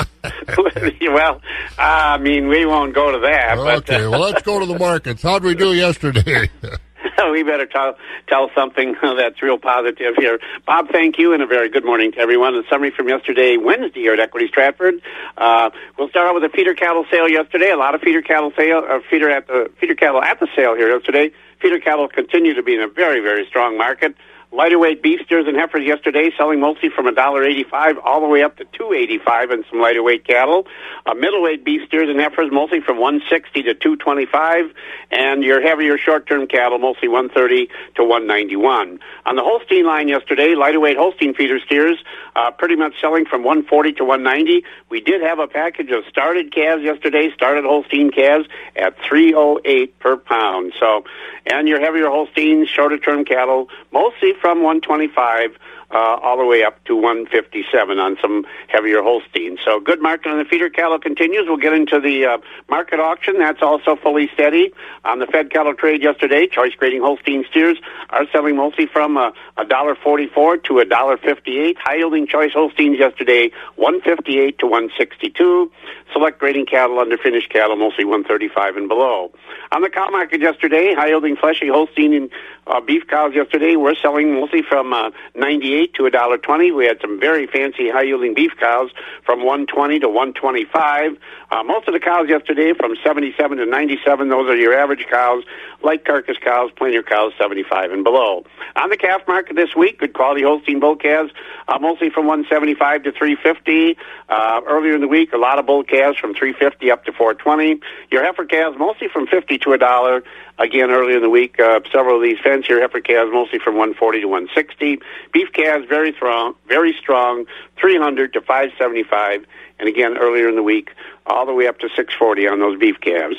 well, 1.10 1.40
I 1.78 2.16
mean, 2.18 2.48
we 2.48 2.64
won't 2.64 2.94
go 2.94 3.12
to 3.12 3.18
that. 3.18 3.56
but, 3.56 3.76
okay, 3.78 4.06
well, 4.08 4.20
let's 4.20 4.40
go 4.42 4.58
to 4.58 4.64
the 4.66 4.78
markets. 4.78 5.22
How'd 5.22 5.42
we 5.44 5.54
do 5.54 5.74
yesterday? 5.74 6.48
we 7.30 7.42
better 7.42 7.66
tell, 7.66 7.96
tell 8.28 8.50
something 8.54 8.94
that's 9.02 9.42
real 9.42 9.58
positive 9.58 10.14
here. 10.18 10.38
Bob, 10.66 10.88
thank 10.90 11.18
you, 11.18 11.32
and 11.32 11.42
a 11.42 11.46
very 11.46 11.68
good 11.68 11.84
morning 11.84 12.12
to 12.12 12.18
everyone. 12.18 12.54
A 12.54 12.62
summary 12.68 12.90
from 12.90 13.08
yesterday, 13.08 13.56
Wednesday, 13.56 14.00
here 14.00 14.12
at 14.12 14.20
Equity 14.20 14.48
Stratford. 14.48 14.94
Uh, 15.36 15.70
we'll 15.98 16.08
start 16.08 16.28
out 16.28 16.34
with 16.34 16.44
a 16.44 16.48
feeder 16.48 16.74
cattle 16.74 17.04
sale 17.10 17.28
yesterday. 17.28 17.70
A 17.70 17.76
lot 17.76 17.94
of 17.94 18.00
feeder 18.00 18.22
cattle 18.22 18.52
sale, 18.56 18.82
uh, 18.88 19.00
feeder 19.10 19.30
at 19.30 19.46
the 19.46 19.70
feeder 19.80 19.94
cattle 19.94 20.22
at 20.22 20.40
the 20.40 20.48
sale 20.56 20.74
here 20.74 20.90
yesterday. 20.90 21.30
Feeder 21.60 21.80
cattle 21.80 22.08
continue 22.08 22.54
to 22.54 22.62
be 22.62 22.74
in 22.74 22.82
a 22.82 22.88
very, 22.88 23.20
very 23.20 23.46
strong 23.46 23.78
market. 23.78 24.14
Lighter 24.52 24.78
weight 24.78 25.02
beef 25.02 25.20
steers 25.26 25.46
and 25.48 25.56
heifers 25.56 25.84
yesterday 25.84 26.30
selling 26.38 26.60
mostly 26.60 26.88
from 26.88 27.06
$1.85 27.06 27.96
all 28.04 28.20
the 28.20 28.28
way 28.28 28.42
up 28.42 28.56
to 28.56 28.64
$2.85 28.64 29.52
in 29.52 29.64
some 29.68 29.80
lighter 29.80 30.02
weight 30.02 30.24
cattle. 30.24 30.66
Uh, 31.04 31.14
middleweight 31.14 31.64
beef 31.64 31.86
steers 31.88 32.08
and 32.08 32.20
heifers 32.20 32.50
mostly 32.52 32.80
from 32.80 32.98
160 32.98 33.62
to 33.64 33.74
225 33.74 34.72
and 35.10 35.42
your 35.42 35.60
heavier 35.60 35.98
short-term 35.98 36.46
cattle 36.46 36.78
mostly 36.78 37.08
130 37.08 37.68
to 37.96 38.04
191. 38.04 39.00
On 39.26 39.36
the 39.36 39.42
Holstein 39.42 39.84
line 39.84 40.08
yesterday, 40.08 40.54
lighter 40.54 40.80
weight 40.80 40.96
Holstein 40.96 41.34
feeder 41.34 41.58
steers 41.58 41.98
uh, 42.36 42.50
pretty 42.52 42.76
much 42.76 42.94
selling 43.00 43.24
from 43.24 43.42
140 43.42 43.92
to 43.94 44.04
190. 44.04 44.64
We 44.88 45.00
did 45.00 45.22
have 45.22 45.40
a 45.40 45.48
package 45.48 45.90
of 45.90 46.04
started 46.08 46.52
calves 46.52 46.84
yesterday, 46.84 47.30
started 47.34 47.64
Holstein 47.64 48.10
calves 48.10 48.46
at 48.76 48.96
308 49.08 49.98
per 49.98 50.16
pound. 50.16 50.72
So, 50.78 51.04
and 51.46 51.68
your 51.68 51.80
heavier 51.80 52.08
Holstein 52.08 52.66
shorter 52.66 52.98
term 52.98 53.24
cattle 53.24 53.68
mostly 53.92 54.32
from 54.40 54.62
125 54.62 55.50
uh, 55.90 56.18
all 56.22 56.36
the 56.36 56.44
way 56.44 56.64
up 56.64 56.82
to 56.84 56.96
157 56.96 57.98
on 57.98 58.16
some 58.20 58.44
heavier 58.68 59.02
Holstein. 59.02 59.58
So 59.64 59.80
good 59.80 60.02
market 60.02 60.30
on 60.30 60.38
the 60.38 60.44
feeder 60.44 60.68
cattle 60.68 60.98
continues. 60.98 61.44
We'll 61.46 61.56
get 61.56 61.72
into 61.72 62.00
the 62.00 62.26
uh, 62.26 62.38
market 62.68 63.00
auction. 63.00 63.38
That's 63.38 63.62
also 63.62 63.96
fully 63.96 64.28
steady. 64.34 64.72
On 65.04 65.18
the 65.18 65.26
Fed 65.26 65.50
cattle 65.50 65.74
trade 65.74 66.02
yesterday, 66.02 66.46
choice 66.46 66.74
grading 66.76 67.02
Holstein 67.02 67.44
steers 67.50 67.78
are 68.10 68.26
selling 68.32 68.56
mostly 68.56 68.86
from 68.86 69.16
uh, 69.16 69.30
a 69.56 69.64
dollar 69.64 69.94
forty-four 69.94 70.58
to 70.58 70.80
a 70.80 70.84
dollar 70.84 71.16
fifty-eight. 71.16 71.78
High 71.78 71.96
yielding 71.96 72.26
choice 72.26 72.52
Holsteins 72.52 72.98
yesterday, 72.98 73.50
158 73.76 74.58
to 74.58 74.66
162. 74.66 75.70
Select 76.12 76.38
grading 76.38 76.66
cattle, 76.66 76.98
under 76.98 77.18
finished 77.18 77.50
cattle, 77.50 77.76
mostly 77.76 78.04
135 78.04 78.76
and 78.76 78.88
below. 78.88 79.30
On 79.72 79.82
the 79.82 79.90
cow 79.90 80.08
market 80.10 80.40
yesterday, 80.40 80.94
high 80.94 81.08
yielding 81.08 81.36
fleshy 81.36 81.68
Holstein 81.68 82.12
and 82.14 82.30
uh, 82.66 82.80
beef 82.80 83.06
cows 83.06 83.34
yesterday 83.34 83.76
were 83.76 83.94
selling 83.94 84.32
mostly 84.34 84.62
from 84.62 84.92
uh, 84.92 85.10
98 85.34 85.75
to 85.84 86.06
a 86.06 86.10
dollar 86.10 86.38
20. 86.38 86.72
We 86.72 86.86
had 86.86 87.00
some 87.00 87.20
very 87.20 87.46
fancy 87.46 87.90
high 87.90 88.02
yielding 88.02 88.34
beef 88.34 88.52
cows 88.58 88.90
from 89.24 89.40
120 89.40 90.00
to 90.00 90.08
125. 90.08 91.18
Uh, 91.50 91.62
most 91.62 91.86
of 91.86 91.94
the 91.94 92.00
cows 92.00 92.28
yesterday 92.28 92.72
from 92.72 92.96
77 93.04 93.58
to 93.58 93.66
97. 93.66 94.28
Those 94.28 94.48
are 94.48 94.56
your 94.56 94.74
average 94.74 95.06
cows, 95.10 95.44
light 95.82 96.04
carcass 96.04 96.36
cows, 96.42 96.70
plainer 96.76 97.02
cows, 97.02 97.32
75 97.38 97.92
and 97.92 98.02
below. 98.02 98.44
On 98.76 98.88
the 98.88 98.96
calf 98.96 99.22
market 99.28 99.56
this 99.56 99.76
week, 99.76 100.00
good 100.00 100.14
quality 100.14 100.42
Holstein 100.42 100.80
bull 100.80 100.96
calves, 100.96 101.32
uh, 101.68 101.78
mostly 101.78 102.10
from 102.10 102.26
175 102.26 103.04
to 103.04 103.12
350. 103.12 103.96
Uh, 104.28 104.60
earlier 104.66 104.94
in 104.94 105.00
the 105.00 105.08
week, 105.08 105.32
a 105.32 105.38
lot 105.38 105.58
of 105.58 105.66
bull 105.66 105.84
calves 105.84 106.18
from 106.18 106.34
350 106.34 106.90
up 106.90 107.04
to 107.04 107.12
420. 107.12 107.80
Your 108.10 108.24
heifer 108.24 108.44
calves 108.44 108.76
mostly 108.78 109.08
from 109.08 109.26
50 109.26 109.58
to 109.58 109.72
a 109.72 109.78
dollar. 109.78 110.24
Again, 110.58 110.90
earlier 110.90 111.16
in 111.16 111.22
the 111.22 111.30
week, 111.30 111.60
uh, 111.60 111.80
several 111.92 112.16
of 112.16 112.22
these 112.22 112.38
fancier 112.42 112.80
heifer 112.80 113.00
calves 113.00 113.30
mostly 113.30 113.58
from 113.58 113.74
140 113.74 114.22
to 114.22 114.26
160. 114.26 114.98
Beef 115.32 115.52
calves 115.52 115.86
very 115.86 116.12
strong, 116.14 116.54
very 116.66 116.94
strong, 116.98 117.44
300 117.78 118.32
to 118.32 118.40
575. 118.40 119.44
And 119.78 119.88
again, 119.88 120.16
earlier 120.16 120.48
in 120.48 120.56
the 120.56 120.62
week, 120.62 120.92
all 121.26 121.44
the 121.44 121.52
way 121.52 121.66
up 121.66 121.78
to 121.80 121.88
640 121.88 122.48
on 122.48 122.60
those 122.60 122.78
beef 122.78 122.98
calves. 123.00 123.36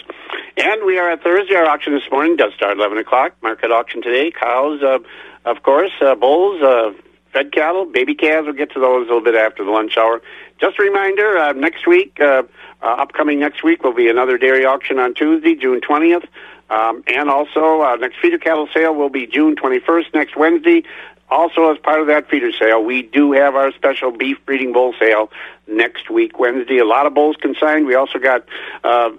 And 0.58 0.86
we 0.86 1.00
are 1.00 1.10
at 1.10 1.24
Thursday. 1.24 1.56
Our 1.56 1.66
auction 1.66 1.94
this 1.94 2.10
morning 2.12 2.36
does 2.36 2.54
start 2.54 2.78
11 2.78 3.00
o'clock. 3.00 3.34
Market 3.42 3.72
auction 3.72 4.04
today. 4.04 4.30
Cows, 4.30 4.84
uh, 4.84 5.00
of 5.46 5.64
course, 5.64 5.92
uh, 6.02 6.14
bulls, 6.14 6.62
uh, 6.62 6.92
fed 7.34 7.52
cattle, 7.52 7.86
baby 7.86 8.14
calves. 8.14 8.46
We'll 8.46 8.56
get 8.56 8.72
to 8.74 8.80
those 8.80 9.06
a 9.06 9.14
little 9.14 9.22
bit 9.22 9.36
after 9.36 9.64
the 9.64 9.72
lunch 9.72 9.98
hour. 9.98 10.22
Just 10.60 10.80
a 10.80 10.84
reminder, 10.84 11.38
uh, 11.38 11.54
next 11.54 11.88
week, 11.88 12.20
uh, 12.20 12.44
uh, 12.82 12.86
upcoming 12.86 13.40
next 13.40 13.64
week, 13.64 13.84
will 13.84 13.94
be 13.94 14.08
another 14.08 14.38
dairy 14.38 14.66
auction 14.66 15.00
on 15.00 15.14
Tuesday, 15.14 15.56
June 15.56 15.82
20th. 15.82 16.28
Um, 16.70 17.04
and 17.08 17.30
also, 17.30 17.82
uh, 17.82 17.96
next 17.96 18.20
feeder 18.20 18.38
cattle 18.38 18.68
sale 18.74 18.94
will 18.94 19.10
be 19.10 19.26
June 19.26 19.56
21st, 19.56 20.14
next 20.14 20.36
Wednesday. 20.36 20.84
Also, 21.30 21.72
as 21.72 21.78
part 21.78 22.00
of 22.00 22.08
that 22.08 22.30
feeder 22.30 22.52
sale, 22.52 22.84
we 22.84 23.02
do 23.02 23.34
have 23.34 23.56
our 23.56 23.72
special 23.74 24.12
beef 24.12 24.38
breeding 24.46 24.72
bull 24.72 24.94
sale 25.00 25.30
next 25.68 26.10
week, 26.10 26.40
Wednesday. 26.40 26.78
A 26.78 26.86
lot 26.86 27.06
of 27.06 27.14
bulls 27.14 27.36
consigned. 27.36 27.86
We 27.86 27.96
also 27.96 28.18
got 28.20 28.46
uh, 28.84 29.12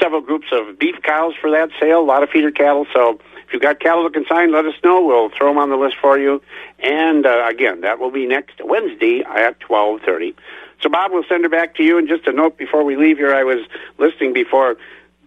several 0.00 0.22
groups 0.22 0.46
of 0.52 0.78
beef 0.78 0.96
cows 1.02 1.34
for 1.40 1.50
that 1.50 1.70
sale, 1.78 2.00
a 2.00 2.02
lot 2.02 2.22
of 2.22 2.30
feeder 2.30 2.50
cattle. 2.50 2.86
So 2.94 3.20
if 3.46 3.52
you've 3.52 3.62
got 3.62 3.78
cattle 3.78 4.04
to 4.04 4.10
consign, 4.10 4.52
let 4.52 4.64
us 4.64 4.74
know. 4.82 5.04
We'll 5.04 5.28
throw 5.30 5.48
them 5.48 5.58
on 5.58 5.68
the 5.68 5.76
list 5.76 5.96
for 6.00 6.18
you. 6.18 6.42
And 6.78 7.26
uh, 7.26 7.46
again, 7.48 7.82
that 7.82 7.98
will 7.98 8.10
be 8.10 8.26
next 8.26 8.60
Wednesday 8.64 9.20
at 9.20 9.56
1230. 9.68 10.34
So, 10.80 10.88
Bob, 10.88 11.12
we'll 11.12 11.24
send 11.28 11.44
her 11.44 11.50
back 11.50 11.76
to 11.76 11.82
you. 11.82 11.98
And 11.98 12.08
just 12.08 12.26
a 12.26 12.32
note 12.32 12.56
before 12.56 12.84
we 12.84 12.96
leave 12.96 13.18
here, 13.18 13.34
I 13.34 13.44
was 13.44 13.66
listening 13.98 14.32
before. 14.32 14.76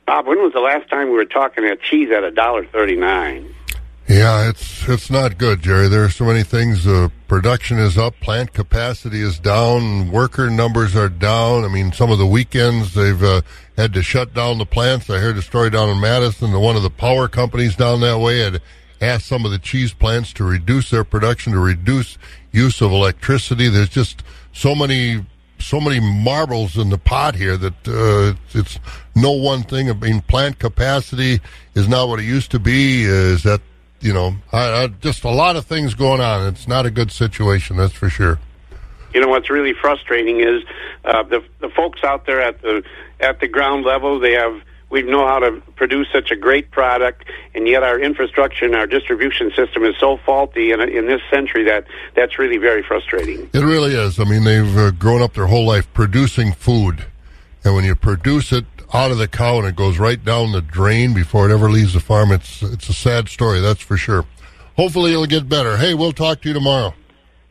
Bob, 0.07 0.25
when 0.25 0.41
was 0.41 0.53
the 0.53 0.61
last 0.61 0.89
time 0.89 1.09
we 1.09 1.15
were 1.15 1.25
talking 1.25 1.65
at 1.65 1.81
cheese 1.81 2.09
at 2.11 2.23
a 2.23 2.31
dollar 2.31 2.65
thirty-nine? 2.65 3.53
Yeah, 4.07 4.47
it's 4.47 4.87
it's 4.87 5.09
not 5.09 5.37
good, 5.37 5.61
Jerry. 5.61 5.89
There 5.89 6.05
are 6.05 6.09
so 6.09 6.23
many 6.23 6.43
things. 6.43 6.87
Uh, 6.87 7.09
production 7.27 7.77
is 7.77 7.97
up, 7.97 8.17
plant 8.21 8.53
capacity 8.53 9.19
is 9.19 9.37
down, 9.37 10.09
worker 10.09 10.49
numbers 10.49 10.95
are 10.95 11.09
down. 11.09 11.65
I 11.65 11.67
mean, 11.67 11.91
some 11.91 12.09
of 12.09 12.19
the 12.19 12.25
weekends 12.25 12.93
they've 12.93 13.21
uh, 13.21 13.41
had 13.75 13.93
to 13.95 14.01
shut 14.01 14.33
down 14.33 14.59
the 14.59 14.65
plants. 14.65 15.09
I 15.09 15.17
heard 15.17 15.35
a 15.35 15.41
story 15.41 15.69
down 15.69 15.89
in 15.89 15.99
Madison 15.99 16.53
that 16.53 16.59
one 16.59 16.77
of 16.77 16.83
the 16.83 16.89
power 16.89 17.27
companies 17.27 17.75
down 17.75 17.99
that 17.99 18.19
way 18.19 18.39
had 18.39 18.61
asked 19.01 19.25
some 19.25 19.43
of 19.43 19.51
the 19.51 19.59
cheese 19.59 19.93
plants 19.93 20.31
to 20.33 20.45
reduce 20.45 20.89
their 20.89 21.03
production, 21.03 21.51
to 21.51 21.59
reduce 21.59 22.17
use 22.53 22.79
of 22.79 22.93
electricity. 22.93 23.67
There's 23.67 23.89
just 23.89 24.23
so 24.53 24.73
many 24.73 25.25
so 25.59 25.79
many 25.79 25.99
marbles 25.99 26.77
in 26.77 26.89
the 26.89 26.97
pot 26.97 27.35
here 27.35 27.57
that 27.57 27.87
uh, 27.87 28.37
it's 28.57 28.79
no 29.15 29.31
one 29.31 29.63
thing. 29.63 29.89
I 29.89 29.93
mean, 29.93 30.21
plant 30.21 30.59
capacity 30.59 31.39
is 31.75 31.87
not 31.87 32.07
what 32.07 32.19
it 32.19 32.25
used 32.25 32.51
to 32.51 32.59
be. 32.59 33.03
Is 33.03 33.43
that 33.43 33.61
you 33.99 34.13
know, 34.13 34.35
I, 34.51 34.83
I, 34.83 34.87
just 34.87 35.23
a 35.23 35.29
lot 35.29 35.55
of 35.55 35.65
things 35.65 35.93
going 35.93 36.21
on. 36.21 36.47
It's 36.47 36.67
not 36.67 36.85
a 36.85 36.91
good 36.91 37.11
situation, 37.11 37.77
that's 37.77 37.93
for 37.93 38.09
sure. 38.09 38.39
You 39.13 39.21
know 39.21 39.27
what's 39.27 39.49
really 39.49 39.73
frustrating 39.73 40.41
is 40.41 40.63
uh, 41.05 41.23
the 41.23 41.43
the 41.59 41.69
folks 41.69 42.03
out 42.03 42.25
there 42.25 42.41
at 42.41 42.61
the 42.61 42.83
at 43.19 43.39
the 43.39 43.47
ground 43.47 43.85
level. 43.85 44.19
They 44.19 44.33
have 44.33 44.61
we 44.89 45.01
know 45.01 45.27
how 45.27 45.39
to 45.39 45.61
produce 45.75 46.07
such 46.13 46.31
a 46.31 46.35
great 46.35 46.71
product, 46.71 47.25
and 47.53 47.67
yet 47.67 47.83
our 47.83 47.99
infrastructure 47.99 48.65
and 48.65 48.75
our 48.75 48.87
distribution 48.87 49.51
system 49.55 49.83
is 49.83 49.95
so 49.99 50.17
faulty 50.25 50.71
in, 50.71 50.81
in 50.81 51.07
this 51.07 51.21
century 51.29 51.65
that 51.65 51.85
that's 52.15 52.39
really 52.39 52.57
very 52.57 52.83
frustrating. 52.83 53.49
It 53.53 53.63
really 53.63 53.93
is. 53.93 54.19
I 54.19 54.23
mean, 54.23 54.43
they've 54.43 54.77
uh, 54.77 54.91
grown 54.91 55.21
up 55.21 55.33
their 55.33 55.47
whole 55.47 55.65
life 55.65 55.91
producing 55.93 56.53
food, 56.53 57.05
and 57.63 57.75
when 57.75 57.83
you 57.83 57.95
produce 57.95 58.51
it 58.51 58.65
out 58.93 59.11
of 59.11 59.17
the 59.17 59.27
cow 59.27 59.57
and 59.59 59.67
it 59.67 59.75
goes 59.75 59.99
right 59.99 60.23
down 60.23 60.51
the 60.51 60.61
drain 60.61 61.13
before 61.13 61.49
it 61.49 61.53
ever 61.53 61.69
leaves 61.69 61.93
the 61.93 61.99
farm. 61.99 62.31
It's 62.31 62.61
it's 62.61 62.89
a 62.89 62.93
sad 62.93 63.29
story, 63.29 63.59
that's 63.59 63.81
for 63.81 63.97
sure. 63.97 64.25
Hopefully 64.75 65.11
it'll 65.11 65.25
get 65.25 65.49
better. 65.49 65.77
Hey, 65.77 65.93
we'll 65.93 66.13
talk 66.13 66.41
to 66.41 66.47
you 66.47 66.53
tomorrow. 66.53 66.93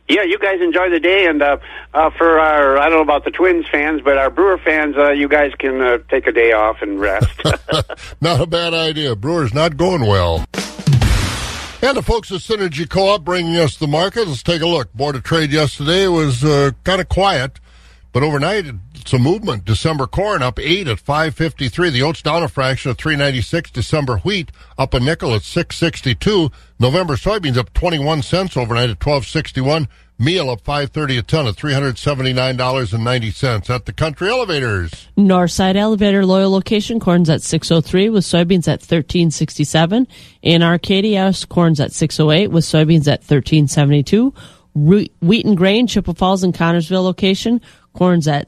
Yeah, 0.09 0.23
you 0.23 0.39
guys 0.39 0.61
enjoy 0.61 0.89
the 0.89 1.01
day, 1.01 1.27
and 1.27 1.41
uh, 1.41 1.57
uh, 1.93 2.09
for 2.11 2.39
our 2.39 2.77
I 2.77 2.87
don't 2.87 2.99
know 2.99 3.01
about 3.01 3.25
the 3.25 3.31
Twins 3.31 3.65
fans, 3.69 4.01
but 4.01 4.17
our 4.17 4.29
Brewer 4.29 4.57
fans, 4.57 4.95
uh, 4.97 5.11
you 5.11 5.27
guys 5.27 5.51
can 5.59 5.81
uh, 5.81 5.97
take 6.09 6.27
a 6.27 6.31
day 6.31 6.53
off 6.53 6.77
and 6.81 6.99
rest. 6.99 7.41
not 8.21 8.39
a 8.39 8.47
bad 8.47 8.73
idea. 8.73 9.15
Brewers 9.15 9.53
not 9.53 9.75
going 9.75 10.01
well. 10.01 10.45
And 11.79 11.95
the 11.95 12.01
folks 12.01 12.31
at 12.31 12.39
Synergy 12.39 12.89
Co-op 12.89 13.23
bringing 13.23 13.55
us 13.57 13.77
the 13.77 13.85
market. 13.85 14.27
Let's 14.27 14.41
take 14.41 14.61
a 14.61 14.67
look. 14.67 14.91
Board 14.93 15.15
of 15.15 15.23
Trade 15.23 15.51
yesterday 15.51 16.07
was 16.07 16.43
uh, 16.43 16.71
kind 16.83 16.99
of 16.99 17.07
quiet, 17.07 17.59
but 18.17 18.25
overnight 18.25 18.65
some 19.05 19.21
movement. 19.21 19.63
December 19.63 20.07
corn 20.07 20.41
up 20.41 20.57
eight 20.57 20.87
at 20.87 20.99
five 20.99 21.35
fifty 21.35 21.69
three. 21.69 21.91
The 21.91 22.01
oats 22.01 22.23
down 22.23 22.41
a 22.41 22.47
fraction 22.47 22.89
at 22.89 22.97
three 22.97 23.15
ninety 23.15 23.41
six. 23.41 23.69
December 23.69 24.17
wheat 24.17 24.51
up 24.75 24.95
a 24.95 24.99
nickel 24.99 25.35
at 25.35 25.43
six 25.43 25.75
sixty 25.75 26.15
two. 26.15 26.49
November 26.79 27.15
soybeans 27.15 27.57
up 27.57 27.71
twenty 27.75 27.99
one 27.99 28.23
cents 28.23 28.57
overnight 28.57 28.89
at 28.89 28.99
twelve 28.99 29.27
sixty 29.27 29.61
one. 29.61 29.87
Meal 30.17 30.49
up 30.49 30.61
five 30.61 30.89
thirty 30.89 31.15
a 31.19 31.21
ton 31.21 31.45
at 31.45 31.57
three 31.57 31.73
hundred 31.73 31.99
seventy 31.99 32.33
nine 32.33 32.57
dollars 32.57 32.91
and 32.91 33.03
ninety 33.03 33.29
cents 33.29 33.69
at 33.69 33.85
the 33.85 33.93
country 33.93 34.31
elevators. 34.31 35.09
Northside 35.15 35.75
elevator 35.75 36.25
loyal 36.25 36.49
location 36.49 36.99
corns 36.99 37.29
at 37.29 37.43
six 37.43 37.69
oh 37.69 37.81
three 37.81 38.09
with 38.09 38.23
soybeans 38.23 38.67
at 38.67 38.81
thirteen 38.81 39.29
sixty 39.29 39.63
seven. 39.63 40.07
In 40.41 40.63
Arcadia 40.63 41.31
corns 41.49 41.79
at 41.79 41.91
six 41.91 42.19
oh 42.19 42.31
eight 42.31 42.47
with 42.47 42.65
soybeans 42.65 43.07
at 43.07 43.23
thirteen 43.23 43.67
seventy 43.67 44.01
two. 44.01 44.33
Wheat 44.73 45.45
and 45.45 45.57
grain 45.57 45.87
Chippewa 45.87 46.13
Falls 46.13 46.43
and 46.43 46.53
Connorsville 46.53 47.03
location 47.03 47.61
corns 47.97 48.27
at 48.27 48.47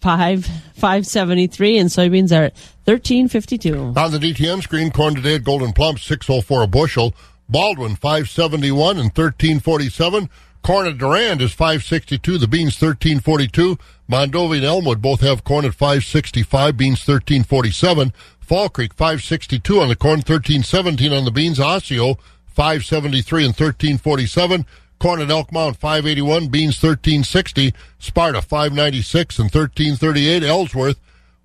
five 0.00 0.48
five 0.74 1.06
seventy 1.06 1.46
three, 1.46 1.78
and 1.78 1.90
soybeans 1.90 2.36
are 2.36 2.44
at 2.44 2.56
thirteen 2.86 3.28
fifty 3.28 3.58
two. 3.58 3.92
On 3.96 4.10
the 4.10 4.18
DTN 4.18 4.62
screen, 4.62 4.90
corn 4.90 5.14
today 5.14 5.36
at 5.36 5.44
Gold'n 5.44 5.74
Plump 5.74 5.98
six 5.98 6.28
oh 6.30 6.40
four 6.40 6.62
a 6.62 6.66
bushel. 6.66 7.14
Baldwin 7.48 7.96
five 7.96 8.28
seventy 8.28 8.70
one 8.70 8.98
and 8.98 9.14
thirteen 9.14 9.60
forty 9.60 9.88
seven. 9.88 10.30
Corn 10.62 10.86
at 10.86 10.98
Durand 10.98 11.40
is 11.40 11.52
five 11.52 11.84
sixty 11.84 12.18
two. 12.18 12.38
The 12.38 12.48
beans 12.48 12.76
thirteen 12.78 13.20
forty 13.20 13.46
two. 13.46 13.78
Mondovi 14.10 14.56
and 14.56 14.64
Elmwood 14.64 15.02
both 15.02 15.20
have 15.20 15.44
corn 15.44 15.64
at 15.64 15.74
five 15.74 16.04
sixty 16.04 16.42
five. 16.42 16.76
Beans 16.76 17.04
thirteen 17.04 17.44
forty 17.44 17.70
seven. 17.70 18.12
Fall 18.40 18.70
Creek 18.70 18.94
five 18.94 19.22
sixty 19.22 19.58
two 19.58 19.80
on 19.80 19.88
the 19.88 19.96
corn, 19.96 20.22
thirteen 20.22 20.62
seventeen 20.62 21.12
on 21.12 21.26
the 21.26 21.30
beans. 21.30 21.58
Osseo 21.58 22.18
five 22.46 22.84
seventy 22.84 23.20
three 23.20 23.44
and 23.44 23.54
thirteen 23.54 23.98
forty 23.98 24.26
seven. 24.26 24.64
Corn 24.98 25.20
at 25.20 25.30
Elk 25.30 25.52
Mound 25.52 25.76
581, 25.76 26.48
beans 26.48 26.82
1360, 26.82 27.72
Sparta 27.98 28.42
596 28.42 29.38
and 29.38 29.44
1338, 29.44 30.42
Ellsworth 30.42 30.98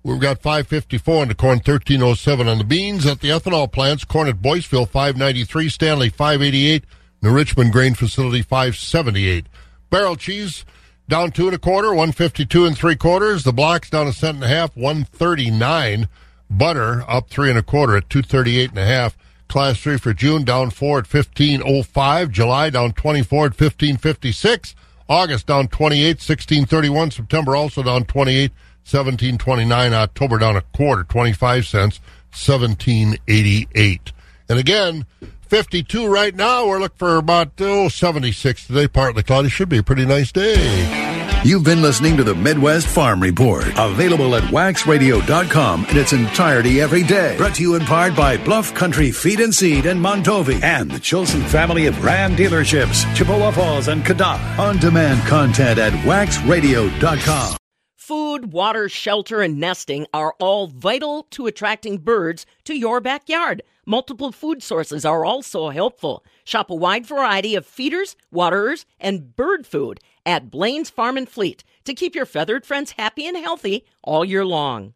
We've 0.04 0.20
got 0.20 0.42
554 0.42 1.22
on 1.22 1.28
the 1.28 1.34
corn, 1.34 1.62
1307 1.64 2.46
on 2.46 2.58
the 2.58 2.64
beans. 2.64 3.06
At 3.06 3.20
the 3.20 3.30
ethanol 3.30 3.72
plants, 3.72 4.04
corn 4.04 4.28
at 4.28 4.42
Boyceville 4.42 4.86
593, 4.86 5.70
Stanley 5.70 6.10
588, 6.10 6.84
the 7.22 7.30
Richmond 7.30 7.72
Grain 7.72 7.94
Facility 7.94 8.42
578. 8.42 9.46
Barrel 9.88 10.16
cheese 10.16 10.66
down 11.08 11.30
two 11.30 11.46
and 11.46 11.54
a 11.54 11.58
quarter, 11.58 11.88
152 11.88 12.66
and 12.66 12.76
three 12.76 12.96
quarters. 12.96 13.44
The 13.44 13.52
blocks 13.54 13.88
down 13.88 14.06
a 14.06 14.12
cent 14.12 14.36
and 14.36 14.44
a 14.44 14.48
half, 14.48 14.76
139. 14.76 16.06
Butter 16.50 17.02
up 17.08 17.30
three 17.30 17.48
and 17.48 17.58
a 17.58 17.62
quarter 17.62 17.96
at 17.96 18.10
238 18.10 18.70
and 18.70 18.78
a 18.78 18.84
half. 18.84 19.16
Class 19.54 19.78
3 19.78 19.98
for 19.98 20.12
June 20.12 20.42
down 20.42 20.70
4 20.70 20.98
at 20.98 21.14
1505. 21.14 22.28
July 22.32 22.70
down 22.70 22.92
24 22.92 23.38
at 23.44 23.50
1556. 23.52 24.74
August 25.08 25.46
down 25.46 25.68
28, 25.68 26.16
1631. 26.16 27.12
September 27.12 27.54
also 27.54 27.84
down 27.84 28.04
28, 28.04 28.50
1729. 28.50 29.92
October 29.92 30.38
down 30.38 30.56
a 30.56 30.60
quarter, 30.60 31.04
25 31.04 31.66
cents, 31.66 32.00
1788. 32.32 34.12
And 34.48 34.58
again, 34.58 35.06
52 35.42 36.08
right 36.08 36.34
now. 36.34 36.66
We're 36.66 36.80
looking 36.80 36.98
for 36.98 37.16
about 37.16 37.52
oh, 37.60 37.88
76 37.88 38.66
today. 38.66 38.88
Partly 38.88 39.22
cloudy. 39.22 39.50
Should 39.50 39.68
be 39.68 39.78
a 39.78 39.84
pretty 39.84 40.04
nice 40.04 40.32
day. 40.32 41.03
You've 41.44 41.62
been 41.62 41.82
listening 41.82 42.16
to 42.16 42.24
the 42.24 42.34
Midwest 42.34 42.86
Farm 42.86 43.20
Report, 43.20 43.66
available 43.76 44.34
at 44.34 44.44
waxradio.com 44.44 45.84
in 45.90 45.96
its 45.98 46.14
entirety 46.14 46.80
every 46.80 47.02
day. 47.02 47.36
Brought 47.36 47.56
to 47.56 47.62
you 47.62 47.74
in 47.74 47.84
part 47.84 48.16
by 48.16 48.38
Bluff 48.38 48.72
Country 48.72 49.10
Feed 49.10 49.40
and 49.40 49.54
Seed 49.54 49.84
in 49.84 50.00
Mondovi 50.00 50.62
and 50.62 50.90
the 50.90 50.98
Chilson 50.98 51.42
family 51.42 51.84
of 51.84 52.02
Ram 52.02 52.34
dealerships, 52.34 53.04
Chippewa 53.14 53.50
Falls 53.50 53.88
and 53.88 54.02
Cadott. 54.06 54.40
On 54.58 54.78
demand 54.78 55.20
content 55.28 55.78
at 55.78 55.92
waxradio.com. 56.04 57.58
Food, 57.94 58.54
water, 58.54 58.88
shelter, 58.88 59.42
and 59.42 59.60
nesting 59.60 60.06
are 60.14 60.34
all 60.40 60.66
vital 60.66 61.24
to 61.32 61.46
attracting 61.46 61.98
birds 61.98 62.46
to 62.64 62.72
your 62.72 63.02
backyard. 63.02 63.62
Multiple 63.84 64.32
food 64.32 64.62
sources 64.62 65.04
are 65.04 65.26
also 65.26 65.68
helpful. 65.68 66.24
Shop 66.44 66.70
a 66.70 66.74
wide 66.74 67.04
variety 67.04 67.54
of 67.54 67.66
feeders, 67.66 68.16
waterers, 68.30 68.86
and 68.98 69.36
bird 69.36 69.66
food 69.66 70.00
at 70.24 70.50
Blaine's 70.50 70.90
Farm 70.90 71.16
and 71.16 71.28
Fleet 71.28 71.64
to 71.84 71.94
keep 71.94 72.14
your 72.14 72.26
feathered 72.26 72.64
friends 72.64 72.92
happy 72.92 73.26
and 73.26 73.36
healthy 73.36 73.84
all 74.02 74.24
year 74.24 74.44
long. 74.44 74.94